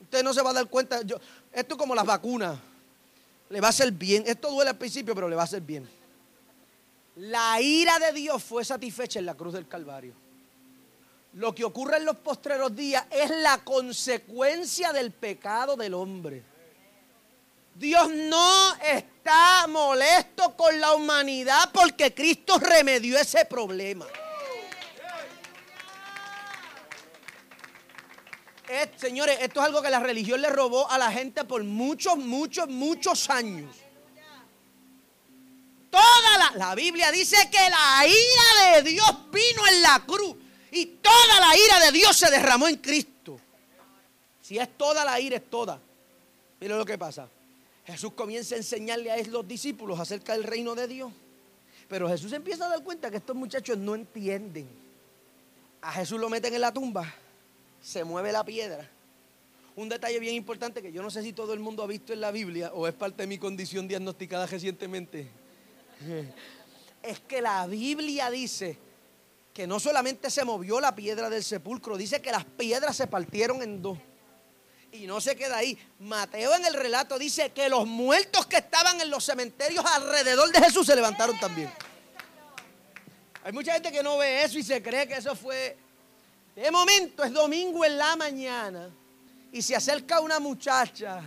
Usted 0.01 0.25
no 0.25 0.33
se 0.33 0.41
va 0.41 0.49
a 0.49 0.55
dar 0.55 0.67
cuenta. 0.67 1.03
Yo, 1.03 1.19
esto 1.53 1.75
es 1.75 1.79
como 1.79 1.95
las 1.95 2.07
vacunas. 2.07 2.59
Le 3.51 3.61
va 3.61 3.67
a 3.67 3.69
hacer 3.69 3.93
bien. 3.93 4.25
Esto 4.27 4.51
duele 4.51 4.71
al 4.71 4.79
principio, 4.79 5.15
pero 5.15 5.29
le 5.29 5.37
va 5.37 5.43
a 5.43 5.45
hacer 5.45 5.61
bien. 5.61 5.87
La 7.17 7.61
ira 7.61 7.99
de 7.99 8.15
Dios 8.15 8.43
fue 8.43 8.65
satisfecha 8.65 9.19
en 9.19 9.27
la 9.27 9.35
cruz 9.35 9.53
del 9.53 9.69
Calvario. 9.69 10.15
Lo 11.35 11.55
que 11.55 11.63
ocurre 11.63 11.99
en 11.99 12.07
los 12.07 12.17
postreros 12.17 12.75
días 12.75 13.05
es 13.11 13.29
la 13.43 13.59
consecuencia 13.65 14.95
del 14.95 15.11
pecado 15.11 15.77
del 15.77 15.93
hombre. 15.93 16.43
Dios 17.79 18.09
no 18.11 18.75
está 18.77 19.67
molesto 19.69 20.57
con 20.57 20.81
la 20.81 20.95
humanidad 20.95 21.71
porque 21.73 22.15
Cristo 22.15 22.59
remedió 22.59 23.19
ese 23.19 23.45
problema. 23.45 24.07
señores, 28.97 29.39
esto 29.43 29.61
es 29.61 29.67
algo 29.67 29.83
que 29.83 29.91
la 29.91 30.01
religión 30.01 30.41
le 30.41 30.49
robó 30.49 30.91
a 30.91 30.99
la 30.99 31.13
gente 31.13 31.45
por 31.45 31.63
muchos, 31.65 32.17
muchos, 32.17 32.69
muchos 32.69 33.29
años. 33.31 33.75
Toda 35.91 36.39
la, 36.39 36.53
la 36.57 36.75
Biblia 36.75 37.13
dice 37.13 37.37
que 37.51 37.71
la 37.71 38.07
ira 38.07 38.77
de 38.77 38.91
Dios 38.91 39.31
vino 39.31 39.67
en 39.69 39.83
la 39.83 40.03
cruz 40.05 40.37
y 40.71 40.87
toda 40.87 41.41
la 41.41 41.57
ira 41.57 41.81
de 41.81 41.93
Dios 41.93 42.17
se 42.17 42.31
derramó 42.31 42.69
en 42.69 42.77
Cristo. 42.77 43.39
Si 44.41 44.59
es 44.59 44.77
toda 44.77 45.05
la 45.05 45.21
ira, 45.21 45.37
es 45.37 45.49
toda. 45.49 45.79
Mira 46.61 46.77
lo 46.77 46.85
que 46.85 46.99
pasa. 46.99 47.29
Jesús 47.87 48.13
comienza 48.15 48.55
a 48.57 48.59
enseñarle 48.59 49.13
a 49.13 49.23
los 49.29 49.47
discípulos 49.47 50.01
acerca 50.01 50.33
del 50.33 50.43
reino 50.43 50.75
de 50.75 50.89
Dios. 50.89 51.13
Pero 51.89 52.09
Jesús 52.09 52.33
empieza 52.33 52.67
a 52.67 52.71
dar 52.71 52.83
cuenta 52.83 53.11
que 53.11 53.19
estos 53.19 53.37
muchachos 53.37 53.79
no 53.79 53.95
entienden. 53.95 54.69
A 55.81 55.93
Jesús 55.93 56.19
lo 56.19 56.29
meten 56.29 56.53
en 56.53 56.61
la 56.61 56.73
tumba, 56.73 57.15
se 57.81 58.03
mueve 58.03 58.33
la 58.33 58.45
piedra. 58.45 58.91
Un 59.77 59.89
detalle 59.89 60.19
bien 60.19 60.35
importante 60.35 60.83
que 60.83 60.91
yo 60.91 61.03
no 61.03 61.11
sé 61.11 61.23
si 61.23 61.33
todo 61.33 61.53
el 61.53 61.61
mundo 61.61 61.83
ha 61.83 61.87
visto 61.87 62.13
en 62.13 62.21
la 62.21 62.33
Biblia 62.33 62.73
o 62.75 62.89
es 62.89 62.95
parte 62.95 63.23
de 63.23 63.27
mi 63.29 63.39
condición 63.39 63.87
diagnosticada 63.87 64.47
recientemente. 64.47 65.29
Es 67.03 67.21
que 67.21 67.41
la 67.41 67.69
Biblia 67.69 68.31
dice 68.31 68.77
que 69.55 69.65
no 69.65 69.79
solamente 69.79 70.29
se 70.29 70.45
movió 70.45 70.81
la 70.81 70.97
piedra 70.97 71.31
del 71.31 71.45
sepulcro, 71.45 71.97
dice 71.97 72.21
que 72.21 72.33
las 72.33 72.45
piedras 72.45 72.97
se 72.97 73.07
partieron 73.07 73.63
en 73.63 73.81
dos. 73.81 73.97
Y 74.93 75.07
no 75.07 75.21
se 75.21 75.37
queda 75.37 75.59
ahí. 75.59 75.79
Mateo 75.99 76.55
en 76.55 76.65
el 76.65 76.75
relato 76.75 77.19
dice 77.19 77.51
que 77.51 77.69
los 77.69 77.87
muertos 77.87 78.47
que 78.47 78.57
estaban 78.57 79.01
en 79.01 79.11
los 79.11 79.25
cementerios 79.25 79.85
alrededor 79.85 80.51
de 80.51 80.61
Jesús 80.61 80.87
se 80.87 80.95
levantaron 80.95 81.39
también. 81.39 81.71
Hay 83.45 83.53
mucha 83.53 83.75
gente 83.75 83.93
que 83.93 84.03
no 84.03 84.19
ve 84.19 84.43
eso 84.43 84.59
y 84.59 84.63
se 84.63 84.83
cree 84.83 85.07
que 85.07 85.15
eso 85.15 85.35
fue... 85.37 85.77
De 86.55 86.71
momento 86.71 87.23
es 87.23 87.33
domingo 87.33 87.85
en 87.85 87.99
la 87.99 88.17
mañana 88.17 88.91
y 89.53 89.61
se 89.61 89.77
acerca 89.77 90.21
una 90.21 90.41
muchacha 90.41 91.23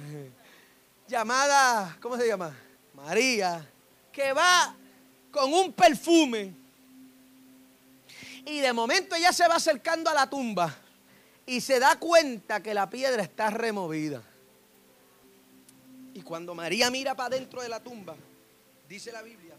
llamada, 1.07 1.97
¿cómo 2.01 2.17
se 2.17 2.27
llama? 2.27 2.55
María, 2.95 3.65
que 4.11 4.33
va 4.33 4.75
con 5.31 5.53
un 5.53 5.71
perfume. 5.73 6.53
Y 8.45 8.59
de 8.59 8.73
momento 8.73 9.15
ella 9.15 9.31
se 9.31 9.47
va 9.47 9.55
acercando 9.55 10.09
a 10.09 10.13
la 10.13 10.27
tumba 10.27 10.75
y 11.49 11.61
se 11.61 11.79
da 11.79 11.97
cuenta 11.97 12.61
que 12.61 12.75
la 12.75 12.87
piedra 12.87 13.23
está 13.23 13.49
removida. 13.49 14.21
Y 16.13 16.21
cuando 16.21 16.53
María 16.53 16.91
mira 16.91 17.15
para 17.15 17.37
dentro 17.37 17.63
de 17.63 17.69
la 17.69 17.79
tumba, 17.79 18.15
dice 18.87 19.11
la 19.11 19.23
Biblia, 19.23 19.55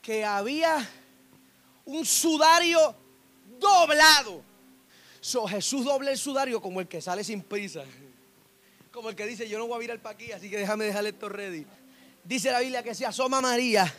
que 0.00 0.24
había 0.24 0.88
un 1.84 2.06
sudario 2.06 2.94
doblado. 3.58 4.40
So, 5.20 5.48
Jesús 5.48 5.84
doble 5.84 6.12
el 6.12 6.18
sudario 6.18 6.62
como 6.62 6.80
el 6.80 6.86
que 6.86 7.00
sale 7.00 7.24
sin 7.24 7.42
prisa. 7.42 7.82
Como 8.92 9.10
el 9.10 9.16
que 9.16 9.26
dice, 9.26 9.48
yo 9.48 9.58
no 9.58 9.66
voy 9.66 9.74
a 9.74 9.80
virar 9.80 9.98
para 9.98 10.14
aquí, 10.14 10.30
así 10.30 10.48
que 10.48 10.58
déjame 10.58 10.84
dejarle 10.84 11.10
esto 11.10 11.28
ready. 11.28 11.66
Dice 12.22 12.52
la 12.52 12.60
Biblia 12.60 12.84
que 12.84 12.94
se 12.94 13.04
asoma 13.04 13.40
María 13.40 13.92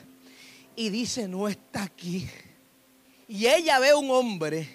y 0.78 0.89
dice, 0.89 1.28
no 1.28 1.49
está 1.49 1.84
aquí. 1.84 2.25
Y 3.28 3.47
ella 3.47 3.80
ve 3.80 3.93
un 3.93 4.09
hombre 4.11 4.65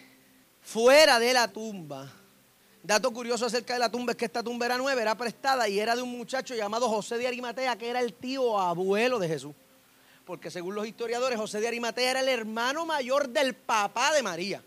fuera 0.60 1.18
de 1.18 1.32
la 1.32 1.50
tumba 1.50 2.18
Dato 2.82 3.12
curioso 3.12 3.46
acerca 3.46 3.74
de 3.74 3.78
la 3.78 3.90
tumba 3.90 4.12
es 4.12 4.18
que 4.18 4.24
esta 4.24 4.42
tumba 4.42 4.66
era 4.66 4.76
nueva, 4.76 5.00
era 5.00 5.14
prestada 5.16 5.68
y 5.68 5.78
era 5.78 5.94
de 5.94 6.02
un 6.02 6.10
muchacho 6.10 6.54
llamado 6.54 6.88
José 6.88 7.16
de 7.16 7.28
Arimatea, 7.28 7.76
que 7.76 7.88
era 7.88 8.00
el 8.00 8.12
tío 8.12 8.58
abuelo 8.58 9.20
de 9.20 9.28
Jesús. 9.28 9.54
Porque 10.24 10.50
según 10.50 10.74
los 10.74 10.86
historiadores, 10.86 11.38
José 11.38 11.60
de 11.60 11.68
Arimatea 11.68 12.10
era 12.10 12.20
el 12.20 12.28
hermano 12.28 12.84
mayor 12.84 13.28
del 13.28 13.54
papá 13.54 14.12
de 14.12 14.22
María. 14.22 14.62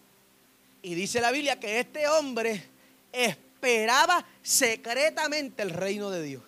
Y 0.82 0.95
dice 0.95 1.20
la 1.20 1.32
Biblia 1.32 1.59
que 1.59 1.80
este 1.80 2.07
hombre 2.07 2.63
esperaba 3.11 4.26
secretamente 4.41 5.61
el 5.61 5.72
reino 5.72 6.09
de 6.09 6.22
Dios. 6.22 6.43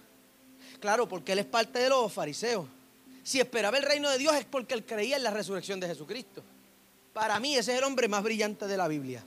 Claro, 0.79 1.09
porque 1.09 1.33
él 1.33 1.39
es 1.39 1.45
parte 1.45 1.79
de 1.79 1.89
los 1.89 2.13
fariseos. 2.13 2.65
Si 3.23 3.41
esperaba 3.41 3.77
el 3.77 3.83
reino 3.83 4.09
de 4.09 4.17
Dios 4.17 4.35
es 4.35 4.45
porque 4.45 4.73
él 4.73 4.85
creía 4.85 5.17
en 5.17 5.23
la 5.23 5.31
resurrección 5.31 5.81
de 5.81 5.87
Jesucristo. 5.87 6.43
Para 7.11 7.41
mí 7.41 7.57
ese 7.57 7.73
es 7.73 7.79
el 7.79 7.83
hombre 7.83 8.07
más 8.07 8.23
brillante 8.23 8.67
de 8.67 8.77
la 8.77 8.87
Biblia. 8.87 9.21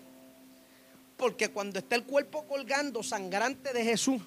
Porque 1.20 1.50
cuando 1.50 1.78
está 1.78 1.96
el 1.96 2.04
cuerpo 2.04 2.46
colgando 2.46 3.02
sangrante 3.02 3.74
de 3.74 3.84
Jesús 3.84 4.22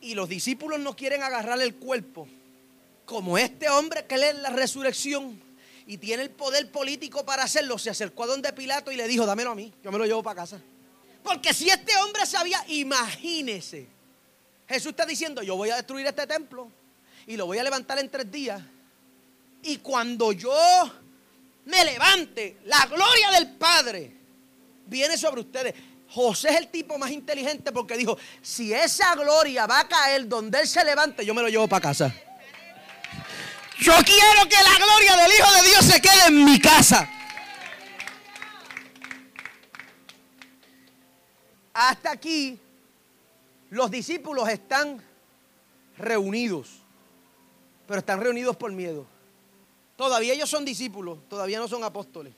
y 0.00 0.14
los 0.14 0.28
discípulos 0.28 0.78
no 0.78 0.94
quieren 0.94 1.24
agarrar 1.24 1.60
el 1.60 1.74
cuerpo, 1.74 2.28
como 3.04 3.36
este 3.36 3.68
hombre 3.68 4.06
que 4.06 4.16
lee 4.16 4.38
la 4.40 4.50
resurrección 4.50 5.42
y 5.88 5.98
tiene 5.98 6.22
el 6.22 6.30
poder 6.30 6.70
político 6.70 7.24
para 7.24 7.42
hacerlo, 7.42 7.78
se 7.78 7.90
acercó 7.90 8.22
a 8.22 8.26
donde 8.28 8.52
Pilato 8.52 8.92
y 8.92 8.96
le 8.96 9.08
dijo, 9.08 9.26
dámelo 9.26 9.50
a 9.50 9.54
mí, 9.56 9.74
yo 9.82 9.90
me 9.90 9.98
lo 9.98 10.06
llevo 10.06 10.22
para 10.22 10.42
casa. 10.42 10.60
Porque 11.24 11.52
si 11.52 11.68
este 11.68 11.96
hombre 11.96 12.26
sabía, 12.26 12.64
imagínese, 12.68 13.88
Jesús 14.68 14.90
está 14.90 15.04
diciendo, 15.04 15.42
yo 15.42 15.56
voy 15.56 15.70
a 15.70 15.76
destruir 15.76 16.06
este 16.06 16.28
templo 16.28 16.70
y 17.26 17.36
lo 17.36 17.46
voy 17.46 17.58
a 17.58 17.64
levantar 17.64 17.98
en 17.98 18.08
tres 18.08 18.30
días. 18.30 18.62
Y 19.64 19.78
cuando 19.78 20.30
yo 20.30 20.54
me 21.64 21.84
levante, 21.84 22.58
la 22.66 22.86
gloria 22.86 23.32
del 23.32 23.56
Padre 23.56 24.21
viene 24.86 25.16
sobre 25.16 25.40
ustedes. 25.40 25.74
José 26.08 26.50
es 26.50 26.56
el 26.56 26.68
tipo 26.68 26.98
más 26.98 27.10
inteligente 27.10 27.72
porque 27.72 27.96
dijo, 27.96 28.18
si 28.42 28.72
esa 28.72 29.14
gloria 29.14 29.66
va 29.66 29.80
a 29.80 29.88
caer 29.88 30.28
donde 30.28 30.60
él 30.60 30.68
se 30.68 30.84
levante, 30.84 31.24
yo 31.24 31.32
me 31.34 31.42
lo 31.42 31.48
llevo 31.48 31.66
para 31.68 31.80
casa. 31.80 32.14
Yo 33.80 33.94
quiero 34.04 34.48
que 34.48 34.56
la 34.62 34.76
gloria 34.76 35.16
del 35.16 35.32
Hijo 35.32 35.52
de 35.54 35.68
Dios 35.68 35.84
se 35.84 36.00
quede 36.00 36.26
en 36.28 36.44
mi 36.44 36.60
casa. 36.60 37.08
Hasta 41.72 42.10
aquí 42.10 42.60
los 43.70 43.90
discípulos 43.90 44.48
están 44.50 45.02
reunidos, 45.96 46.68
pero 47.86 48.00
están 48.00 48.20
reunidos 48.20 48.56
por 48.56 48.70
miedo. 48.70 49.06
Todavía 49.96 50.34
ellos 50.34 50.50
son 50.50 50.64
discípulos, 50.64 51.18
todavía 51.28 51.58
no 51.58 51.68
son 51.68 51.82
apóstoles. 51.82 52.34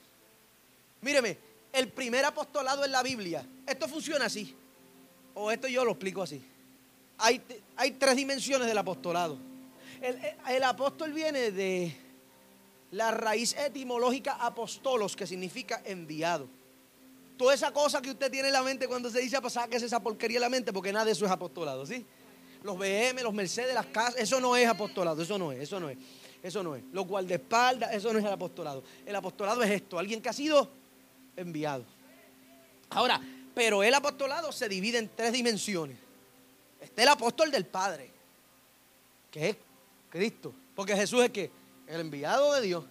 Míreme, 1.00 1.38
el 1.74 1.88
primer 1.88 2.24
apostolado 2.24 2.84
en 2.84 2.92
la 2.92 3.02
Biblia. 3.02 3.44
Esto 3.66 3.88
funciona 3.88 4.26
así. 4.26 4.54
O 5.34 5.50
esto 5.50 5.66
yo 5.66 5.84
lo 5.84 5.90
explico 5.90 6.22
así. 6.22 6.40
Hay, 7.18 7.42
hay 7.76 7.90
tres 7.92 8.16
dimensiones 8.16 8.68
del 8.68 8.78
apostolado. 8.78 9.36
El, 10.00 10.18
el, 10.48 10.62
apóstol 10.62 11.12
viene 11.12 11.50
de 11.50 11.96
la 12.92 13.10
raíz 13.10 13.56
etimológica 13.56 14.34
apostolos, 14.34 15.16
que 15.16 15.26
significa 15.26 15.82
enviado. 15.84 16.46
Toda 17.36 17.54
esa 17.54 17.72
cosa 17.72 18.00
que 18.00 18.10
usted 18.10 18.30
tiene 18.30 18.48
en 18.48 18.54
la 18.54 18.62
mente 18.62 18.86
cuando 18.86 19.10
se 19.10 19.20
dice 19.20 19.40
pasar 19.40 19.68
que 19.68 19.76
es 19.76 19.82
esa 19.82 20.00
porquería 20.00 20.36
en 20.36 20.42
la 20.42 20.48
mente, 20.48 20.72
porque 20.72 20.92
nada 20.92 21.06
de 21.06 21.12
eso 21.12 21.24
es 21.24 21.30
apostolado, 21.30 21.84
¿sí? 21.84 22.06
Los 22.62 22.78
BM, 22.78 23.20
los 23.22 23.34
Mercedes, 23.34 23.74
las 23.74 23.86
casas, 23.86 24.16
eso 24.18 24.40
no 24.40 24.56
es 24.56 24.68
apostolado, 24.68 25.20
eso 25.20 25.36
no 25.36 25.50
es, 25.50 25.60
eso 25.60 25.80
no 25.80 25.90
es, 25.90 25.98
eso 26.42 26.62
no 26.62 26.76
es. 26.76 26.84
Los 26.92 27.06
guardaespaldas, 27.06 27.92
eso 27.92 28.12
no 28.12 28.20
es 28.20 28.24
el 28.24 28.32
apostolado. 28.32 28.84
El 29.04 29.16
apostolado 29.16 29.62
es 29.64 29.70
esto, 29.70 29.98
alguien 29.98 30.22
que 30.22 30.28
ha 30.28 30.32
sido 30.32 30.83
enviado. 31.36 31.84
Ahora, 32.90 33.20
pero 33.54 33.82
el 33.82 33.94
apostolado 33.94 34.52
se 34.52 34.68
divide 34.68 34.98
en 34.98 35.10
tres 35.14 35.32
dimensiones. 35.32 35.96
Está 36.80 37.02
el 37.02 37.08
apóstol 37.08 37.50
del 37.50 37.66
Padre, 37.66 38.10
que 39.30 39.50
es 39.50 39.56
Cristo, 40.10 40.52
porque 40.74 40.94
Jesús 40.96 41.24
es 41.24 41.30
que 41.30 41.50
el 41.86 42.00
enviado 42.00 42.52
de 42.54 42.62
Dios. 42.62 42.84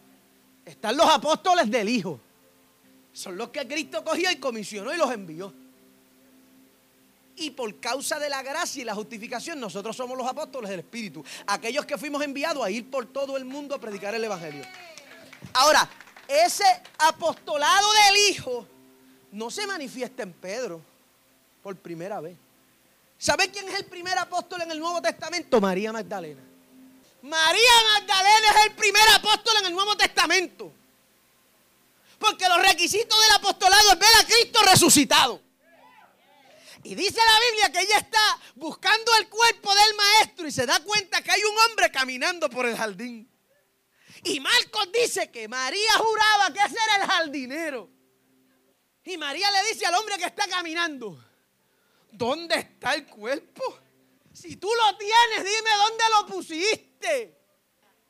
Están 0.66 0.96
los 0.96 1.10
apóstoles 1.10 1.70
del 1.70 1.90
Hijo. 1.90 2.20
Son 3.12 3.38
los 3.38 3.50
que 3.50 3.68
Cristo 3.68 4.04
cogió 4.04 4.32
y 4.32 4.38
comisionó 4.38 4.94
y 4.94 4.98
los 4.98 5.12
envió. 5.12 5.54
Y 7.36 7.52
por 7.52 7.80
causa 7.80 8.20
de 8.20 8.30
la 8.30 8.42
gracia 8.44 8.82
y 8.82 8.86
la 8.86 8.96
justificación, 8.96 9.60
nosotros 9.60 9.96
somos 9.96 10.18
los 10.18 10.28
apóstoles 10.28 10.70
del 10.70 10.80
Espíritu. 10.80 11.24
Aquellos 11.48 11.86
que 11.86 11.98
fuimos 11.98 12.22
enviados 12.24 12.64
a 12.64 12.70
ir 12.70 12.90
por 12.90 13.08
todo 13.08 13.38
el 13.38 13.46
mundo 13.46 13.76
a 13.76 13.80
predicar 13.80 14.14
el 14.16 14.24
Evangelio. 14.24 14.64
Ahora, 15.54 15.90
ese 16.28 16.66
apostolado 16.98 17.88
del 17.94 18.30
Hijo 18.30 18.68
no 19.32 19.50
se 19.50 19.66
manifiesta 19.68 20.24
en 20.24 20.34
Pedro 20.34 20.82
por 21.62 21.76
primera 21.78 22.20
vez. 22.20 22.38
¿Sabe 23.18 23.50
quién 23.50 23.68
es 23.70 23.76
el 23.76 23.86
primer 23.86 24.18
apóstol 24.18 24.62
en 24.62 24.72
el 24.72 24.80
Nuevo 24.80 25.02
Testamento? 25.02 25.62
María 25.62 25.94
Magdalena. 25.94 26.42
María 27.22 27.72
Magdalena 27.94 28.48
es 28.50 28.66
el 28.66 28.76
primer 28.76 29.10
apóstol 29.16 29.56
en 29.60 29.66
el 29.68 29.74
Nuevo 29.74 29.96
Testamento. 29.96 30.72
Porque 32.20 32.48
los 32.48 32.62
requisitos 32.62 33.22
del 33.22 33.32
apostolado 33.32 33.92
es 33.94 34.00
ver 34.00 34.16
a 34.20 34.26
Cristo 34.26 34.60
resucitado. 34.70 35.42
Y 36.84 36.96
dice 36.96 37.18
la 37.18 37.40
Biblia 37.50 37.72
que 37.72 37.86
ella 37.86 37.98
está 37.98 38.40
buscando 38.56 39.16
el 39.18 39.30
cuerpo 39.30 39.74
del 39.74 39.96
maestro 39.96 40.46
y 40.46 40.52
se 40.52 40.66
da 40.66 40.82
cuenta 40.82 41.22
que 41.22 41.32
hay 41.32 41.42
un 41.44 41.58
hombre 41.60 41.90
caminando 41.92 42.50
por 42.50 42.66
el 42.66 42.76
jardín. 42.76 43.30
Y 44.24 44.40
Marcos 44.40 44.90
dice 44.94 45.30
que 45.30 45.48
María 45.48 45.94
juraba 45.98 46.54
que 46.54 46.60
ese 46.60 46.78
era 46.86 47.04
el 47.04 47.10
jardinero. 47.10 47.90
Y 49.04 49.18
María 49.18 49.52
le 49.52 49.70
dice 49.70 49.86
al 49.86 49.96
hombre 49.96 50.18
que 50.18 50.26
está 50.26 50.48
caminando, 50.48 51.22
¿dónde 52.12 52.56
está 52.56 52.94
el 52.94 53.06
cuerpo? 53.06 53.62
Si 54.32 54.56
tú 54.56 54.70
lo 54.70 54.98
tienes, 54.98 55.40
dime 55.40 55.70
dónde 55.78 56.04
lo 56.16 56.26
pusiste. 56.26 57.38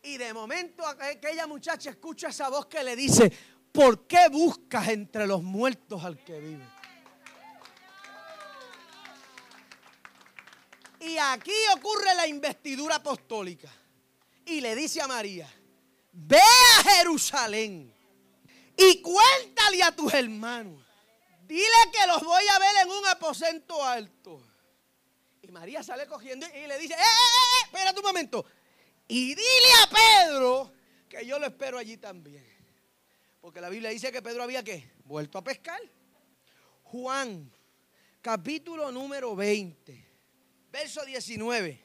Y 0.04 0.18
de 0.18 0.34
momento 0.34 0.86
aquella 0.86 1.48
muchacha 1.48 1.90
escucha 1.90 2.28
esa 2.28 2.50
voz 2.50 2.68
que 2.68 2.84
le 2.84 2.96
dice, 2.96 3.32
¿por 3.72 4.06
qué 4.06 4.30
buscas 4.30 4.90
entre 4.90 5.26
los 5.26 5.42
muertos 5.42 6.04
al 6.04 6.24
que 6.24 6.40
vive? 6.40 6.68
Y 11.00 11.18
aquí 11.18 11.56
ocurre 11.76 12.14
la 12.16 12.28
investidura 12.28 12.96
apostólica. 12.96 13.70
Y 14.46 14.62
le 14.62 14.76
dice 14.76 15.02
a 15.02 15.08
María, 15.08 15.50
ve 16.14 16.38
a 16.38 16.84
Jerusalén 16.84 17.94
y 18.78 19.02
cuéntale 19.02 19.84
a 19.84 19.96
tus 19.96 20.14
hermanos. 20.14 20.82
Dile 21.46 21.66
que 21.92 22.08
los 22.08 22.24
voy 22.24 22.44
a 22.48 22.60
ver 22.60 22.72
en 22.84 22.90
un 22.90 23.06
aposento 23.08 23.84
alto. 23.84 24.42
Y 25.42 25.52
María 25.52 25.84
sale 25.84 26.08
cogiendo 26.08 26.48
y 26.48 26.68
le 26.68 26.80
dice, 26.80 26.94
¡eh, 26.94 26.98
eh, 26.98 27.04
eh! 27.04 27.66
Espera 27.66 27.92
un 27.92 28.02
momento. 28.02 28.46
Y 29.08 29.36
dile 29.36 29.72
a 29.84 29.90
Pedro 29.90 30.72
que 31.10 31.26
yo 31.26 31.38
lo 31.38 31.48
espero 31.48 31.78
allí 31.78 31.98
también. 31.98 32.48
Porque 33.42 33.60
la 33.60 33.70
Biblia 33.70 33.90
dice 33.90 34.12
que 34.12 34.22
Pedro 34.22 34.44
había 34.44 34.64
que 34.64 34.94
vuelto 35.04 35.38
a 35.38 35.44
pescar. 35.44 35.82
Juan, 36.84 37.52
capítulo 38.22 38.92
número 38.92 39.36
20, 39.36 40.08
verso 40.72 41.04
19. 41.04 41.84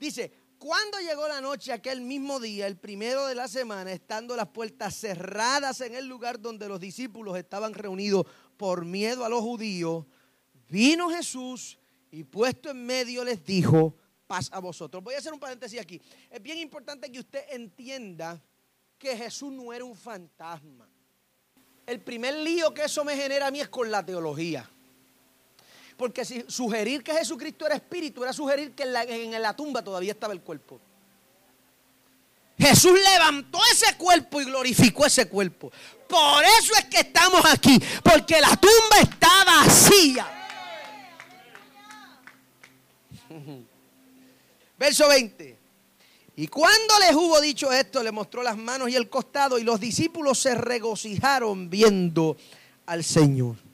Dice, 0.00 0.32
cuando 0.58 0.98
llegó 1.00 1.28
la 1.28 1.40
noche 1.40 1.72
aquel 1.72 2.00
mismo 2.00 2.40
día, 2.40 2.66
el 2.66 2.76
primero 2.76 3.26
de 3.26 3.34
la 3.34 3.48
semana, 3.48 3.92
estando 3.92 4.36
las 4.36 4.48
puertas 4.48 4.94
cerradas 4.94 5.80
en 5.80 5.94
el 5.94 6.06
lugar 6.06 6.40
donde 6.40 6.68
los 6.68 6.80
discípulos 6.80 7.36
estaban 7.36 7.74
reunidos 7.74 8.26
por 8.56 8.84
miedo 8.84 9.24
a 9.24 9.28
los 9.28 9.40
judíos, 9.40 10.06
vino 10.68 11.10
Jesús 11.10 11.78
y 12.10 12.24
puesto 12.24 12.70
en 12.70 12.84
medio 12.84 13.24
les 13.24 13.44
dijo, 13.44 13.96
paz 14.26 14.48
a 14.52 14.58
vosotros. 14.58 15.02
Voy 15.02 15.14
a 15.14 15.18
hacer 15.18 15.32
un 15.32 15.40
paréntesis 15.40 15.80
aquí. 15.80 16.00
Es 16.30 16.42
bien 16.42 16.58
importante 16.58 17.10
que 17.10 17.20
usted 17.20 17.44
entienda 17.50 18.42
que 18.98 19.16
Jesús 19.16 19.52
no 19.52 19.72
era 19.72 19.84
un 19.84 19.94
fantasma. 19.94 20.88
El 21.86 22.00
primer 22.00 22.34
lío 22.34 22.74
que 22.74 22.84
eso 22.84 23.04
me 23.04 23.16
genera 23.16 23.46
a 23.46 23.50
mí 23.50 23.60
es 23.60 23.68
con 23.68 23.90
la 23.90 24.04
teología. 24.04 24.68
Porque 25.96 26.24
si 26.24 26.44
sugerir 26.48 27.02
que 27.02 27.12
Jesucristo 27.12 27.66
era 27.66 27.76
espíritu 27.76 28.22
era 28.22 28.32
sugerir 28.32 28.72
que 28.72 28.82
en 28.82 28.92
la, 28.92 29.02
en 29.04 29.42
la 29.42 29.56
tumba 29.56 29.82
todavía 29.82 30.12
estaba 30.12 30.32
el 30.32 30.42
cuerpo. 30.42 30.80
Jesús 32.58 32.98
levantó 33.12 33.58
ese 33.70 33.96
cuerpo 33.96 34.40
y 34.40 34.44
glorificó 34.44 35.06
ese 35.06 35.28
cuerpo. 35.28 35.70
Por 36.08 36.44
eso 36.58 36.72
es 36.78 36.84
que 36.86 37.00
estamos 37.00 37.44
aquí, 37.44 37.78
porque 38.02 38.40
la 38.40 38.56
tumba 38.56 38.98
está 39.02 39.44
vacía. 39.44 40.26
Verso 44.78 45.08
20. 45.08 45.58
Y 46.36 46.48
cuando 46.48 46.98
les 47.00 47.14
hubo 47.14 47.40
dicho 47.40 47.72
esto, 47.72 48.02
le 48.02 48.12
mostró 48.12 48.42
las 48.42 48.56
manos 48.56 48.90
y 48.90 48.96
el 48.96 49.08
costado, 49.08 49.58
y 49.58 49.64
los 49.64 49.80
discípulos 49.80 50.38
se 50.38 50.54
regocijaron 50.54 51.70
viendo 51.70 52.36
al 52.84 53.02
Señor. 53.04 53.65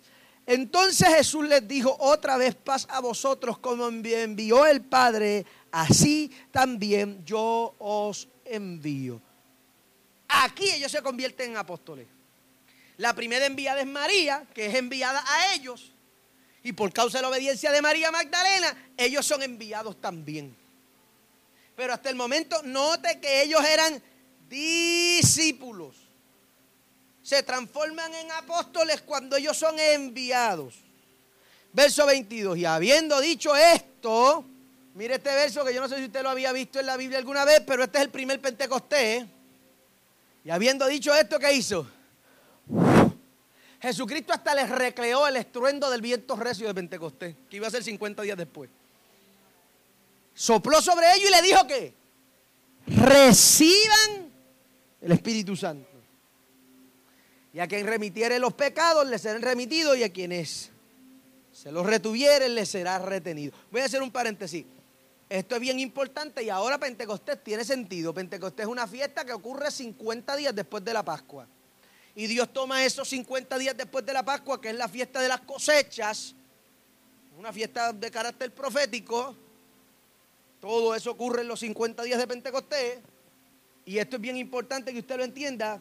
Entonces 0.46 1.08
Jesús 1.08 1.46
les 1.46 1.66
dijo 1.66 1.96
otra 2.00 2.36
vez 2.36 2.54
paz 2.54 2.86
a 2.90 3.00
vosotros 3.00 3.58
como 3.58 3.86
envió 3.88 4.66
el 4.66 4.82
Padre, 4.82 5.46
así 5.70 6.30
también 6.50 7.24
yo 7.24 7.74
os 7.78 8.28
envío. 8.44 9.20
Aquí 10.28 10.68
ellos 10.70 10.90
se 10.90 11.02
convierten 11.02 11.50
en 11.50 11.56
apóstoles. 11.58 12.06
La 12.96 13.14
primera 13.14 13.46
enviada 13.46 13.80
es 13.80 13.86
María, 13.86 14.46
que 14.54 14.66
es 14.66 14.74
enviada 14.74 15.22
a 15.26 15.54
ellos. 15.54 15.92
Y 16.62 16.72
por 16.72 16.92
causa 16.92 17.18
de 17.18 17.22
la 17.22 17.28
obediencia 17.28 17.70
de 17.70 17.82
María 17.82 18.10
Magdalena, 18.10 18.92
ellos 18.96 19.26
son 19.26 19.42
enviados 19.42 20.00
también. 20.00 20.56
Pero 21.76 21.92
hasta 21.92 22.10
el 22.10 22.16
momento, 22.16 22.62
note 22.62 23.18
que 23.20 23.42
ellos 23.42 23.62
eran 23.64 24.02
discípulos. 24.48 26.01
Se 27.22 27.42
transforman 27.42 28.14
en 28.14 28.30
apóstoles 28.32 29.02
cuando 29.02 29.36
ellos 29.36 29.56
son 29.56 29.78
enviados. 29.78 30.74
Verso 31.72 32.04
22. 32.06 32.58
Y 32.58 32.64
habiendo 32.64 33.20
dicho 33.20 33.54
esto, 33.56 34.44
mire 34.94 35.14
este 35.14 35.34
verso 35.34 35.64
que 35.64 35.72
yo 35.72 35.80
no 35.80 35.88
sé 35.88 35.98
si 35.98 36.04
usted 36.04 36.22
lo 36.22 36.30
había 36.30 36.52
visto 36.52 36.80
en 36.80 36.86
la 36.86 36.96
Biblia 36.96 37.18
alguna 37.18 37.44
vez, 37.44 37.62
pero 37.66 37.84
este 37.84 37.98
es 37.98 38.04
el 38.04 38.10
primer 38.10 38.40
Pentecostés. 38.40 39.24
Y 40.44 40.50
habiendo 40.50 40.86
dicho 40.86 41.14
esto, 41.14 41.38
¿qué 41.38 41.52
hizo? 41.52 41.86
Jesucristo 43.80 44.32
hasta 44.32 44.54
les 44.54 44.68
recreó 44.68 45.26
el 45.26 45.36
estruendo 45.36 45.90
del 45.90 46.00
viento 46.00 46.36
recio 46.36 46.66
de 46.66 46.74
Pentecostés, 46.74 47.34
que 47.48 47.56
iba 47.56 47.66
a 47.66 47.70
ser 47.70 47.82
50 47.82 48.22
días 48.22 48.36
después. 48.36 48.70
Sopló 50.34 50.80
sobre 50.80 51.12
ellos 51.14 51.28
y 51.28 51.32
le 51.32 51.42
dijo 51.42 51.66
que 51.66 51.94
reciban 52.86 54.30
el 55.00 55.12
Espíritu 55.12 55.56
Santo. 55.56 55.91
Y 57.52 57.60
a 57.60 57.68
quien 57.68 57.86
remitiere 57.86 58.38
los 58.38 58.54
pecados 58.54 59.06
les 59.06 59.22
serán 59.22 59.42
remitidos 59.42 59.96
y 59.98 60.04
a 60.04 60.12
quienes 60.12 60.70
se 61.52 61.70
los 61.70 61.84
retuvieren 61.84 62.54
les 62.54 62.68
será 62.68 62.98
retenido. 62.98 63.52
Voy 63.70 63.82
a 63.82 63.84
hacer 63.84 64.02
un 64.02 64.10
paréntesis. 64.10 64.64
Esto 65.28 65.54
es 65.54 65.60
bien 65.60 65.80
importante 65.80 66.42
y 66.42 66.50
ahora 66.50 66.78
Pentecostés 66.78 67.42
tiene 67.42 67.64
sentido. 67.64 68.12
Pentecostés 68.12 68.64
es 68.64 68.70
una 68.70 68.86
fiesta 68.86 69.24
que 69.24 69.32
ocurre 69.32 69.70
50 69.70 70.36
días 70.36 70.54
después 70.54 70.84
de 70.84 70.92
la 70.92 71.02
Pascua. 71.02 71.46
Y 72.14 72.26
Dios 72.26 72.52
toma 72.52 72.84
esos 72.84 73.08
50 73.08 73.56
días 73.58 73.76
después 73.76 74.04
de 74.04 74.12
la 74.12 74.22
Pascua, 74.22 74.60
que 74.60 74.68
es 74.68 74.76
la 74.76 74.88
fiesta 74.88 75.20
de 75.20 75.28
las 75.28 75.40
cosechas, 75.40 76.34
una 77.38 77.52
fiesta 77.52 77.92
de 77.92 78.10
carácter 78.10 78.52
profético. 78.52 79.34
Todo 80.60 80.94
eso 80.94 81.10
ocurre 81.10 81.42
en 81.42 81.48
los 81.48 81.60
50 81.60 82.02
días 82.02 82.18
de 82.18 82.26
Pentecostés. 82.26 82.98
Y 83.86 83.98
esto 83.98 84.16
es 84.16 84.22
bien 84.22 84.36
importante 84.36 84.92
que 84.92 84.98
usted 84.98 85.16
lo 85.16 85.24
entienda, 85.24 85.80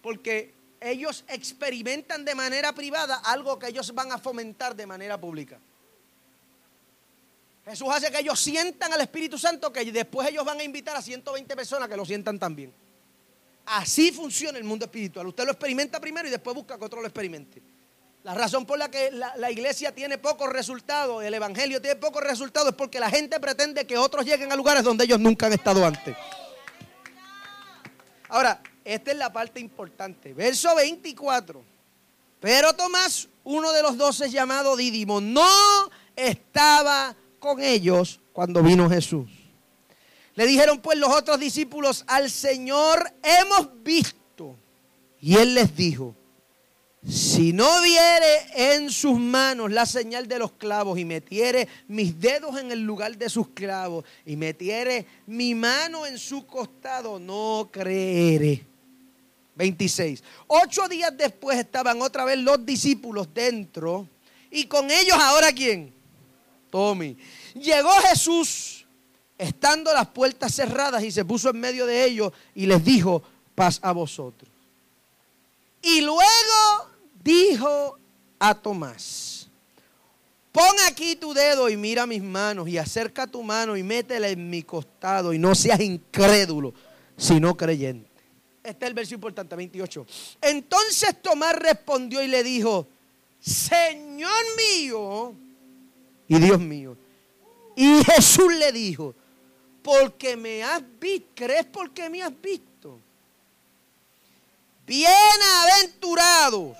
porque 0.00 0.54
ellos 0.82 1.24
experimentan 1.28 2.24
de 2.24 2.34
manera 2.34 2.72
privada 2.72 3.16
algo 3.24 3.58
que 3.58 3.68
ellos 3.68 3.94
van 3.94 4.12
a 4.12 4.18
fomentar 4.18 4.74
de 4.74 4.86
manera 4.86 5.18
pública. 5.18 5.58
Jesús 7.64 7.88
hace 7.92 8.10
que 8.10 8.18
ellos 8.18 8.40
sientan 8.40 8.92
al 8.92 9.00
Espíritu 9.00 9.38
Santo, 9.38 9.72
que 9.72 9.84
después 9.92 10.28
ellos 10.28 10.44
van 10.44 10.58
a 10.58 10.64
invitar 10.64 10.96
a 10.96 11.02
120 11.02 11.54
personas 11.54 11.88
que 11.88 11.96
lo 11.96 12.04
sientan 12.04 12.38
también. 12.38 12.72
Así 13.66 14.10
funciona 14.10 14.58
el 14.58 14.64
mundo 14.64 14.86
espiritual. 14.86 15.26
Usted 15.28 15.44
lo 15.44 15.52
experimenta 15.52 16.00
primero 16.00 16.26
y 16.26 16.30
después 16.30 16.56
busca 16.56 16.76
que 16.76 16.84
otro 16.84 17.00
lo 17.00 17.06
experimente. 17.06 17.62
La 18.24 18.34
razón 18.34 18.66
por 18.66 18.78
la 18.78 18.88
que 18.88 19.10
la, 19.10 19.50
iglesia 19.50 19.92
tiene 19.92 20.16
pocos 20.16 20.48
resultados, 20.48 21.24
el 21.24 21.34
evangelio 21.34 21.80
tiene 21.80 21.96
pocos 21.96 22.22
resultados, 22.22 22.70
es 22.70 22.74
porque 22.76 23.00
la 23.00 23.10
gente 23.10 23.40
pretende 23.40 23.84
que 23.84 23.98
otros 23.98 24.24
lleguen 24.24 24.52
a 24.52 24.56
lugares 24.56 24.84
donde 24.84 25.04
ellos 25.04 25.18
nunca 25.18 25.46
han 25.46 25.52
estado 25.52 25.84
antes. 25.84 26.16
Ahora, 28.28 28.62
esta 28.84 29.10
es 29.12 29.16
la 29.16 29.32
parte 29.32 29.60
importante. 29.60 30.32
Verso 30.32 30.74
24. 30.74 31.62
Pero 32.40 32.72
Tomás, 32.74 33.28
uno 33.44 33.72
de 33.72 33.82
los 33.82 33.96
doce 33.96 34.30
llamado 34.30 34.76
Dídimo, 34.76 35.20
no 35.20 35.46
estaba 36.16 37.14
con 37.38 37.62
ellos 37.62 38.20
cuando 38.32 38.62
vino 38.62 38.88
Jesús. 38.90 39.30
Le 40.34 40.46
dijeron 40.46 40.80
pues 40.80 40.98
los 40.98 41.10
otros 41.10 41.38
discípulos, 41.38 42.04
al 42.06 42.30
Señor 42.30 43.12
hemos 43.22 43.82
visto. 43.82 44.56
Y 45.20 45.36
él 45.36 45.54
les 45.54 45.76
dijo, 45.76 46.16
si 47.08 47.52
no 47.52 47.82
viere 47.82 48.74
en 48.74 48.90
sus 48.90 49.18
manos 49.18 49.72
la 49.72 49.86
señal 49.86 50.28
de 50.28 50.38
los 50.38 50.52
clavos 50.52 50.98
y 50.98 51.04
metiere 51.04 51.68
mis 51.88 52.18
dedos 52.20 52.60
en 52.60 52.70
el 52.70 52.80
lugar 52.80 53.16
de 53.18 53.28
sus 53.28 53.48
clavos 53.48 54.04
y 54.24 54.36
metiere 54.36 55.06
mi 55.26 55.54
mano 55.54 56.06
en 56.06 56.16
su 56.16 56.46
costado, 56.46 57.18
no 57.18 57.68
creeré. 57.72 58.71
26. 59.54 60.22
Ocho 60.46 60.88
días 60.88 61.16
después 61.16 61.58
estaban 61.58 62.00
otra 62.02 62.24
vez 62.24 62.38
los 62.38 62.64
discípulos 62.64 63.28
dentro 63.32 64.08
y 64.50 64.66
con 64.66 64.90
ellos 64.90 65.16
ahora 65.18 65.52
quién? 65.52 65.92
Tommy. 66.70 67.16
Llegó 67.54 67.90
Jesús 68.08 68.86
estando 69.36 69.92
las 69.92 70.08
puertas 70.08 70.54
cerradas 70.54 71.02
y 71.02 71.10
se 71.10 71.24
puso 71.24 71.50
en 71.50 71.60
medio 71.60 71.86
de 71.86 72.04
ellos 72.04 72.32
y 72.54 72.66
les 72.66 72.84
dijo, 72.84 73.22
paz 73.54 73.78
a 73.82 73.92
vosotros. 73.92 74.50
Y 75.82 76.00
luego 76.00 76.90
dijo 77.22 77.98
a 78.38 78.54
Tomás, 78.54 79.48
pon 80.52 80.76
aquí 80.86 81.16
tu 81.16 81.34
dedo 81.34 81.68
y 81.68 81.76
mira 81.76 82.06
mis 82.06 82.22
manos 82.22 82.68
y 82.68 82.78
acerca 82.78 83.26
tu 83.26 83.42
mano 83.42 83.76
y 83.76 83.82
métela 83.82 84.28
en 84.28 84.48
mi 84.48 84.62
costado 84.62 85.32
y 85.32 85.38
no 85.38 85.54
seas 85.54 85.80
incrédulo, 85.80 86.72
sino 87.16 87.56
creyente. 87.56 88.11
Este 88.62 88.84
es 88.84 88.88
el 88.88 88.94
verso 88.94 89.14
importante, 89.14 89.56
28. 89.56 90.06
Entonces 90.40 91.20
Tomás 91.20 91.56
respondió 91.56 92.22
y 92.22 92.28
le 92.28 92.42
dijo, 92.44 92.86
Señor 93.40 94.44
mío 94.56 95.34
y 96.28 96.38
Dios 96.38 96.60
mío. 96.60 96.96
Y 97.74 98.04
Jesús 98.04 98.54
le 98.54 98.70
dijo, 98.70 99.14
porque 99.82 100.36
me 100.36 100.62
has 100.62 100.82
visto. 101.00 101.28
¿Crees 101.34 101.64
porque 101.66 102.08
me 102.08 102.22
has 102.22 102.32
visto? 102.40 103.00
Bienaventurados 104.86 106.76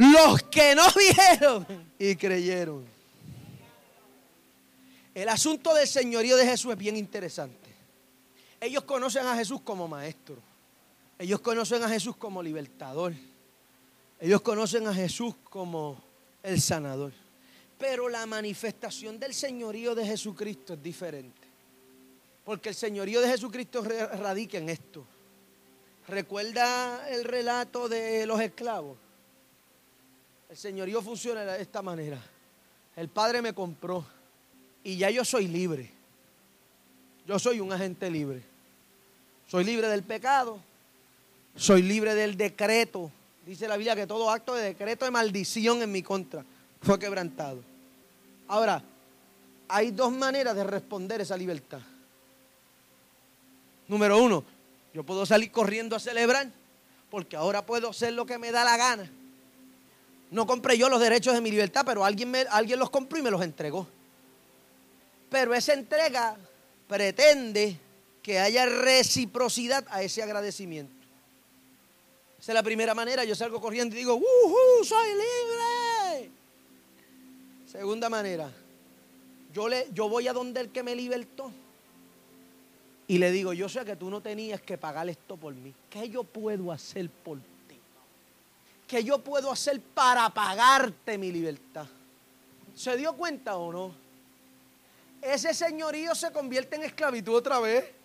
los 0.00 0.42
que 0.44 0.74
no 0.74 0.84
vieron 0.92 1.66
y 1.98 2.16
creyeron. 2.16 2.86
El 5.14 5.28
asunto 5.28 5.74
del 5.74 5.86
señorío 5.86 6.36
de 6.36 6.46
Jesús 6.46 6.72
es 6.72 6.78
bien 6.78 6.96
interesante. 6.96 7.59
Ellos 8.60 8.84
conocen 8.84 9.26
a 9.26 9.34
Jesús 9.36 9.62
como 9.62 9.88
maestro. 9.88 10.36
Ellos 11.18 11.40
conocen 11.40 11.82
a 11.82 11.88
Jesús 11.88 12.16
como 12.16 12.42
libertador. 12.42 13.14
Ellos 14.18 14.42
conocen 14.42 14.86
a 14.86 14.94
Jesús 14.94 15.34
como 15.44 16.02
el 16.42 16.60
sanador. 16.60 17.12
Pero 17.78 18.08
la 18.10 18.26
manifestación 18.26 19.18
del 19.18 19.32
señorío 19.32 19.94
de 19.94 20.04
Jesucristo 20.04 20.74
es 20.74 20.82
diferente. 20.82 21.48
Porque 22.44 22.70
el 22.70 22.74
señorío 22.74 23.22
de 23.22 23.28
Jesucristo 23.28 23.82
radica 23.82 24.58
en 24.58 24.68
esto. 24.68 25.04
¿Recuerda 26.08 27.08
el 27.08 27.24
relato 27.24 27.88
de 27.88 28.26
los 28.26 28.40
esclavos? 28.40 28.98
El 30.50 30.56
señorío 30.56 31.00
funciona 31.00 31.44
de 31.44 31.62
esta 31.62 31.80
manera. 31.80 32.20
El 32.96 33.08
Padre 33.08 33.40
me 33.40 33.54
compró 33.54 34.04
y 34.82 34.96
ya 34.96 35.08
yo 35.10 35.24
soy 35.24 35.46
libre. 35.46 35.90
Yo 37.26 37.38
soy 37.38 37.60
un 37.60 37.72
agente 37.72 38.10
libre. 38.10 38.49
Soy 39.50 39.64
libre 39.64 39.88
del 39.88 40.04
pecado. 40.04 40.60
Soy 41.56 41.82
libre 41.82 42.14
del 42.14 42.36
decreto. 42.36 43.10
Dice 43.44 43.66
la 43.66 43.76
Biblia 43.76 43.96
que 43.96 44.06
todo 44.06 44.30
acto 44.30 44.54
de 44.54 44.62
decreto 44.62 45.04
de 45.04 45.10
maldición 45.10 45.82
en 45.82 45.90
mi 45.90 46.04
contra 46.04 46.44
fue 46.80 47.00
quebrantado. 47.00 47.60
Ahora, 48.46 48.80
hay 49.66 49.90
dos 49.90 50.12
maneras 50.12 50.54
de 50.54 50.62
responder 50.62 51.20
esa 51.20 51.36
libertad. 51.36 51.80
Número 53.88 54.22
uno, 54.22 54.44
yo 54.94 55.02
puedo 55.02 55.26
salir 55.26 55.50
corriendo 55.50 55.96
a 55.96 55.98
celebrar 55.98 56.48
porque 57.10 57.34
ahora 57.34 57.66
puedo 57.66 57.90
hacer 57.90 58.12
lo 58.12 58.24
que 58.26 58.38
me 58.38 58.52
da 58.52 58.62
la 58.62 58.76
gana. 58.76 59.10
No 60.30 60.46
compré 60.46 60.78
yo 60.78 60.88
los 60.88 61.00
derechos 61.00 61.34
de 61.34 61.40
mi 61.40 61.50
libertad, 61.50 61.82
pero 61.84 62.04
alguien, 62.04 62.30
me, 62.30 62.42
alguien 62.50 62.78
los 62.78 62.90
compró 62.90 63.18
y 63.18 63.22
me 63.22 63.32
los 63.32 63.42
entregó. 63.42 63.88
Pero 65.28 65.54
esa 65.54 65.72
entrega 65.72 66.36
pretende 66.86 67.76
que 68.22 68.38
haya 68.38 68.66
reciprocidad 68.66 69.86
a 69.90 70.02
ese 70.02 70.22
agradecimiento. 70.22 70.92
Esa 72.40 72.52
es 72.52 72.54
la 72.54 72.62
primera 72.62 72.94
manera. 72.94 73.24
Yo 73.24 73.34
salgo 73.34 73.60
corriendo 73.60 73.94
y 73.94 73.98
digo, 73.98 74.14
¡Woohoo! 74.14 74.84
¡Soy 74.84 75.08
libre! 75.08 76.30
Segunda 77.70 78.08
manera, 78.08 78.50
yo, 79.52 79.68
le, 79.68 79.86
yo 79.92 80.08
voy 80.08 80.26
a 80.26 80.32
donde 80.32 80.60
el 80.60 80.70
que 80.70 80.82
me 80.82 80.96
libertó 80.96 81.52
y 83.06 83.18
le 83.18 83.30
digo, 83.30 83.52
yo 83.52 83.68
sé 83.68 83.84
que 83.84 83.96
tú 83.96 84.08
no 84.10 84.20
tenías 84.20 84.60
que 84.60 84.78
pagar 84.78 85.08
esto 85.08 85.36
por 85.36 85.52
mí. 85.54 85.74
¿Qué 85.88 86.08
yo 86.08 86.24
puedo 86.24 86.72
hacer 86.72 87.10
por 87.10 87.38
ti? 87.38 87.76
¿Qué 88.86 89.04
yo 89.04 89.18
puedo 89.18 89.50
hacer 89.50 89.80
para 89.80 90.30
pagarte 90.30 91.18
mi 91.18 91.30
libertad? 91.30 91.86
¿Se 92.74 92.96
dio 92.96 93.12
cuenta 93.14 93.56
o 93.56 93.72
no? 93.72 93.94
Ese 95.20 95.52
señorío 95.54 96.14
se 96.14 96.32
convierte 96.32 96.76
en 96.76 96.84
esclavitud 96.84 97.34
otra 97.34 97.60
vez. 97.60 97.99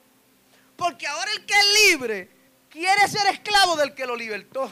Porque 0.76 1.08
ahora 1.08 1.32
el 1.34 1.46
que 1.46 1.54
es 1.54 1.90
libre 1.90 2.30
quiere 2.70 3.08
ser 3.08 3.28
esclavo 3.28 3.76
del 3.76 3.94
que 3.94 4.06
lo 4.06 4.16
libertó. 4.16 4.70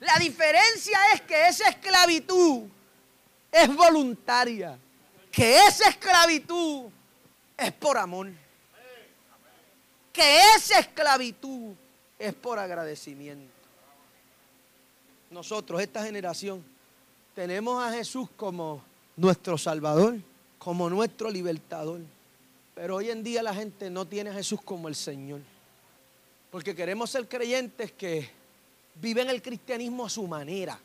La 0.00 0.18
diferencia 0.18 0.98
es 1.14 1.22
que 1.22 1.46
esa 1.46 1.68
esclavitud 1.68 2.64
es 3.50 3.74
voluntaria. 3.74 4.78
Que 5.30 5.58
esa 5.66 5.88
esclavitud 5.88 6.90
es 7.56 7.72
por 7.72 7.96
amor. 7.96 8.30
Que 10.12 10.40
esa 10.56 10.78
esclavitud 10.78 11.74
es 12.18 12.34
por 12.34 12.58
agradecimiento 12.58 13.54
nosotros, 15.34 15.82
esta 15.82 16.02
generación, 16.04 16.64
tenemos 17.34 17.82
a 17.82 17.92
Jesús 17.92 18.28
como 18.36 18.82
nuestro 19.16 19.58
Salvador, 19.58 20.16
como 20.58 20.88
nuestro 20.88 21.28
libertador. 21.28 22.00
Pero 22.74 22.96
hoy 22.96 23.10
en 23.10 23.22
día 23.22 23.42
la 23.42 23.54
gente 23.54 23.88
no 23.88 24.06
tiene 24.06 24.30
a 24.30 24.34
Jesús 24.34 24.60
como 24.62 24.88
el 24.88 24.94
Señor. 24.94 25.40
Porque 26.50 26.74
queremos 26.74 27.10
ser 27.10 27.28
creyentes 27.28 27.92
que 27.92 28.30
viven 28.96 29.28
el 29.28 29.42
cristianismo 29.42 30.06
a 30.06 30.10
su 30.10 30.26
manera. 30.26 30.78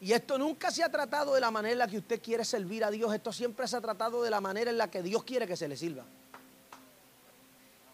Y 0.00 0.12
esto 0.12 0.36
nunca 0.36 0.70
se 0.70 0.82
ha 0.82 0.90
tratado 0.90 1.34
de 1.34 1.40
la 1.40 1.50
manera 1.50 1.72
en 1.72 1.78
la 1.78 1.88
que 1.88 1.98
usted 1.98 2.20
quiere 2.20 2.44
servir 2.44 2.84
a 2.84 2.90
Dios. 2.90 3.12
Esto 3.14 3.32
siempre 3.32 3.66
se 3.66 3.76
ha 3.76 3.80
tratado 3.80 4.22
de 4.22 4.30
la 4.30 4.40
manera 4.40 4.70
en 4.70 4.76
la 4.76 4.90
que 4.90 5.02
Dios 5.02 5.24
quiere 5.24 5.46
que 5.46 5.56
se 5.56 5.68
le 5.68 5.76
sirva. 5.76 6.04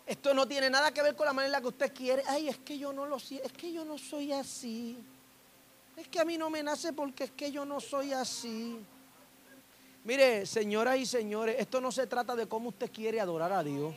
Esto 0.04 0.34
no 0.34 0.46
tiene 0.48 0.68
nada 0.68 0.92
que 0.92 1.00
ver 1.00 1.14
con 1.14 1.26
la 1.26 1.32
manera 1.32 1.46
en 1.46 1.52
la 1.52 1.60
que 1.60 1.68
usted 1.68 1.94
quiere. 1.94 2.24
Ay, 2.26 2.48
es 2.48 2.58
que 2.58 2.76
yo 2.76 2.92
no 2.92 3.06
lo 3.06 3.16
es 3.16 3.52
que 3.56 3.72
yo 3.72 3.84
no 3.84 3.98
soy 3.98 4.32
así. 4.32 4.98
Es 5.96 6.08
que 6.08 6.18
a 6.18 6.24
mí 6.24 6.36
no 6.36 6.50
me 6.50 6.62
nace 6.62 6.92
porque 6.92 7.24
es 7.24 7.30
que 7.30 7.52
yo 7.52 7.64
no 7.64 7.80
soy 7.80 8.12
así. 8.12 8.78
Mire, 10.04 10.46
señoras 10.46 10.98
y 10.98 11.06
señores, 11.06 11.56
esto 11.58 11.80
no 11.80 11.92
se 11.92 12.06
trata 12.06 12.34
de 12.34 12.46
cómo 12.46 12.70
usted 12.70 12.90
quiere 12.90 13.20
adorar 13.20 13.52
a 13.52 13.62
Dios. 13.62 13.94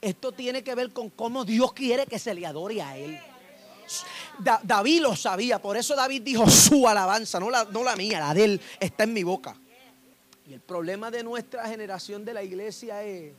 Esto 0.00 0.30
tiene 0.30 0.62
que 0.62 0.74
ver 0.74 0.92
con 0.92 1.10
cómo 1.10 1.44
Dios 1.44 1.72
quiere 1.72 2.06
que 2.06 2.18
se 2.18 2.32
le 2.34 2.46
adore 2.46 2.80
a 2.80 2.96
Él. 2.96 3.18
David 4.62 5.00
lo 5.00 5.16
sabía, 5.16 5.60
por 5.60 5.76
eso 5.76 5.96
David 5.96 6.22
dijo 6.22 6.48
su 6.48 6.86
alabanza, 6.86 7.40
no 7.40 7.50
la, 7.50 7.64
no 7.64 7.82
la 7.82 7.96
mía, 7.96 8.20
la 8.20 8.34
de 8.34 8.44
Él 8.44 8.60
está 8.78 9.04
en 9.04 9.12
mi 9.12 9.24
boca. 9.24 9.56
Y 10.48 10.54
el 10.54 10.60
problema 10.60 11.10
de 11.10 11.22
nuestra 11.22 11.68
generación 11.68 12.24
de 12.24 12.34
la 12.34 12.42
iglesia 12.42 13.02
es 13.02 13.32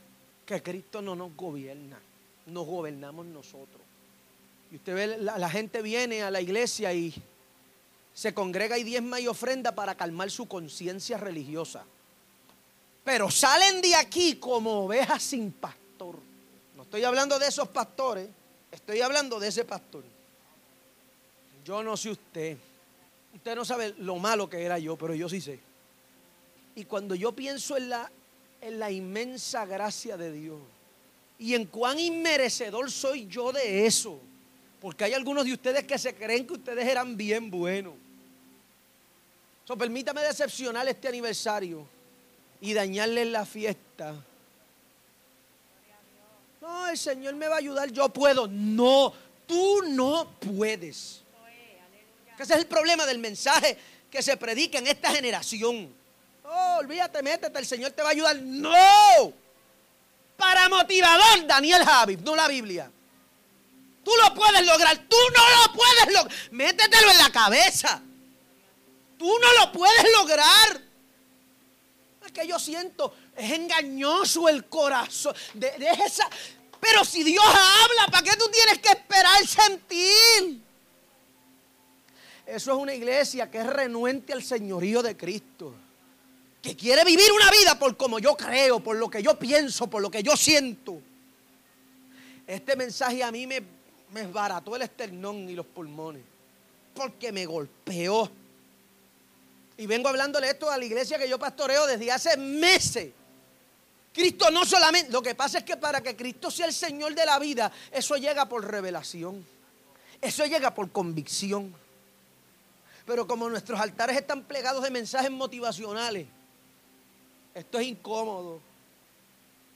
que 0.44 0.62
Cristo 0.62 1.00
no 1.00 1.16
nos 1.16 1.34
gobierna, 1.36 1.98
nos 2.46 2.66
gobernamos 2.66 3.26
nosotros. 3.26 3.80
Y 4.70 4.76
usted 4.76 4.94
ve, 4.94 5.18
la, 5.18 5.50
gente 5.50 5.82
viene 5.82 6.22
a 6.22 6.30
la 6.30 6.40
iglesia 6.40 6.92
y 6.92 7.14
se 8.14 8.34
congrega 8.34 8.78
y 8.78 8.84
diezma 8.84 9.20
y 9.20 9.26
ofrenda 9.26 9.74
para 9.74 9.94
calmar 9.94 10.30
su 10.30 10.46
conciencia 10.46 11.16
religiosa. 11.16 11.84
Pero 13.04 13.30
salen 13.30 13.80
de 13.80 13.94
aquí 13.94 14.36
como 14.36 14.84
ovejas 14.84 15.22
sin 15.22 15.52
pastor. 15.52 16.16
No 16.76 16.82
estoy 16.82 17.04
hablando 17.04 17.38
de 17.38 17.46
esos 17.46 17.68
pastores, 17.68 18.28
estoy 18.70 19.00
hablando 19.00 19.40
de 19.40 19.48
ese 19.48 19.64
pastor. 19.64 20.04
Yo 21.64 21.82
no 21.82 21.96
sé 21.96 22.10
usted. 22.10 22.56
Usted 23.34 23.54
no 23.54 23.64
sabe 23.64 23.94
lo 23.98 24.16
malo 24.16 24.50
que 24.50 24.62
era 24.62 24.78
yo, 24.78 24.96
pero 24.96 25.14
yo 25.14 25.28
sí 25.28 25.40
sé. 25.40 25.60
Y 26.74 26.84
cuando 26.84 27.14
yo 27.14 27.32
pienso 27.32 27.76
en 27.76 27.88
la, 27.88 28.10
en 28.60 28.78
la 28.78 28.90
inmensa 28.90 29.64
gracia 29.66 30.16
de 30.16 30.32
Dios 30.32 30.60
y 31.38 31.54
en 31.54 31.66
cuán 31.66 31.98
inmerecedor 31.98 32.90
soy 32.90 33.26
yo 33.26 33.52
de 33.52 33.86
eso, 33.86 34.20
porque 34.80 35.04
hay 35.04 35.12
algunos 35.12 35.44
de 35.44 35.52
ustedes 35.52 35.84
que 35.84 35.98
se 35.98 36.14
creen 36.14 36.46
que 36.46 36.54
ustedes 36.54 36.86
eran 36.86 37.16
bien 37.16 37.50
buenos. 37.50 37.94
So, 39.66 39.76
permítame 39.76 40.22
decepcionar 40.22 40.88
este 40.88 41.06
aniversario 41.06 41.86
y 42.60 42.72
dañarles 42.72 43.26
la 43.28 43.44
fiesta. 43.44 44.14
No, 46.60 46.88
el 46.88 46.98
Señor 46.98 47.34
me 47.34 47.46
va 47.46 47.56
a 47.56 47.58
ayudar, 47.58 47.90
yo 47.90 48.08
puedo. 48.08 48.48
No, 48.48 49.12
tú 49.46 49.82
no 49.88 50.30
puedes. 50.40 51.22
ese 52.38 52.54
es 52.54 52.58
el 52.58 52.66
problema 52.66 53.04
del 53.06 53.18
mensaje 53.18 53.76
que 54.10 54.22
se 54.22 54.36
predica 54.36 54.78
en 54.78 54.86
esta 54.86 55.10
generación. 55.10 55.92
Oh, 56.44 56.78
olvídate, 56.80 57.22
métete, 57.22 57.58
el 57.58 57.66
Señor 57.66 57.92
te 57.92 58.02
va 58.02 58.08
a 58.08 58.12
ayudar. 58.12 58.36
No. 58.40 59.32
Para 60.36 60.68
motivador, 60.70 61.46
Daniel 61.46 61.84
Javid, 61.84 62.20
no 62.20 62.34
la 62.34 62.48
Biblia. 62.48 62.90
Tú 64.04 64.10
lo 64.22 64.34
puedes 64.34 64.66
lograr. 64.66 64.96
Tú 65.08 65.16
no 65.34 65.42
lo 65.50 65.72
puedes 65.72 66.14
lograr. 66.14 66.50
Métetelo 66.52 67.10
en 67.10 67.18
la 67.18 67.30
cabeza. 67.30 68.02
Tú 69.18 69.38
no 69.38 69.52
lo 69.60 69.72
puedes 69.72 70.04
lograr. 70.18 70.80
Es 72.24 72.32
que 72.32 72.46
yo 72.46 72.58
siento, 72.58 73.14
es 73.36 73.50
engañoso 73.52 74.48
el 74.48 74.66
corazón. 74.66 75.34
De, 75.54 75.68
esa, 76.04 76.28
pero 76.80 77.04
si 77.04 77.22
Dios 77.22 77.44
habla, 77.44 78.06
¿para 78.10 78.22
qué 78.22 78.36
tú 78.36 78.48
tienes 78.50 78.78
que 78.78 78.90
esperar 78.90 79.46
sentir? 79.46 80.62
Eso 82.46 82.72
es 82.72 82.78
una 82.78 82.94
iglesia 82.94 83.50
que 83.50 83.58
es 83.58 83.66
renuente 83.66 84.32
al 84.32 84.42
señorío 84.42 85.02
de 85.02 85.16
Cristo. 85.16 85.74
Que 86.62 86.76
quiere 86.76 87.04
vivir 87.04 87.30
una 87.32 87.50
vida 87.50 87.78
por 87.78 87.96
como 87.96 88.18
yo 88.18 88.36
creo, 88.36 88.80
por 88.80 88.96
lo 88.96 89.08
que 89.08 89.22
yo 89.22 89.38
pienso, 89.38 89.88
por 89.88 90.02
lo 90.02 90.10
que 90.10 90.22
yo 90.22 90.36
siento. 90.36 91.00
Este 92.46 92.74
mensaje 92.74 93.22
a 93.22 93.30
mí 93.30 93.46
me 93.46 93.62
me 94.12 94.22
esbarató 94.22 94.76
el 94.76 94.82
esternón 94.82 95.48
y 95.48 95.54
los 95.54 95.66
pulmones. 95.66 96.22
Porque 96.94 97.32
me 97.32 97.46
golpeó. 97.46 98.30
Y 99.76 99.86
vengo 99.86 100.08
hablándole 100.08 100.50
esto 100.50 100.70
a 100.70 100.76
la 100.76 100.84
iglesia 100.84 101.18
que 101.18 101.28
yo 101.28 101.38
pastoreo 101.38 101.86
desde 101.86 102.10
hace 102.12 102.36
meses. 102.36 103.12
Cristo 104.12 104.50
no 104.50 104.66
solamente, 104.66 105.12
lo 105.12 105.22
que 105.22 105.34
pasa 105.34 105.58
es 105.58 105.64
que 105.64 105.76
para 105.76 106.00
que 106.00 106.16
Cristo 106.16 106.50
sea 106.50 106.66
el 106.66 106.72
Señor 106.72 107.14
de 107.14 107.24
la 107.24 107.38
vida, 107.38 107.70
eso 107.92 108.16
llega 108.16 108.46
por 108.48 108.66
revelación. 108.68 109.46
Eso 110.20 110.44
llega 110.44 110.74
por 110.74 110.90
convicción. 110.90 111.74
Pero 113.06 113.26
como 113.26 113.48
nuestros 113.48 113.80
altares 113.80 114.16
están 114.16 114.42
plegados 114.42 114.82
de 114.82 114.90
mensajes 114.90 115.30
motivacionales, 115.30 116.26
esto 117.54 117.78
es 117.78 117.86
incómodo. 117.86 118.60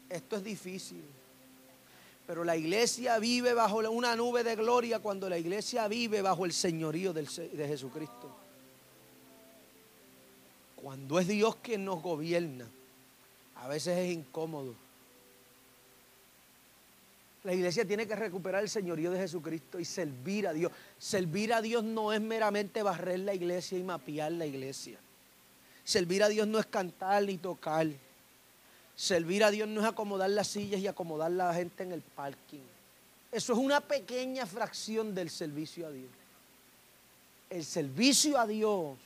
Esto 0.09 0.37
es 0.37 0.45
difícil. 0.45 1.03
Pero 2.27 2.43
la 2.43 2.57
iglesia 2.57 3.19
vive 3.19 3.53
bajo 3.53 3.79
una 3.91 4.17
nube 4.17 4.43
de 4.43 4.57
gloria 4.57 4.99
cuando 4.99 5.29
la 5.29 5.39
iglesia 5.39 5.87
vive 5.89 6.23
bajo 6.23 6.45
el 6.45 6.53
señorío 6.53 7.13
de 7.13 7.27
Jesucristo. 7.69 8.35
Cuando 10.77 11.19
es 11.19 11.29
Dios 11.29 11.57
quien 11.57 11.85
nos 11.85 12.03
gobierna, 12.03 12.67
a 13.57 13.69
veces 13.69 13.99
es 13.99 14.13
incómodo. 14.13 14.75
La 17.45 17.53
iglesia 17.53 17.85
tiene 17.85 18.07
que 18.07 18.17
recuperar 18.17 18.63
el 18.63 18.71
señorío 18.71 19.11
de 19.11 19.19
Jesucristo 19.19 19.79
y 19.79 19.85
servir 19.85 20.49
a 20.49 20.55
Dios. 20.55 20.73
Servir 20.99 21.53
a 21.53 21.61
Dios 21.61 21.85
no 21.85 22.11
es 22.11 22.21
meramente 22.23 22.83
barrer 22.83 23.21
la 23.21 23.35
iglesia 23.35 23.77
y 23.79 23.83
mapear 23.83 24.33
la 24.33 24.47
iglesia. 24.47 24.99
Servir 25.85 26.23
a 26.23 26.31
Dios 26.31 26.49
no 26.49 26.59
es 26.59 26.65
cantar 26.65 27.23
ni 27.25 27.37
tocar. 27.37 27.87
Servir 28.97 29.43
a 29.43 29.51
Dios 29.51 29.69
no 29.69 29.81
es 29.81 29.87
acomodar 29.87 30.31
las 30.31 30.49
sillas 30.49 30.81
y 30.81 30.87
acomodar 30.87 31.31
la 31.31 31.53
gente 31.53 31.83
en 31.83 31.93
el 31.93 32.01
parking. 32.01 32.61
Eso 33.33 33.53
es 33.53 33.59
una 33.59 33.81
pequeña 33.81 34.47
fracción 34.47 35.15
del 35.15 35.31
servicio 35.31 35.87
a 35.87 35.91
Dios. 35.91 36.11
El 37.51 37.65
servicio 37.65 38.39
a 38.39 38.47
Dios 38.47 38.97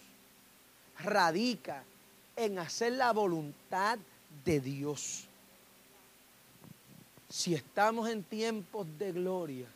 radica 0.98 1.82
en 2.36 2.58
hacer 2.58 2.92
la 2.92 3.12
voluntad 3.12 3.98
de 4.44 4.60
Dios. 4.60 5.24
Si 7.30 7.54
estamos 7.54 8.08
en 8.08 8.22
tiempos 8.22 8.86
de 8.98 9.12
gloria, 9.12 9.66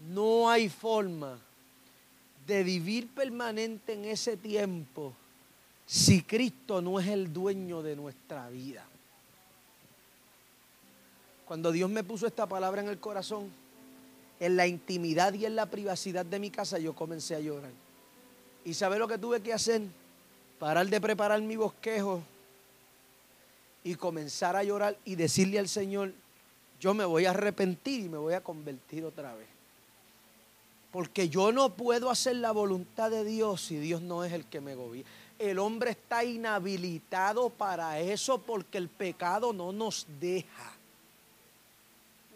no 0.00 0.48
hay 0.48 0.68
forma 0.68 1.38
de 2.46 2.62
vivir 2.62 3.08
permanente 3.08 3.94
en 3.94 4.04
ese 4.04 4.36
tiempo 4.36 5.14
si 5.86 6.22
Cristo 6.22 6.80
no 6.80 6.98
es 6.98 7.08
el 7.08 7.32
dueño 7.32 7.82
de 7.82 7.96
nuestra 7.96 8.48
vida. 8.48 8.84
Cuando 11.46 11.72
Dios 11.72 11.90
me 11.90 12.02
puso 12.02 12.26
esta 12.26 12.46
palabra 12.46 12.80
en 12.80 12.88
el 12.88 12.98
corazón, 12.98 13.50
en 14.40 14.56
la 14.56 14.66
intimidad 14.66 15.34
y 15.34 15.44
en 15.44 15.56
la 15.56 15.66
privacidad 15.66 16.24
de 16.24 16.38
mi 16.38 16.50
casa, 16.50 16.78
yo 16.78 16.94
comencé 16.94 17.34
a 17.34 17.40
llorar. 17.40 17.70
¿Y 18.64 18.74
sabe 18.74 18.98
lo 18.98 19.06
que 19.06 19.18
tuve 19.18 19.40
que 19.40 19.52
hacer? 19.52 19.82
Parar 20.58 20.86
de 20.86 21.00
preparar 21.00 21.40
mi 21.42 21.56
bosquejo 21.56 22.22
y 23.82 23.94
comenzar 23.94 24.56
a 24.56 24.64
llorar 24.64 24.96
y 25.04 25.14
decirle 25.14 25.58
al 25.58 25.68
Señor, 25.68 26.12
yo 26.80 26.94
me 26.94 27.04
voy 27.04 27.26
a 27.26 27.30
arrepentir 27.30 28.00
y 28.06 28.08
me 28.08 28.16
voy 28.16 28.32
a 28.32 28.42
convertir 28.42 29.04
otra 29.04 29.34
vez. 29.34 29.46
Porque 30.90 31.28
yo 31.28 31.52
no 31.52 31.74
puedo 31.74 32.08
hacer 32.08 32.36
la 32.36 32.52
voluntad 32.52 33.10
de 33.10 33.24
Dios 33.24 33.60
si 33.60 33.78
Dios 33.78 34.00
no 34.00 34.24
es 34.24 34.32
el 34.32 34.46
que 34.46 34.60
me 34.60 34.74
gobierna. 34.74 35.10
El 35.38 35.58
hombre 35.58 35.90
está 35.90 36.24
inhabilitado 36.24 37.50
para 37.50 37.98
eso 37.98 38.38
porque 38.38 38.78
el 38.78 38.88
pecado 38.88 39.52
no 39.52 39.72
nos 39.72 40.06
deja. 40.20 40.72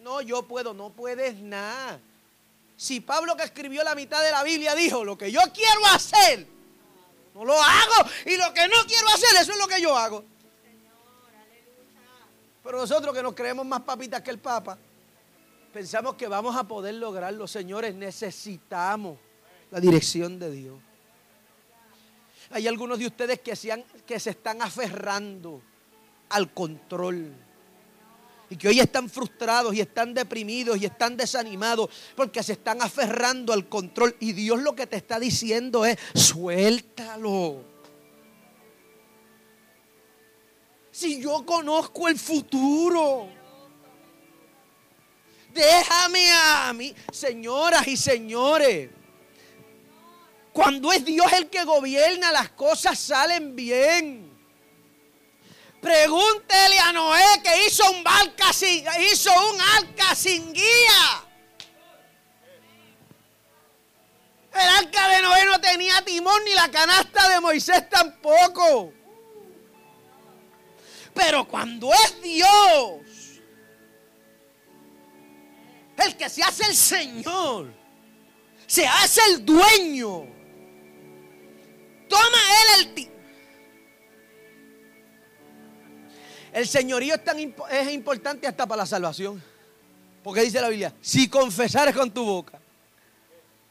No, 0.03 0.21
yo 0.21 0.43
puedo, 0.43 0.75
no 0.75 0.91
puedes 0.91 1.37
nada. 1.37 2.01
Si 2.77 3.01
Pablo 3.01 3.37
que 3.37 3.45
escribió 3.45 3.83
la 3.83 3.95
mitad 3.95 4.23
de 4.23 4.31
la 4.31 4.43
Biblia 4.43 4.75
dijo, 4.75 5.05
lo 5.05 5.19
que 5.19 5.33
yo 5.33 5.41
quiero 5.53 5.85
hacer, 5.87 6.47
no 7.35 7.45
lo 7.45 7.61
hago. 7.61 8.09
Y 8.27 8.37
lo 8.37 8.53
que 8.55 8.69
no 8.69 8.77
quiero 8.87 9.09
hacer, 9.09 9.31
eso 9.41 9.53
es 9.53 9.59
lo 9.59 9.67
que 9.67 9.81
yo 9.81 9.97
hago. 9.97 10.25
Pero 12.63 12.79
nosotros 12.79 13.15
que 13.15 13.23
nos 13.23 13.35
creemos 13.35 13.65
más 13.65 13.81
papitas 13.81 14.23
que 14.23 14.31
el 14.31 14.39
Papa, 14.39 14.77
pensamos 15.73 16.15
que 16.15 16.29
vamos 16.29 16.55
a 16.57 16.65
poder 16.65 16.95
lograrlo. 16.95 17.47
Señores, 17.47 17.95
necesitamos 17.95 19.19
la 19.71 19.81
dirección 19.81 20.39
de 20.39 20.51
Dios. 20.51 20.88
Hay 22.51 22.67
algunos 22.67 22.99
de 22.99 23.07
ustedes 23.07 23.41
que 23.41 23.55
se, 23.55 24.31
están 24.31 24.63
aferrando 24.63 25.61
al 26.31 26.53
control. 26.53 27.35
Y 28.51 28.57
que 28.57 28.69
hoy 28.69 28.81
están 28.81 29.11
frustrados 29.11 29.75
y 29.75 29.81
están 29.81 30.15
deprimidos 30.15 30.79
y 30.79 30.87
están 30.87 31.19
desanimados 31.19 31.91
porque 32.17 32.43
se 32.43 32.53
están 32.53 32.81
aferrando 32.81 33.53
al 33.53 33.69
control. 33.69 34.17
Y 34.21 34.33
Dios 34.33 34.63
lo 34.63 34.75
que 34.75 34.87
te 34.87 34.97
está 34.97 35.21
diciendo 35.21 35.85
es, 35.85 35.99
suéltalo. 36.15 37.63
Si 40.91 41.21
yo 41.21 41.45
conozco 41.45 42.09
el 42.09 42.19
futuro. 42.19 43.29
Déjame 45.53 46.31
a 46.31 46.73
mí, 46.73 46.95
señoras 47.13 47.87
y 47.87 47.97
señores. 47.97 48.91
Cuando 50.59 50.93
es 50.93 51.05
Dios 51.05 51.33
el 51.35 51.49
que 51.49 51.63
gobierna, 51.63 52.33
las 52.33 52.49
cosas 52.49 52.99
salen 52.99 53.55
bien. 53.55 54.29
Pregúntele 55.81 56.81
a 56.81 56.93
Noé 56.93 57.41
que 57.45 57.65
hizo 57.65 57.89
un 57.93 58.03
barca 58.03 58.53
sin, 58.53 58.85
hizo 59.09 59.31
un 59.51 59.61
arca 59.61 60.17
sin 60.17 60.53
guía. 60.53 61.25
El 64.53 64.69
arca 64.85 65.09
de 65.11 65.23
Noé 65.23 65.45
no 65.45 65.61
tenía 65.61 66.05
timón 66.05 66.45
ni 66.45 66.55
la 66.55 66.69
canasta 66.73 67.29
de 67.29 67.41
Moisés 67.41 67.89
tampoco. 67.89 68.93
Pero 71.15 71.47
cuando 71.47 71.93
es 71.93 72.21
Dios 72.21 73.01
el 75.99 76.17
que 76.17 76.29
se 76.29 76.43
hace 76.43 76.65
el 76.65 76.75
Señor, 76.75 77.73
se 78.67 78.89
hace 78.89 79.21
el 79.27 79.47
dueño 79.47 80.38
Toma 82.09 82.39
él 82.63 82.87
el 82.87 82.95
ti. 82.95 83.09
El 86.53 86.67
señorío 86.67 87.15
es, 87.15 87.25
tan 87.25 87.39
es 87.39 87.93
importante 87.93 88.47
hasta 88.47 88.67
para 88.67 88.83
la 88.83 88.87
salvación. 88.87 89.43
Porque 90.23 90.43
dice 90.43 90.61
la 90.61 90.69
Biblia, 90.69 90.95
si 91.01 91.29
confesares 91.29 91.95
con 91.95 92.11
tu 92.11 92.25
boca 92.25 92.59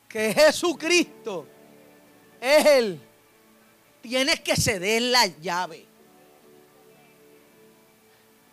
que 0.07 0.33
Jesucristo 0.33 1.47
es 2.39 2.65
Él, 2.65 3.01
tienes 4.01 4.39
que 4.39 4.55
ceder 4.55 5.01
la 5.01 5.27
llave. 5.27 5.85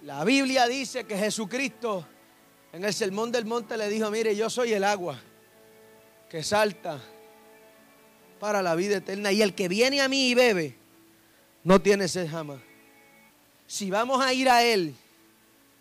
La 0.02 0.24
Biblia 0.24 0.66
dice 0.66 1.04
que 1.04 1.16
Jesucristo 1.16 2.06
en 2.72 2.84
el 2.84 2.92
sermón 2.92 3.30
del 3.30 3.44
monte 3.44 3.76
le 3.76 3.88
dijo, 3.88 4.10
mire, 4.10 4.34
yo 4.34 4.50
soy 4.50 4.72
el 4.72 4.84
agua 4.84 5.18
que 6.28 6.42
salta 6.42 7.00
para 8.44 8.60
la 8.60 8.74
vida 8.74 8.98
eterna. 8.98 9.32
Y 9.32 9.40
el 9.40 9.54
que 9.54 9.68
viene 9.68 10.02
a 10.02 10.08
mí 10.08 10.28
y 10.28 10.34
bebe, 10.34 10.76
no 11.62 11.80
tiene 11.80 12.06
sed 12.08 12.28
jamás. 12.30 12.60
Si 13.66 13.88
vamos 13.88 14.22
a 14.22 14.34
ir 14.34 14.50
a 14.50 14.62
Él, 14.62 14.94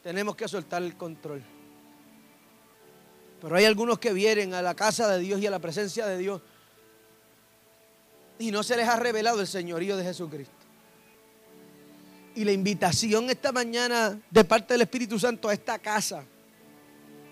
tenemos 0.02 0.38
que 0.38 0.48
soltar 0.48 0.82
el 0.82 0.96
control. 0.96 1.44
Pero 3.42 3.54
hay 3.54 3.66
algunos 3.66 4.00
que 4.00 4.14
vienen 4.14 4.54
a 4.54 4.62
la 4.62 4.76
casa 4.76 5.10
de 5.10 5.20
Dios 5.20 5.42
y 5.42 5.46
a 5.46 5.52
la 5.52 5.60
presencia 5.60 6.08
de 6.08 6.18
Dios 6.18 6.42
y 8.40 8.50
no 8.50 8.64
se 8.64 8.78
les 8.78 8.88
ha 8.88 8.96
revelado 8.96 9.42
el 9.42 9.48
señorío 9.48 9.98
de 9.98 10.06
Jesucristo. 10.06 10.56
Y 12.34 12.46
la 12.46 12.54
invitación 12.54 13.30
esta 13.30 13.52
mañana 13.52 14.18
de 14.32 14.46
parte 14.46 14.76
del 14.76 14.84
Espíritu 14.84 15.20
Santo 15.20 15.50
a 15.50 15.54
esta 15.54 15.80
casa 15.80 16.24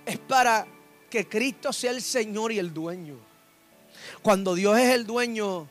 es 0.06 0.18
para 0.18 0.68
que 1.10 1.30
Cristo 1.30 1.72
sea 1.72 1.92
el 1.92 2.02
Señor 2.02 2.52
y 2.52 2.60
el 2.60 2.74
dueño. 2.74 3.31
Cuando 4.22 4.56
Dios 4.56 4.78
es 4.78 4.90
el 4.94 5.06
dueño, 5.06 5.68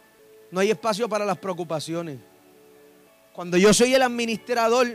no 0.51 0.61
hay 0.61 0.71
espacio 0.71 1.09
para 1.09 1.25
las 1.25 1.39
preocupaciones. 1.39 2.19
Cuando 3.33 3.57
yo 3.57 3.73
soy 3.73 3.95
el 3.95 4.03
administrador 4.03 4.89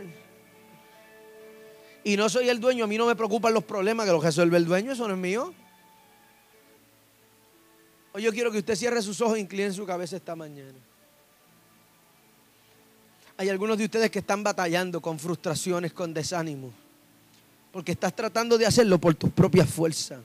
y 2.04 2.16
no 2.16 2.28
soy 2.28 2.48
el 2.48 2.60
dueño, 2.60 2.84
a 2.84 2.86
mí 2.86 2.96
no 2.96 3.06
me 3.06 3.16
preocupan 3.16 3.54
los 3.54 3.64
problemas 3.64 4.06
que 4.06 4.12
los 4.12 4.22
resuelve 4.22 4.56
el 4.56 4.66
dueño, 4.66 4.92
eso 4.92 5.08
no 5.08 5.14
es 5.14 5.20
mío. 5.20 5.54
Hoy 8.12 8.22
yo 8.22 8.32
quiero 8.32 8.50
que 8.50 8.58
usted 8.58 8.76
cierre 8.76 9.02
sus 9.02 9.20
ojos 9.20 9.36
e 9.36 9.40
incline 9.40 9.72
su 9.72 9.84
cabeza 9.84 10.16
esta 10.16 10.36
mañana. 10.36 10.78
Hay 13.38 13.48
algunos 13.50 13.76
de 13.76 13.84
ustedes 13.84 14.10
que 14.10 14.20
están 14.20 14.42
batallando 14.42 15.02
con 15.02 15.18
frustraciones, 15.18 15.92
con 15.92 16.14
desánimo, 16.14 16.72
porque 17.72 17.92
estás 17.92 18.14
tratando 18.14 18.56
de 18.56 18.64
hacerlo 18.64 18.98
por 18.98 19.14
tus 19.14 19.30
propias 19.30 19.68
fuerzas 19.68 20.20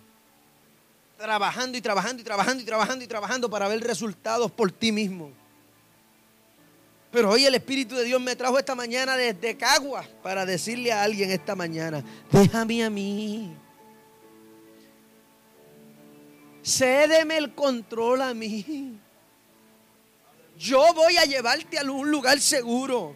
trabajando 1.22 1.78
y 1.78 1.82
trabajando 1.82 2.22
y 2.22 2.26
trabajando 2.26 2.64
y 2.64 2.66
trabajando 2.66 3.06
y 3.06 3.08
trabajando 3.08 3.50
para 3.50 3.68
ver 3.68 3.80
resultados 3.82 4.52
por 4.52 4.72
ti 4.72 4.92
mismo. 4.92 5.32
Pero 7.12 7.30
hoy 7.30 7.46
el 7.46 7.54
Espíritu 7.54 7.96
de 7.96 8.06
Dios 8.06 8.20
me 8.20 8.36
trajo 8.36 8.58
esta 8.58 8.74
mañana 8.74 9.16
desde 9.16 9.56
Caguas 9.56 10.08
para 10.24 10.46
decirle 10.46 10.92
a 10.92 11.04
alguien 11.04 11.30
esta 11.30 11.56
mañana, 11.56 12.04
déjame 12.32 12.84
a 12.84 12.90
mí. 12.90 13.56
Cédeme 16.64 17.38
el 17.38 17.54
control 17.54 18.22
a 18.22 18.34
mí. 18.34 18.98
Yo 20.58 20.94
voy 20.94 21.18
a 21.18 21.26
llevarte 21.26 21.78
a 21.78 21.84
un 21.84 22.10
lugar 22.10 22.40
seguro. 22.40 23.16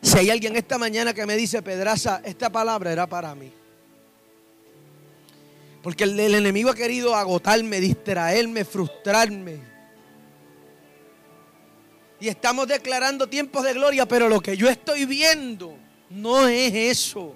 Si 0.00 0.18
hay 0.18 0.30
alguien 0.30 0.56
esta 0.56 0.78
mañana 0.78 1.12
que 1.12 1.26
me 1.26 1.36
dice, 1.36 1.60
Pedraza, 1.62 2.20
esta 2.24 2.48
palabra 2.50 2.92
era 2.92 3.06
para 3.06 3.34
mí. 3.34 3.57
Porque 5.88 6.04
el, 6.04 6.34
enemigo 6.34 6.68
ha 6.68 6.74
querido 6.74 7.14
agotarme, 7.16 7.80
distraerme, 7.80 8.66
frustrarme. 8.66 9.58
Y 12.20 12.28
estamos 12.28 12.68
declarando 12.68 13.26
tiempos 13.26 13.64
de 13.64 13.72
gloria, 13.72 14.06
pero 14.06 14.28
lo 14.28 14.38
que 14.38 14.54
yo 14.54 14.68
estoy 14.68 15.06
viendo 15.06 15.78
no 16.10 16.46
es 16.46 16.74
eso. 16.74 17.34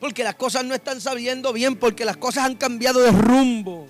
Porque 0.00 0.24
las 0.24 0.34
cosas 0.34 0.64
no 0.64 0.74
están 0.74 1.00
sabiendo 1.00 1.52
bien, 1.52 1.76
porque 1.76 2.04
las 2.04 2.16
cosas 2.16 2.44
han 2.44 2.56
cambiado 2.56 3.00
de 3.02 3.12
rumbo. 3.12 3.86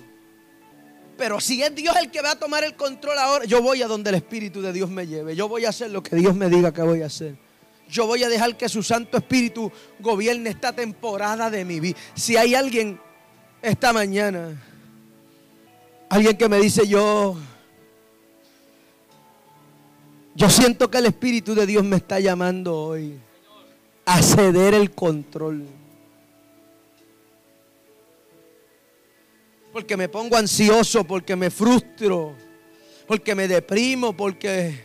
Pero 1.17 1.39
si 1.39 1.63
es 1.63 1.73
Dios 1.73 1.95
el 1.95 2.11
que 2.11 2.21
va 2.21 2.33
a 2.33 2.39
tomar 2.39 2.63
el 2.63 2.75
control 2.75 3.17
ahora, 3.17 3.45
yo 3.45 3.63
voy 3.63 3.81
a 3.81 3.87
donde 3.87 4.11
el 4.11 4.17
Espíritu 4.17 4.61
de 4.61 4.71
Dios 4.71 4.91
me 4.91 5.07
lleve. 5.07 5.35
Yo 5.35 5.49
voy 5.49 5.65
a 5.65 5.69
hacer 5.69 5.89
lo 5.89 6.03
que 6.03 6.15
Dios 6.15 6.35
me 6.35 6.49
diga 6.49 6.71
que 6.71 6.83
voy 6.83 7.01
a 7.01 7.07
hacer. 7.07 7.35
Yo 7.89 8.07
voy 8.07 8.23
a 8.23 8.29
dejar 8.29 8.57
que 8.57 8.67
su 8.67 8.81
Santo 8.81 9.17
Espíritu 9.17 9.71
gobierne 9.99 10.49
esta 10.49 10.73
temporada 10.73 11.49
de 11.49 11.63
mi 11.65 11.79
vida. 11.79 11.97
Si 12.15 12.35
hay 12.35 12.55
alguien 12.55 12.99
esta 13.61 13.93
mañana, 13.93 14.61
alguien 16.09 16.37
que 16.37 16.49
me 16.49 16.59
dice 16.59 16.87
yo, 16.87 17.37
yo 20.35 20.49
siento 20.49 20.91
que 20.91 20.97
el 20.97 21.05
Espíritu 21.05 21.55
de 21.55 21.65
Dios 21.65 21.83
me 21.83 21.97
está 21.97 22.19
llamando 22.19 22.75
hoy. 22.75 23.19
a 24.05 24.21
ceder 24.21 24.75
el 24.75 24.91
control. 24.91 25.65
Porque 29.73 29.97
me 29.97 30.07
pongo 30.07 30.37
ansioso, 30.37 31.03
porque 31.03 31.35
me 31.35 31.49
frustro, 31.49 32.35
porque 33.07 33.33
me 33.33 33.47
deprimo, 33.47 34.15
porque 34.15 34.84